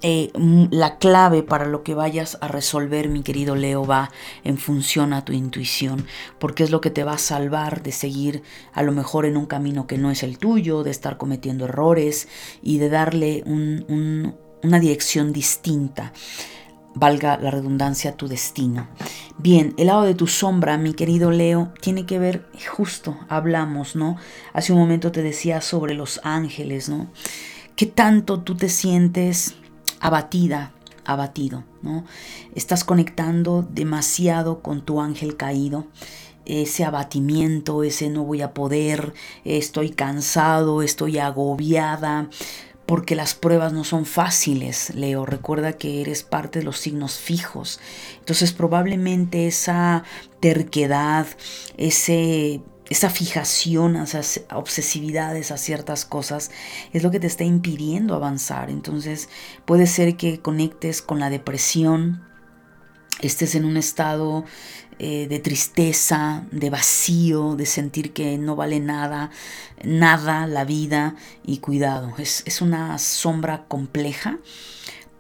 Eh, 0.02 0.30
la 0.70 0.98
clave 0.98 1.42
para 1.42 1.64
lo 1.64 1.82
que 1.82 1.94
vayas 1.94 2.36
a 2.42 2.48
resolver, 2.48 3.08
mi 3.08 3.22
querido 3.22 3.56
Leo, 3.56 3.86
va 3.86 4.10
en 4.44 4.58
función 4.58 5.14
a 5.14 5.24
tu 5.24 5.32
intuición, 5.32 6.04
porque 6.38 6.62
es 6.62 6.70
lo 6.70 6.82
que 6.82 6.90
te 6.90 7.02
va 7.02 7.14
a 7.14 7.18
salvar 7.18 7.82
de 7.82 7.92
seguir 7.92 8.42
a 8.74 8.82
lo 8.82 8.92
mejor 8.92 9.24
en 9.24 9.38
un 9.38 9.46
camino 9.46 9.86
que 9.86 9.96
no 9.96 10.10
es 10.10 10.22
el 10.22 10.36
tuyo, 10.36 10.82
de 10.82 10.90
estar 10.90 11.16
cometiendo 11.16 11.64
errores 11.64 12.28
y 12.62 12.76
de 12.76 12.90
darle 12.90 13.42
una 13.46 14.80
dirección 14.80 15.32
distinta 15.32 16.12
valga 16.94 17.36
la 17.36 17.50
redundancia, 17.50 18.16
tu 18.16 18.28
destino. 18.28 18.88
Bien, 19.38 19.74
el 19.76 19.88
lado 19.88 20.02
de 20.02 20.14
tu 20.14 20.26
sombra, 20.26 20.78
mi 20.78 20.94
querido 20.94 21.30
Leo, 21.30 21.72
tiene 21.80 22.06
que 22.06 22.18
ver, 22.18 22.48
justo 22.68 23.16
hablamos, 23.28 23.96
¿no? 23.96 24.16
Hace 24.52 24.72
un 24.72 24.78
momento 24.78 25.12
te 25.12 25.22
decía 25.22 25.60
sobre 25.60 25.94
los 25.94 26.20
ángeles, 26.22 26.88
¿no? 26.88 27.08
¿Qué 27.76 27.86
tanto 27.86 28.40
tú 28.40 28.54
te 28.54 28.68
sientes 28.68 29.56
abatida, 30.00 30.72
abatido, 31.04 31.64
¿no? 31.82 32.04
Estás 32.54 32.84
conectando 32.84 33.66
demasiado 33.68 34.60
con 34.60 34.84
tu 34.84 35.00
ángel 35.00 35.36
caído 35.36 35.86
ese 36.46 36.84
abatimiento, 36.84 37.82
ese 37.82 38.10
no 38.10 38.24
voy 38.24 38.42
a 38.42 38.52
poder, 38.52 39.14
estoy 39.44 39.90
cansado, 39.90 40.82
estoy 40.82 41.18
agobiada, 41.18 42.28
porque 42.86 43.14
las 43.14 43.34
pruebas 43.34 43.72
no 43.72 43.84
son 43.84 44.04
fáciles, 44.04 44.94
Leo. 44.94 45.24
Recuerda 45.24 45.74
que 45.74 46.02
eres 46.02 46.22
parte 46.22 46.58
de 46.58 46.64
los 46.64 46.78
signos 46.78 47.18
fijos. 47.18 47.80
Entonces 48.18 48.52
probablemente 48.52 49.46
esa 49.46 50.04
terquedad, 50.40 51.26
ese 51.76 52.62
esa 52.90 53.08
fijación, 53.08 53.96
esas 53.96 54.42
obsesividades 54.52 55.50
a 55.50 55.56
ciertas 55.56 56.04
cosas 56.04 56.50
es 56.92 57.02
lo 57.02 57.10
que 57.10 57.20
te 57.20 57.26
está 57.26 57.44
impidiendo 57.44 58.14
avanzar. 58.14 58.70
Entonces 58.70 59.28
puede 59.64 59.86
ser 59.86 60.16
que 60.16 60.40
conectes 60.40 61.00
con 61.00 61.18
la 61.18 61.30
depresión, 61.30 62.22
estés 63.20 63.54
en 63.54 63.64
un 63.64 63.76
estado 63.76 64.44
eh, 64.98 65.26
de 65.28 65.38
tristeza, 65.38 66.44
de 66.50 66.70
vacío, 66.70 67.56
de 67.56 67.66
sentir 67.66 68.12
que 68.12 68.38
no 68.38 68.56
vale 68.56 68.80
nada, 68.80 69.30
nada 69.82 70.46
la 70.46 70.64
vida 70.64 71.16
y 71.44 71.58
cuidado. 71.58 72.12
Es, 72.18 72.42
es 72.46 72.60
una 72.60 72.98
sombra 72.98 73.64
compleja 73.66 74.38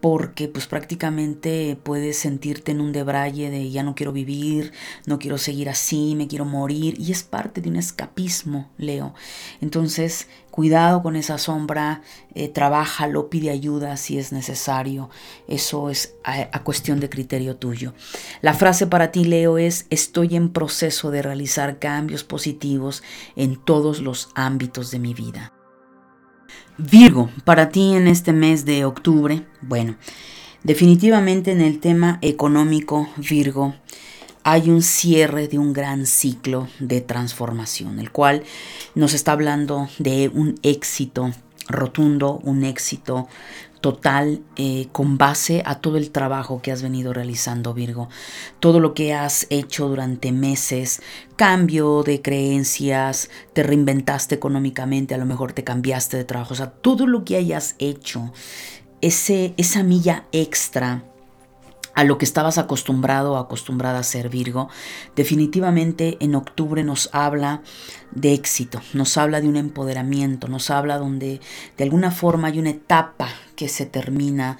porque 0.04 0.48
pues 0.48 0.66
prácticamente 0.66 1.78
puedes 1.82 2.18
sentirte 2.18 2.72
en 2.72 2.82
un 2.82 2.92
debraye 2.92 3.48
de 3.48 3.70
ya 3.70 3.82
no 3.82 3.94
quiero 3.94 4.12
vivir, 4.12 4.74
no 5.06 5.18
quiero 5.18 5.38
seguir 5.38 5.70
así, 5.70 6.14
me 6.14 6.28
quiero 6.28 6.44
morir 6.44 6.94
y 7.00 7.10
es 7.10 7.22
parte 7.22 7.62
de 7.62 7.70
un 7.70 7.76
escapismo, 7.76 8.70
Leo. 8.76 9.14
Entonces, 9.62 10.28
cuidado 10.50 11.02
con 11.02 11.16
esa 11.16 11.38
sombra, 11.38 12.02
eh, 12.34 12.50
trabájalo, 12.50 13.30
pide 13.30 13.48
ayuda 13.48 13.96
si 13.96 14.18
es 14.18 14.30
necesario, 14.30 15.08
eso 15.48 15.88
es 15.88 16.16
a, 16.22 16.50
a 16.52 16.64
cuestión 16.64 17.00
de 17.00 17.08
criterio 17.08 17.56
tuyo. 17.56 17.94
La 18.42 18.52
frase 18.52 18.86
para 18.86 19.10
ti, 19.10 19.24
Leo, 19.24 19.56
es 19.56 19.86
estoy 19.88 20.36
en 20.36 20.50
proceso 20.50 21.10
de 21.12 21.22
realizar 21.22 21.78
cambios 21.78 22.24
positivos 22.24 23.02
en 23.36 23.56
todos 23.56 24.02
los 24.02 24.28
ámbitos 24.34 24.90
de 24.90 24.98
mi 24.98 25.14
vida. 25.14 25.54
Virgo, 26.76 27.30
para 27.44 27.68
ti 27.68 27.94
en 27.94 28.08
este 28.08 28.32
mes 28.32 28.64
de 28.64 28.84
octubre, 28.84 29.46
bueno, 29.60 29.96
definitivamente 30.64 31.52
en 31.52 31.60
el 31.60 31.78
tema 31.78 32.18
económico, 32.20 33.08
Virgo, 33.16 33.76
hay 34.42 34.70
un 34.70 34.82
cierre 34.82 35.46
de 35.46 35.56
un 35.58 35.72
gran 35.72 36.04
ciclo 36.04 36.66
de 36.80 37.00
transformación, 37.00 38.00
el 38.00 38.10
cual 38.10 38.42
nos 38.96 39.14
está 39.14 39.30
hablando 39.30 39.88
de 40.00 40.28
un 40.34 40.58
éxito 40.64 41.30
rotundo, 41.68 42.40
un 42.42 42.64
éxito 42.64 43.28
total 43.84 44.40
eh, 44.56 44.88
con 44.92 45.18
base 45.18 45.62
a 45.66 45.74
todo 45.74 45.98
el 45.98 46.10
trabajo 46.10 46.62
que 46.62 46.72
has 46.72 46.80
venido 46.80 47.12
realizando 47.12 47.74
Virgo, 47.74 48.08
todo 48.58 48.80
lo 48.80 48.94
que 48.94 49.12
has 49.12 49.46
hecho 49.50 49.88
durante 49.88 50.32
meses, 50.32 51.02
cambio 51.36 52.02
de 52.02 52.22
creencias, 52.22 53.28
te 53.52 53.62
reinventaste 53.62 54.36
económicamente, 54.36 55.14
a 55.14 55.18
lo 55.18 55.26
mejor 55.26 55.52
te 55.52 55.64
cambiaste 55.64 56.16
de 56.16 56.24
trabajo, 56.24 56.54
o 56.54 56.56
sea, 56.56 56.70
todo 56.70 57.06
lo 57.06 57.26
que 57.26 57.36
hayas 57.36 57.76
hecho, 57.78 58.32
ese, 59.02 59.52
esa 59.58 59.82
milla 59.82 60.24
extra 60.32 61.04
a 61.94 62.04
lo 62.04 62.18
que 62.18 62.24
estabas 62.24 62.58
acostumbrado 62.58 63.32
o 63.32 63.36
acostumbrada 63.36 63.98
a 63.98 64.02
ser 64.02 64.28
Virgo, 64.28 64.68
definitivamente 65.16 66.16
en 66.20 66.34
octubre 66.34 66.82
nos 66.84 67.08
habla 67.12 67.62
de 68.10 68.34
éxito, 68.34 68.80
nos 68.92 69.16
habla 69.16 69.40
de 69.40 69.48
un 69.48 69.56
empoderamiento, 69.56 70.48
nos 70.48 70.70
habla 70.70 70.98
donde 70.98 71.40
de 71.76 71.84
alguna 71.84 72.10
forma 72.10 72.48
hay 72.48 72.58
una 72.58 72.70
etapa 72.70 73.28
que 73.56 73.68
se 73.68 73.86
termina 73.86 74.58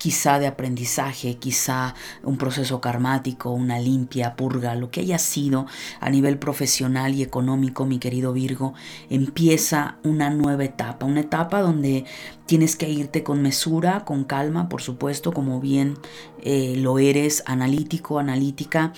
quizá 0.00 0.38
de 0.38 0.46
aprendizaje, 0.46 1.36
quizá 1.36 1.94
un 2.22 2.38
proceso 2.38 2.80
karmático, 2.80 3.50
una 3.50 3.78
limpia, 3.78 4.34
purga, 4.34 4.74
lo 4.74 4.90
que 4.90 5.00
haya 5.00 5.18
sido 5.18 5.66
a 6.00 6.08
nivel 6.08 6.38
profesional 6.38 7.14
y 7.14 7.22
económico, 7.22 7.84
mi 7.84 7.98
querido 7.98 8.32
Virgo, 8.32 8.72
empieza 9.10 9.98
una 10.02 10.30
nueva 10.30 10.64
etapa, 10.64 11.04
una 11.04 11.20
etapa 11.20 11.60
donde 11.60 12.06
tienes 12.46 12.76
que 12.76 12.88
irte 12.88 13.22
con 13.22 13.42
mesura, 13.42 14.06
con 14.06 14.24
calma, 14.24 14.70
por 14.70 14.80
supuesto, 14.80 15.34
como 15.34 15.60
bien 15.60 15.98
eh, 16.42 16.76
lo 16.78 16.98
eres, 16.98 17.42
analítico, 17.44 18.18
analítica, 18.18 18.94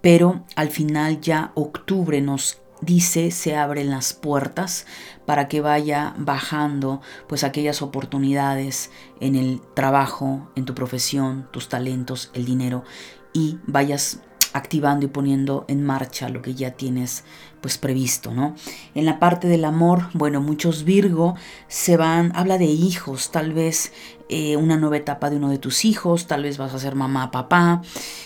pero 0.00 0.44
al 0.54 0.70
final 0.70 1.20
ya 1.20 1.50
octubre 1.56 2.20
nos 2.20 2.58
dice 2.80 3.30
se 3.30 3.56
abren 3.56 3.90
las 3.90 4.12
puertas 4.12 4.86
para 5.26 5.48
que 5.48 5.60
vaya 5.60 6.14
bajando 6.18 7.00
pues 7.26 7.44
aquellas 7.44 7.82
oportunidades 7.82 8.90
en 9.20 9.36
el 9.36 9.60
trabajo, 9.74 10.50
en 10.56 10.64
tu 10.64 10.74
profesión, 10.74 11.48
tus 11.50 11.68
talentos, 11.68 12.30
el 12.34 12.44
dinero 12.44 12.84
y 13.32 13.58
vayas 13.66 14.20
activando 14.54 15.04
y 15.04 15.08
poniendo 15.08 15.64
en 15.66 15.84
marcha 15.84 16.28
lo 16.28 16.40
que 16.40 16.54
ya 16.54 16.70
tienes 16.70 17.24
pues 17.60 17.76
previsto, 17.76 18.32
¿no? 18.32 18.54
En 18.94 19.04
la 19.04 19.18
parte 19.18 19.48
del 19.48 19.64
amor, 19.64 20.10
bueno, 20.12 20.40
muchos 20.40 20.84
Virgo 20.84 21.34
se 21.66 21.96
van, 21.96 22.30
habla 22.36 22.56
de 22.56 22.66
hijos, 22.66 23.32
tal 23.32 23.52
vez 23.52 23.92
eh, 24.28 24.56
una 24.56 24.76
nueva 24.76 24.96
etapa 24.96 25.28
de 25.28 25.36
uno 25.36 25.50
de 25.50 25.58
tus 25.58 25.84
hijos, 25.84 26.28
tal 26.28 26.44
vez 26.44 26.56
vas 26.56 26.72
a 26.72 26.78
ser 26.78 26.94
mamá, 26.94 27.32
papá, 27.32 27.82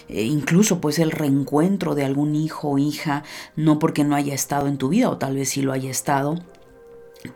eh, 0.09 0.25
incluso 0.25 0.83
pues 0.83 0.99
el 0.99 1.13
reencuentro 1.13 1.95
de 1.95 2.05
algún 2.05 2.35
hijo 2.35 2.69
o 2.71 2.79
hija, 2.79 3.23
no 3.57 3.79
porque 3.79 4.05
no 4.05 4.15
haya 4.15 4.35
estado 4.35 4.67
en 4.67 4.77
tu 4.77 4.91
vida 4.91 5.09
o 5.09 5.17
tal 5.17 5.37
vez 5.37 5.49
sí 5.49 5.63
lo 5.63 5.73
haya 5.73 5.91
estado, 5.91 6.39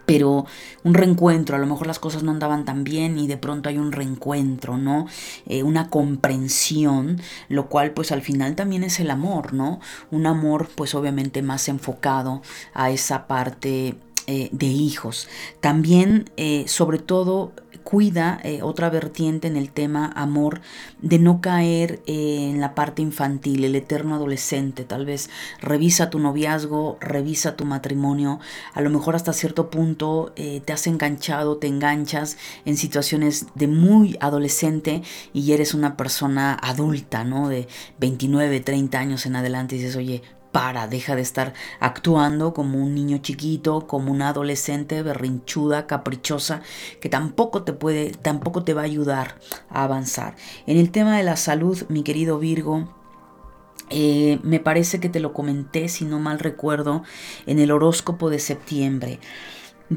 pero 0.07 0.47
un 0.85 0.95
reencuentro, 0.95 1.57
a 1.57 1.59
lo 1.59 1.67
mejor 1.67 1.87
las 1.87 1.99
cosas 1.99 2.23
no 2.23 2.31
andaban 2.31 2.65
tan 2.65 2.85
bien 2.85 3.19
y 3.19 3.27
de 3.27 3.37
pronto 3.37 3.69
hay 3.69 3.79
un 3.79 3.93
reencuentro, 3.93 4.79
¿no? 4.79 5.07
Eh, 5.47 5.63
una 5.63 5.91
comprensión, 5.91 7.21
lo 7.49 7.69
cual 7.69 7.93
pues 7.93 8.13
al 8.13 8.23
final 8.23 8.55
también 8.55 8.85
es 8.85 9.01
el 9.01 9.11
amor, 9.11 9.53
¿no? 9.53 9.81
Un 10.11 10.27
amor 10.27 10.69
pues 10.75 10.95
obviamente 10.95 11.43
más 11.43 11.69
enfocado 11.69 12.43
a 12.75 12.91
esa 12.91 13.27
parte 13.27 13.97
eh, 14.29 14.49
de 14.53 14.67
hijos. 14.67 15.29
También, 15.61 16.31
eh, 16.37 16.65
sobre 16.69 16.99
todo, 16.99 17.53
cuida 17.83 18.41
eh, 18.43 18.63
otra 18.63 18.91
vertiente 18.91 19.49
en 19.49 19.57
el 19.57 19.71
tema 19.71 20.13
amor 20.15 20.61
de 21.01 21.19
no 21.19 21.41
caer 21.41 22.01
en 22.07 22.61
la 22.61 22.75
parte 22.75 23.03
infantil, 23.03 23.65
el 23.65 23.75
eterno 23.75 24.15
adolescente. 24.15 24.85
Tal 24.85 25.07
vez 25.07 25.31
revisa 25.61 26.11
tu 26.11 26.19
noviazgo, 26.19 26.99
revisa 27.01 27.57
tu 27.57 27.65
matrimonio. 27.65 28.41
A 28.75 28.81
lo 28.81 28.91
mejor 28.91 29.17
hasta 29.17 29.33
cierto 29.33 29.71
punto 29.71 30.33
te 30.35 30.73
has 30.73 30.87
enganchado, 30.87 31.57
te 31.57 31.67
enganchas 31.67 32.37
en 32.65 32.77
situaciones 32.77 33.47
de 33.55 33.69
muy 33.69 34.17
adolescente 34.21 35.03
y 35.33 35.53
eres 35.53 35.75
una 35.75 35.97
persona 35.97 36.55
adulta, 36.55 37.25
¿no? 37.25 37.49
De 37.49 37.69
29, 37.99 38.61
30 38.61 38.99
años 38.99 39.27
en 39.27 39.37
adelante 39.37 39.77
y 39.77 39.79
dices, 39.79 39.97
oye, 39.97 40.23
para, 40.53 40.87
deja 40.87 41.17
de 41.17 41.23
estar 41.23 41.55
actuando 41.81 42.55
como 42.55 42.79
un 42.79 42.95
niño 42.95 43.19
chiquito, 43.19 43.87
como 43.87 44.13
una 44.13 44.29
adolescente 44.29 45.03
berrinchuda, 45.03 45.87
caprichosa, 45.87 46.63
que 47.01 47.09
tampoco 47.09 47.63
te 47.63 47.73
puede, 47.73 48.11
tampoco 48.11 48.63
te 48.63 48.75
va 48.75 48.83
a 48.83 48.85
ayudar 48.85 49.39
a 49.71 49.85
avanzar. 49.85 50.37
En 50.67 50.77
el 50.77 50.91
tema 50.91 51.17
de 51.17 51.25
la 51.25 51.37
salud, 51.37 51.83
mi 51.89 52.03
querido 52.03 52.39
Virgo, 52.39 52.89
eh, 53.91 54.39
me 54.43 54.61
parece 54.61 55.01
que 55.01 55.09
te 55.09 55.21
lo 55.21 55.33
comenté, 55.33 55.89
si 55.89 56.05
no 56.05 56.19
mal 56.19 56.39
recuerdo, 56.39 57.03
en 57.47 57.59
el 57.59 57.71
horóscopo 57.71 58.31
de 58.31 58.39
septiembre. 58.39 59.19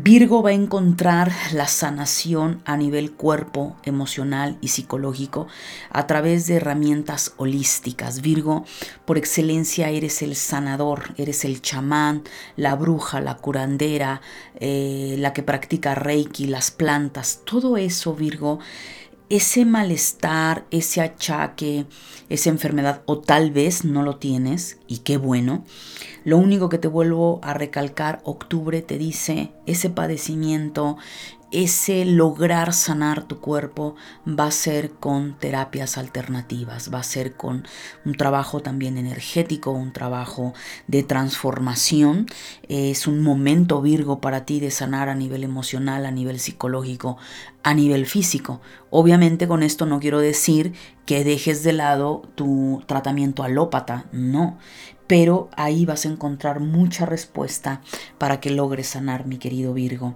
Virgo 0.03 0.43
va 0.43 0.49
a 0.49 0.53
encontrar 0.53 1.31
la 1.53 1.67
sanación 1.67 2.61
a 2.65 2.75
nivel 2.75 3.13
cuerpo, 3.13 3.77
emocional 3.83 4.57
y 4.59 4.67
psicológico 4.67 5.47
a 5.89 6.05
través 6.05 6.47
de 6.47 6.55
herramientas 6.55 7.33
holísticas. 7.37 8.19
Virgo, 8.19 8.65
por 9.05 9.17
excelencia, 9.17 9.89
eres 9.89 10.21
el 10.21 10.35
sanador, 10.35 11.13
eres 11.15 11.45
el 11.45 11.61
chamán, 11.61 12.23
la 12.57 12.75
bruja, 12.75 13.21
la 13.21 13.37
curandera, 13.37 14.19
eh, 14.59 15.15
la 15.17 15.31
que 15.31 15.43
practica 15.43 15.95
reiki, 15.95 16.47
las 16.47 16.71
plantas. 16.71 17.39
Todo 17.45 17.77
eso, 17.77 18.13
Virgo, 18.15 18.59
ese 19.29 19.65
malestar, 19.65 20.65
ese 20.71 21.01
achaque, 21.01 21.85
esa 22.29 22.49
enfermedad, 22.49 23.01
o 23.05 23.19
tal 23.19 23.51
vez 23.51 23.85
no 23.85 24.03
lo 24.03 24.17
tienes, 24.17 24.77
y 24.87 24.99
qué 24.99 25.17
bueno 25.17 25.63
lo 26.25 26.39
único 26.39 26.69
que 26.69 26.79
te 26.79 26.87
vuelvo 26.87 27.39
a 27.43 27.53
recalcar, 27.53 28.19
octubre 28.23 28.81
te 28.81 28.97
dice, 28.97 29.51
ese 29.67 29.91
padecimiento, 29.91 30.97
ese 31.55 32.03
lograr 32.03 32.73
sanar 32.73 33.23
tu 33.23 33.39
cuerpo 33.39 33.95
va 34.27 34.47
a 34.47 34.51
ser 34.51 34.91
con 34.91 35.39
terapias 35.39 35.97
alternativas, 35.97 36.93
va 36.93 36.99
a 36.99 37.03
ser 37.03 37.35
con 37.35 37.65
un 38.03 38.15
trabajo 38.15 38.59
también 38.59 38.97
energético, 38.97 39.71
un 39.71 39.93
trabajo 39.93 40.53
de 40.87 41.03
transformación. 41.03 42.25
Es 42.67 43.07
un 43.07 43.21
momento 43.21 43.81
Virgo 43.81 44.19
para 44.19 44.43
ti 44.43 44.59
de 44.59 44.69
sanar 44.69 45.07
a 45.07 45.15
nivel 45.15 45.45
emocional, 45.45 46.05
a 46.05 46.11
nivel 46.11 46.41
psicológico, 46.41 47.17
a 47.63 47.73
nivel 47.73 48.05
físico. 48.05 48.59
Obviamente 48.89 49.47
con 49.47 49.63
esto 49.63 49.85
no 49.85 50.01
quiero 50.01 50.19
decir 50.19 50.73
que 51.05 51.23
dejes 51.23 51.63
de 51.63 51.71
lado 51.71 52.23
tu 52.35 52.83
tratamiento 52.85 53.43
alópata, 53.43 54.07
no, 54.11 54.57
pero 55.07 55.49
ahí 55.55 55.85
vas 55.85 56.05
a 56.05 56.09
encontrar 56.09 56.59
mucha 56.59 57.05
respuesta 57.05 57.79
para 58.17 58.41
que 58.41 58.49
logres 58.49 58.87
sanar, 58.87 59.25
mi 59.25 59.37
querido 59.37 59.73
Virgo. 59.73 60.15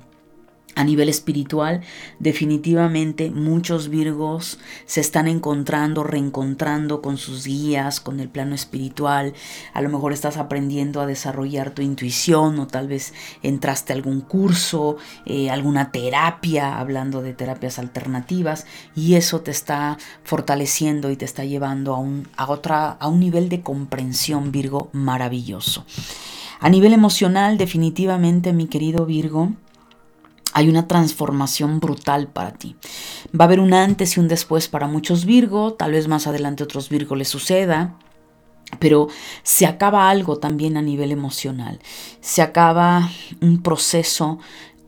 A 0.80 0.86
nivel 0.86 1.10
espiritual, 1.10 1.82
definitivamente 2.20 3.32
muchos 3.32 3.90
Virgos 3.90 4.60
se 4.86 5.02
están 5.02 5.28
encontrando, 5.28 6.06
reencontrando 6.06 7.02
con 7.02 7.18
sus 7.18 7.44
guías, 7.44 8.00
con 8.00 8.22
el 8.22 8.30
plano 8.30 8.56
espiritual. 8.56 9.34
A 9.74 9.82
lo 9.82 9.90
mejor 9.90 10.14
estás 10.14 10.38
aprendiendo 10.38 11.02
a 11.02 11.06
desarrollar 11.06 11.72
tu 11.72 11.82
intuición 11.82 12.58
o 12.60 12.68
tal 12.68 12.88
vez 12.88 13.14
entraste 13.44 13.92
a 13.92 13.98
algún 13.98 14.22
curso, 14.22 14.96
eh, 15.26 15.50
alguna 15.50 15.92
terapia, 15.92 16.80
hablando 16.80 17.22
de 17.22 17.34
terapias 17.34 17.78
alternativas, 17.78 18.66
y 18.96 19.16
eso 19.16 19.42
te 19.42 19.52
está 19.52 19.98
fortaleciendo 20.24 21.12
y 21.12 21.18
te 21.18 21.26
está 21.26 21.44
llevando 21.44 21.94
a 21.94 21.98
un, 22.00 22.30
a 22.38 22.50
otra, 22.50 22.92
a 22.92 23.10
un 23.10 23.20
nivel 23.20 23.50
de 23.50 23.64
comprensión 23.64 24.54
Virgo 24.54 24.88
maravilloso. 24.94 25.86
A 26.62 26.70
nivel 26.70 26.94
emocional, 26.94 27.58
definitivamente, 27.58 28.54
mi 28.54 28.68
querido 28.68 29.06
Virgo, 29.06 29.52
hay 30.60 30.68
una 30.68 30.90
transformación 30.90 31.80
brutal 31.80 32.28
para 32.28 32.52
ti. 32.52 32.76
Va 33.28 33.46
a 33.46 33.48
haber 33.48 33.62
un 33.62 33.74
antes 33.74 34.18
y 34.18 34.20
un 34.20 34.28
después 34.28 34.68
para 34.68 34.88
muchos 34.88 35.24
Virgo, 35.24 35.74
tal 35.76 35.94
vez 35.94 36.10
más 36.10 36.28
adelante 36.28 36.64
otros 36.64 36.90
Virgo 36.90 37.16
les 37.16 37.30
suceda. 37.30 37.96
Pero 38.78 39.08
se 39.42 39.66
acaba 39.66 40.10
algo 40.10 40.38
también 40.38 40.76
a 40.76 40.82
nivel 40.82 41.14
emocional. 41.14 41.80
Se 42.20 42.42
acaba 42.42 43.10
un 43.40 43.64
proceso, 43.64 44.40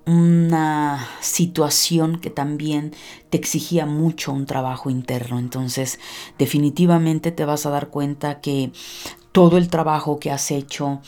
una 0.05 1.07
situación 1.21 2.19
que 2.19 2.29
también 2.29 2.93
te 3.29 3.37
exigía 3.37 3.85
mucho 3.85 4.33
un 4.33 4.45
trabajo 4.45 4.89
interno. 4.89 5.39
Entonces, 5.39 5.99
definitivamente 6.37 7.31
te 7.31 7.45
vas 7.45 7.65
a 7.65 7.69
dar 7.69 7.87
cuenta 7.87 8.41
que 8.41 8.73
todo 9.31 9.57
el 9.57 9.69
trabajo 9.69 10.19
que 10.19 10.31
has 10.31 10.51
hecho, 10.51 10.99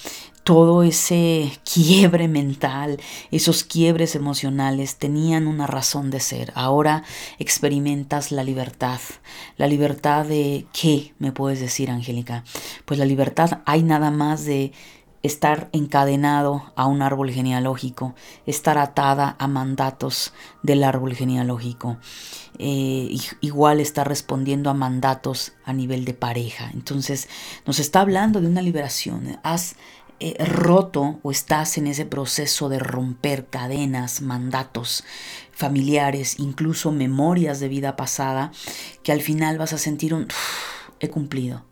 todo 0.43 0.83
ese 0.83 1.51
quiebre 1.63 2.27
mental, 2.27 2.99
esos 3.31 3.63
quiebres 3.63 4.15
emocionales 4.15 4.97
tenían 4.97 5.47
una 5.47 5.67
razón 5.67 6.11
de 6.11 6.19
ser. 6.19 6.51
Ahora 6.55 7.03
experimentas 7.39 8.31
la 8.31 8.43
libertad. 8.43 8.99
La 9.57 9.67
libertad 9.67 10.25
de 10.25 10.65
qué, 10.73 11.13
me 11.17 11.31
puedes 11.31 11.59
decir, 11.59 11.89
Angélica. 11.89 12.43
Pues 12.85 12.99
la 12.99 13.05
libertad 13.05 13.61
hay 13.65 13.83
nada 13.83 14.11
más 14.11 14.45
de 14.45 14.73
estar 15.23 15.69
encadenado 15.71 16.73
a 16.75 16.85
un 16.85 17.01
árbol 17.01 17.31
genealógico, 17.31 18.13
estar 18.45 18.77
atada 18.77 19.37
a 19.39 19.47
mandatos 19.47 20.33
del 20.61 20.83
árbol 20.83 21.15
genealógico. 21.15 21.97
Eh, 22.59 23.15
igual 23.39 23.79
está 23.79 24.03
respondiendo 24.03 24.69
a 24.69 24.73
mandatos 24.73 25.53
a 25.63 25.71
nivel 25.71 26.03
de 26.03 26.13
pareja. 26.13 26.69
Entonces 26.73 27.29
nos 27.65 27.79
está 27.79 28.01
hablando 28.01 28.41
de 28.41 28.47
una 28.47 28.61
liberación. 28.61 29.39
Has 29.43 29.77
eh, 30.19 30.43
roto 30.45 31.19
o 31.23 31.31
estás 31.31 31.77
en 31.77 31.87
ese 31.87 32.05
proceso 32.05 32.69
de 32.69 32.79
romper 32.79 33.47
cadenas, 33.47 34.21
mandatos 34.21 35.03
familiares, 35.51 36.39
incluso 36.39 36.91
memorias 36.91 37.59
de 37.59 37.69
vida 37.69 37.95
pasada, 37.95 38.51
que 39.03 39.11
al 39.11 39.21
final 39.21 39.57
vas 39.57 39.73
a 39.73 39.77
sentir 39.77 40.13
un... 40.13 40.27
he 40.99 41.09
cumplido, 41.09 41.65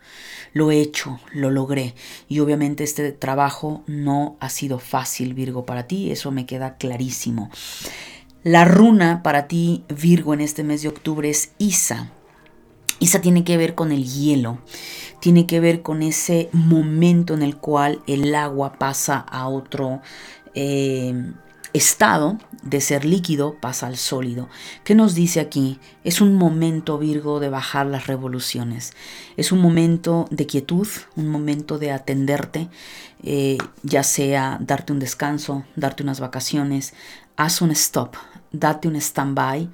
lo 0.54 0.72
he 0.72 0.82
hecho, 0.82 1.20
lo 1.34 1.50
logré. 1.50 1.96
Y 2.28 2.40
obviamente 2.40 2.84
este 2.84 3.12
trabajo 3.12 3.84
no 3.88 4.38
ha 4.40 4.50
sido 4.50 4.80
fácil, 4.80 5.34
Virgo, 5.34 5.66
para 5.66 5.88
ti, 5.88 6.12
eso 6.12 6.32
me 6.32 6.46
queda 6.46 6.78
clarísimo. 6.78 7.50
La 8.44 8.66
runa 8.66 9.22
para 9.24 9.48
ti, 9.48 9.84
Virgo, 9.88 10.34
en 10.34 10.42
este 10.42 10.64
mes 10.64 10.82
de 10.82 10.90
octubre 10.90 11.30
es 11.30 11.52
Isa. 11.58 12.12
Isa 13.02 13.20
tiene 13.20 13.44
que 13.44 13.58
ver 13.58 13.76
con 13.76 13.92
el 13.92 14.06
hielo 14.06 14.60
tiene 15.22 15.46
que 15.46 15.62
ver 15.62 15.82
con 15.82 16.02
ese 16.02 16.50
momento 16.52 17.34
en 17.34 17.44
el 17.44 17.56
cual 17.56 18.02
el 18.08 18.36
agua 18.36 18.74
pasa 18.74 19.20
a 19.20 19.48
otro 19.48 20.02
eh, 20.56 21.32
estado 21.74 22.38
de 22.64 22.82
ser 22.82 23.06
líquido, 23.06 23.56
pasa 23.62 23.88
al 23.88 23.98
sólido. 23.98 24.50
¿Qué 24.84 24.96
nos 24.96 25.14
dice 25.14 25.40
aquí? 25.40 25.80
Es 26.04 26.22
un 26.22 26.36
momento, 26.36 26.98
Virgo, 26.98 27.40
de 27.40 27.50
bajar 27.50 27.86
las 27.86 28.08
revoluciones. 28.08 28.94
Es 29.38 29.52
un 29.52 29.60
momento 29.60 30.26
de 30.32 30.48
quietud, 30.48 30.88
un 31.16 31.28
momento 31.28 31.78
de 31.78 31.92
atenderte, 31.92 32.68
eh, 33.24 33.60
ya 33.84 34.04
sea 34.04 34.58
darte 34.60 34.92
un 34.92 35.00
descanso, 35.00 35.64
darte 35.76 36.04
unas 36.04 36.20
vacaciones, 36.20 36.94
haz 37.38 37.62
un 37.62 37.72
stop, 37.72 38.16
date 38.52 38.88
un 38.88 38.96
stand-by 38.96 39.70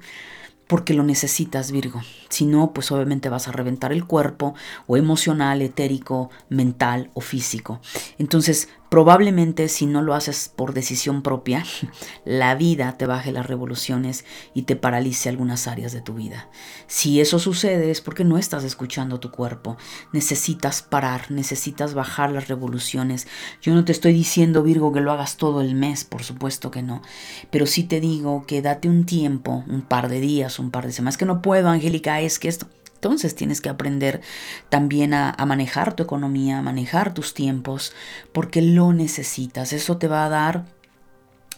porque 0.68 0.94
lo 0.94 1.02
necesitas, 1.02 1.72
Virgo. 1.72 2.02
Si 2.28 2.46
no, 2.46 2.72
pues 2.72 2.92
obviamente 2.92 3.28
vas 3.30 3.48
a 3.48 3.52
reventar 3.52 3.90
el 3.90 4.04
cuerpo 4.04 4.54
o 4.86 4.96
emocional, 4.96 5.62
etérico, 5.62 6.30
mental 6.50 7.10
o 7.14 7.20
físico. 7.20 7.80
Entonces, 8.18 8.68
Probablemente 8.88 9.68
si 9.68 9.86
no 9.86 10.02
lo 10.02 10.14
haces 10.14 10.50
por 10.54 10.72
decisión 10.72 11.22
propia, 11.22 11.64
la 12.24 12.54
vida 12.54 12.96
te 12.96 13.06
baje 13.06 13.32
las 13.32 13.46
revoluciones 13.46 14.24
y 14.54 14.62
te 14.62 14.76
paralice 14.76 15.28
algunas 15.28 15.66
áreas 15.66 15.92
de 15.92 16.00
tu 16.00 16.14
vida. 16.14 16.48
Si 16.86 17.20
eso 17.20 17.38
sucede 17.38 17.90
es 17.90 18.00
porque 18.00 18.24
no 18.24 18.38
estás 18.38 18.64
escuchando 18.64 19.20
tu 19.20 19.30
cuerpo. 19.30 19.76
Necesitas 20.12 20.82
parar, 20.82 21.30
necesitas 21.30 21.94
bajar 21.94 22.30
las 22.30 22.48
revoluciones. 22.48 23.26
Yo 23.60 23.74
no 23.74 23.84
te 23.84 23.92
estoy 23.92 24.12
diciendo, 24.12 24.62
Virgo, 24.62 24.92
que 24.92 25.00
lo 25.00 25.12
hagas 25.12 25.36
todo 25.36 25.60
el 25.60 25.74
mes, 25.74 26.04
por 26.04 26.22
supuesto 26.22 26.70
que 26.70 26.82
no. 26.82 27.02
Pero 27.50 27.66
sí 27.66 27.84
te 27.84 28.00
digo 28.00 28.44
que 28.46 28.62
date 28.62 28.88
un 28.88 29.04
tiempo, 29.04 29.64
un 29.68 29.82
par 29.82 30.08
de 30.08 30.20
días, 30.20 30.58
un 30.58 30.70
par 30.70 30.86
de 30.86 30.92
semanas. 30.92 31.16
Que 31.16 31.26
no 31.26 31.42
puedo, 31.42 31.68
Angélica, 31.68 32.20
es 32.20 32.38
que 32.38 32.48
esto... 32.48 32.66
Entonces 32.98 33.36
tienes 33.36 33.60
que 33.60 33.68
aprender 33.68 34.22
también 34.70 35.14
a, 35.14 35.36
manejar 35.46 35.94
tu 35.94 36.02
economía, 36.02 36.58
a 36.58 36.62
manejar 36.62 37.14
tus 37.14 37.32
tiempos, 37.32 37.92
porque 38.32 38.60
lo 38.60 38.92
necesitas. 38.92 39.72
Eso 39.72 39.98
te 39.98 40.08
va 40.08 40.26
a 40.26 40.28
dar 40.28 40.64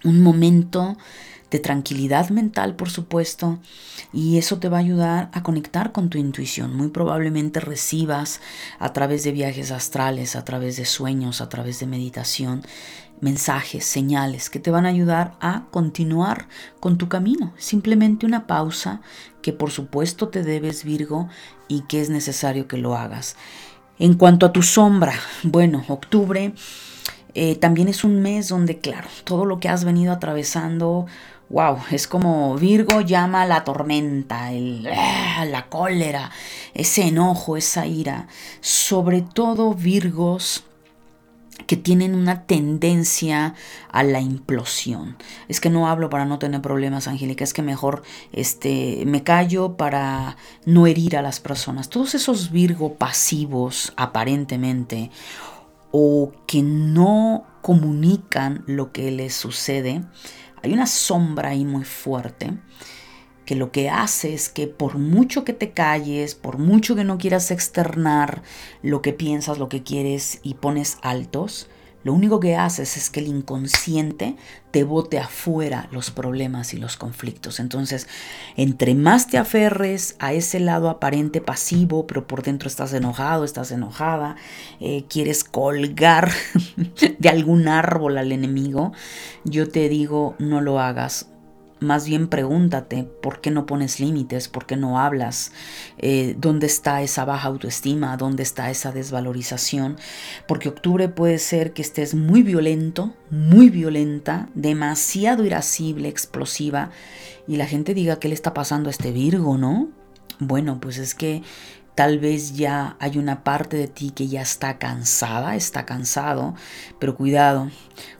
un 0.05 0.20
momento 0.20 0.99
de 1.51 1.59
tranquilidad 1.59 2.28
mental, 2.28 2.76
por 2.76 2.91
supuesto, 2.91 3.59
y 4.12 4.36
eso 4.36 4.59
te 4.59 4.68
va 4.68 4.76
a 4.76 4.80
ayudar 4.80 5.30
a 5.32 5.43
conectar 5.43 5.93
con 5.93 6.11
tu 6.11 6.18
intuición. 6.18 6.76
Muy 6.76 6.88
probablemente 6.88 7.59
recibas 7.59 8.43
a 8.78 8.93
través 8.93 9.24
de 9.24 9.32
viajes 9.32 9.70
astrales, 9.70 10.36
a 10.36 10.45
través 10.45 10.76
de 10.76 10.84
sueños, 10.84 11.41
a 11.41 11.49
través 11.49 11.80
de 11.80 11.86
meditación, 11.86 12.62
mensajes, 13.20 13.84
señales 13.84 14.51
que 14.51 14.61
te 14.61 14.70
van 14.70 14.86
a 14.86 14.91
ayudar 14.91 15.36
a 15.41 15.64
continuar 15.70 16.49
con 16.80 16.99
tu 16.99 17.09
camino. 17.09 17.53
Simplemente 17.59 18.26
una 18.26 18.47
pausa 18.47 19.01
que 19.43 19.53
por 19.53 19.70
supuesto 19.70 20.28
te 20.28 20.43
debes 20.43 20.84
Virgo 20.84 21.28
y 21.68 21.82
que 21.82 22.01
es 22.01 22.11
necesario 22.11 22.68
que 22.68 22.76
lo 22.76 22.97
hagas. 22.97 23.36
En 23.99 24.14
cuanto 24.14 24.47
a 24.47 24.53
tu 24.53 24.62
sombra, 24.62 25.14
bueno, 25.43 25.84
octubre 25.88 26.55
eh, 27.34 27.57
también 27.57 27.88
es 27.88 28.05
un 28.05 28.20
mes 28.22 28.49
donde, 28.49 28.78
claro, 28.78 29.09
todo 29.24 29.45
lo 29.45 29.61
que 29.61 29.68
has 29.68 29.84
venido 29.84 30.12
atravesando, 30.12 31.07
wow, 31.49 31.78
es 31.91 32.07
como 32.07 32.57
Virgo 32.57 33.03
llama 33.03 33.47
la 33.47 33.64
tormenta, 33.64 34.53
el, 34.53 34.88
ah, 34.93 35.45
la 35.45 35.66
cólera, 35.66 36.30
ese 36.74 37.09
enojo, 37.09 37.57
esa 37.57 37.86
ira. 37.86 38.26
Sobre 38.61 39.22
todo 39.22 39.74
Virgos 39.74 40.64
que 41.67 41.77
tienen 41.77 42.15
una 42.15 42.45
tendencia 42.47 43.55
a 43.91 44.03
la 44.03 44.21
implosión. 44.21 45.17
Es 45.49 45.61
que 45.61 45.71
no 45.71 45.89
hablo 45.89 46.11
para 46.11 46.25
no 46.25 46.39
tener 46.39 46.61
problemas, 46.61 47.09
Angélica, 47.09 47.45
es 47.45 47.55
que 47.55 47.63
mejor 47.63 48.03
este, 48.33 49.05
me 49.07 49.23
callo 49.23 49.77
para 49.77 50.37
no 50.65 50.87
herir 50.87 51.17
a 51.17 51.23
las 51.23 51.41
personas. 51.41 51.89
Todos 51.89 52.15
esos 52.15 52.51
Virgo 52.51 52.95
pasivos, 52.95 53.93
aparentemente, 53.97 55.11
o 55.91 56.33
que 56.47 56.63
no 56.63 57.45
comunican 57.63 58.65
lo 58.67 58.93
que 58.93 59.11
les 59.11 59.35
sucede, 59.35 60.03
hay 60.63 60.73
una 60.73 60.87
sombra 60.87 61.51
ahí 61.51 61.65
muy 61.65 61.85
fuerte 61.85 62.59
que 63.51 63.57
lo 63.57 63.72
que 63.72 63.90
hace 63.90 64.32
es 64.32 64.48
que 64.48 64.68
por 64.68 64.96
mucho 64.96 65.42
que 65.42 65.53
te 65.53 65.72
calles, 65.72 66.36
por 66.36 66.59
mucho 66.59 66.94
que 66.94 67.03
no 67.03 67.18
quieras 67.18 67.51
externar 67.51 68.44
lo 68.80 69.03
que 69.03 69.12
piensas, 69.12 69.59
lo 69.59 69.68
que 69.68 69.82
quieres 69.82 70.38
y 70.44 70.55
pones 70.55 70.98
altos, 71.03 71.68
lo 72.05 72.14
único 72.14 72.38
que 72.38 72.55
haces 72.55 72.96
es 72.96 73.11
que 73.11 73.18
el 73.18 73.26
inconsciente 73.26 74.36
te 74.70 74.84
bote 74.84 75.18
afuera 75.18 75.88
los 75.90 76.12
problemas 76.12 76.74
y 76.74 76.76
los 76.76 76.96
conflictos. 76.96 77.59
Entonces, 77.59 78.07
entre 78.55 78.94
más 78.94 79.26
te 79.26 79.36
aferres 79.36 80.14
a 80.20 80.32
ese 80.32 80.61
lado 80.61 80.88
aparente 80.88 81.40
pasivo, 81.40 82.07
pero 82.07 82.28
por 82.28 82.44
dentro 82.44 82.68
estás 82.68 82.92
enojado, 82.92 83.42
estás 83.42 83.72
enojada, 83.72 84.36
eh, 84.78 85.07
quieres 85.09 85.42
colgar 85.42 86.30
de 87.18 87.28
algún 87.28 87.66
árbol 87.66 88.16
al 88.16 88.30
enemigo, 88.30 88.92
yo 89.42 89.68
te 89.68 89.88
digo, 89.88 90.36
no 90.38 90.61
lo 90.61 90.78
hagas 90.78 91.26
más 91.81 92.07
bien 92.07 92.28
pregúntate 92.28 93.05
por 93.05 93.41
qué 93.41 93.51
no 93.51 93.66
pones 93.66 94.01
límites, 94.01 94.49
por 94.49 94.66
qué 94.66 94.76
no 94.76 94.99
hablas, 94.99 95.53
eh, 95.99 96.37
dónde 96.39 96.66
está 96.66 97.03
esa 97.03 97.24
baja 97.24 97.49
autoestima, 97.49 98.16
dónde 98.16 98.43
está 98.43 98.70
esa 98.70 98.93
desvalorización, 98.93 99.97
porque 100.47 100.68
octubre 100.68 101.09
puede 101.09 101.39
ser 101.39 101.72
que 101.72 101.83
estés 101.83 102.14
muy 102.14 102.43
violento, 102.43 103.14
muy 103.31 103.70
violenta, 103.70 104.49
demasiado 104.55 105.45
irascible, 105.45 106.09
explosiva, 106.09 106.91
y 107.49 107.57
la 107.57 107.66
gente 107.66 107.95
diga 107.95 108.20
qué 108.20 108.28
le 108.28 108.35
está 108.35 108.55
pasando 108.55 108.89
a 108.89 108.93
este 108.93 109.11
Virgo, 109.11 109.59
¿no? 109.59 109.89
Bueno, 110.39 110.78
pues 110.81 110.99
es 110.99 111.14
que 111.14 111.43
Tal 112.01 112.18
vez 112.18 112.55
ya 112.55 112.97
hay 112.99 113.18
una 113.18 113.45
parte 113.45 113.76
de 113.76 113.87
ti 113.87 114.11
que 114.11 114.26
ya 114.26 114.41
está 114.41 114.78
cansada, 114.78 115.55
está 115.55 115.85
cansado, 115.85 116.55
pero 116.99 117.14
cuidado, 117.14 117.68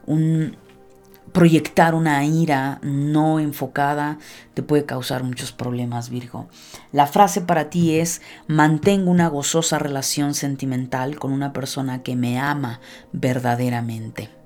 un, 0.05 0.57
proyectar 1.33 1.95
una 1.95 2.25
ira 2.25 2.79
no 2.83 3.41
enfocada 3.41 4.19
te 4.55 4.63
puede 4.63 4.85
causar 4.85 5.23
muchos 5.23 5.53
problemas, 5.53 6.11
Virgo. 6.11 6.49
La 6.93 7.07
frase 7.07 7.41
para 7.41 7.71
ti 7.71 7.99
es, 7.99 8.21
mantengo 8.47 9.11
una 9.11 9.29
gozosa 9.29 9.79
relación 9.79 10.35
sentimental 10.35 11.19
con 11.19 11.33
una 11.33 11.53
persona 11.53 12.03
que 12.03 12.17
me 12.17 12.39
ama 12.39 12.81
verdaderamente. 13.13 14.40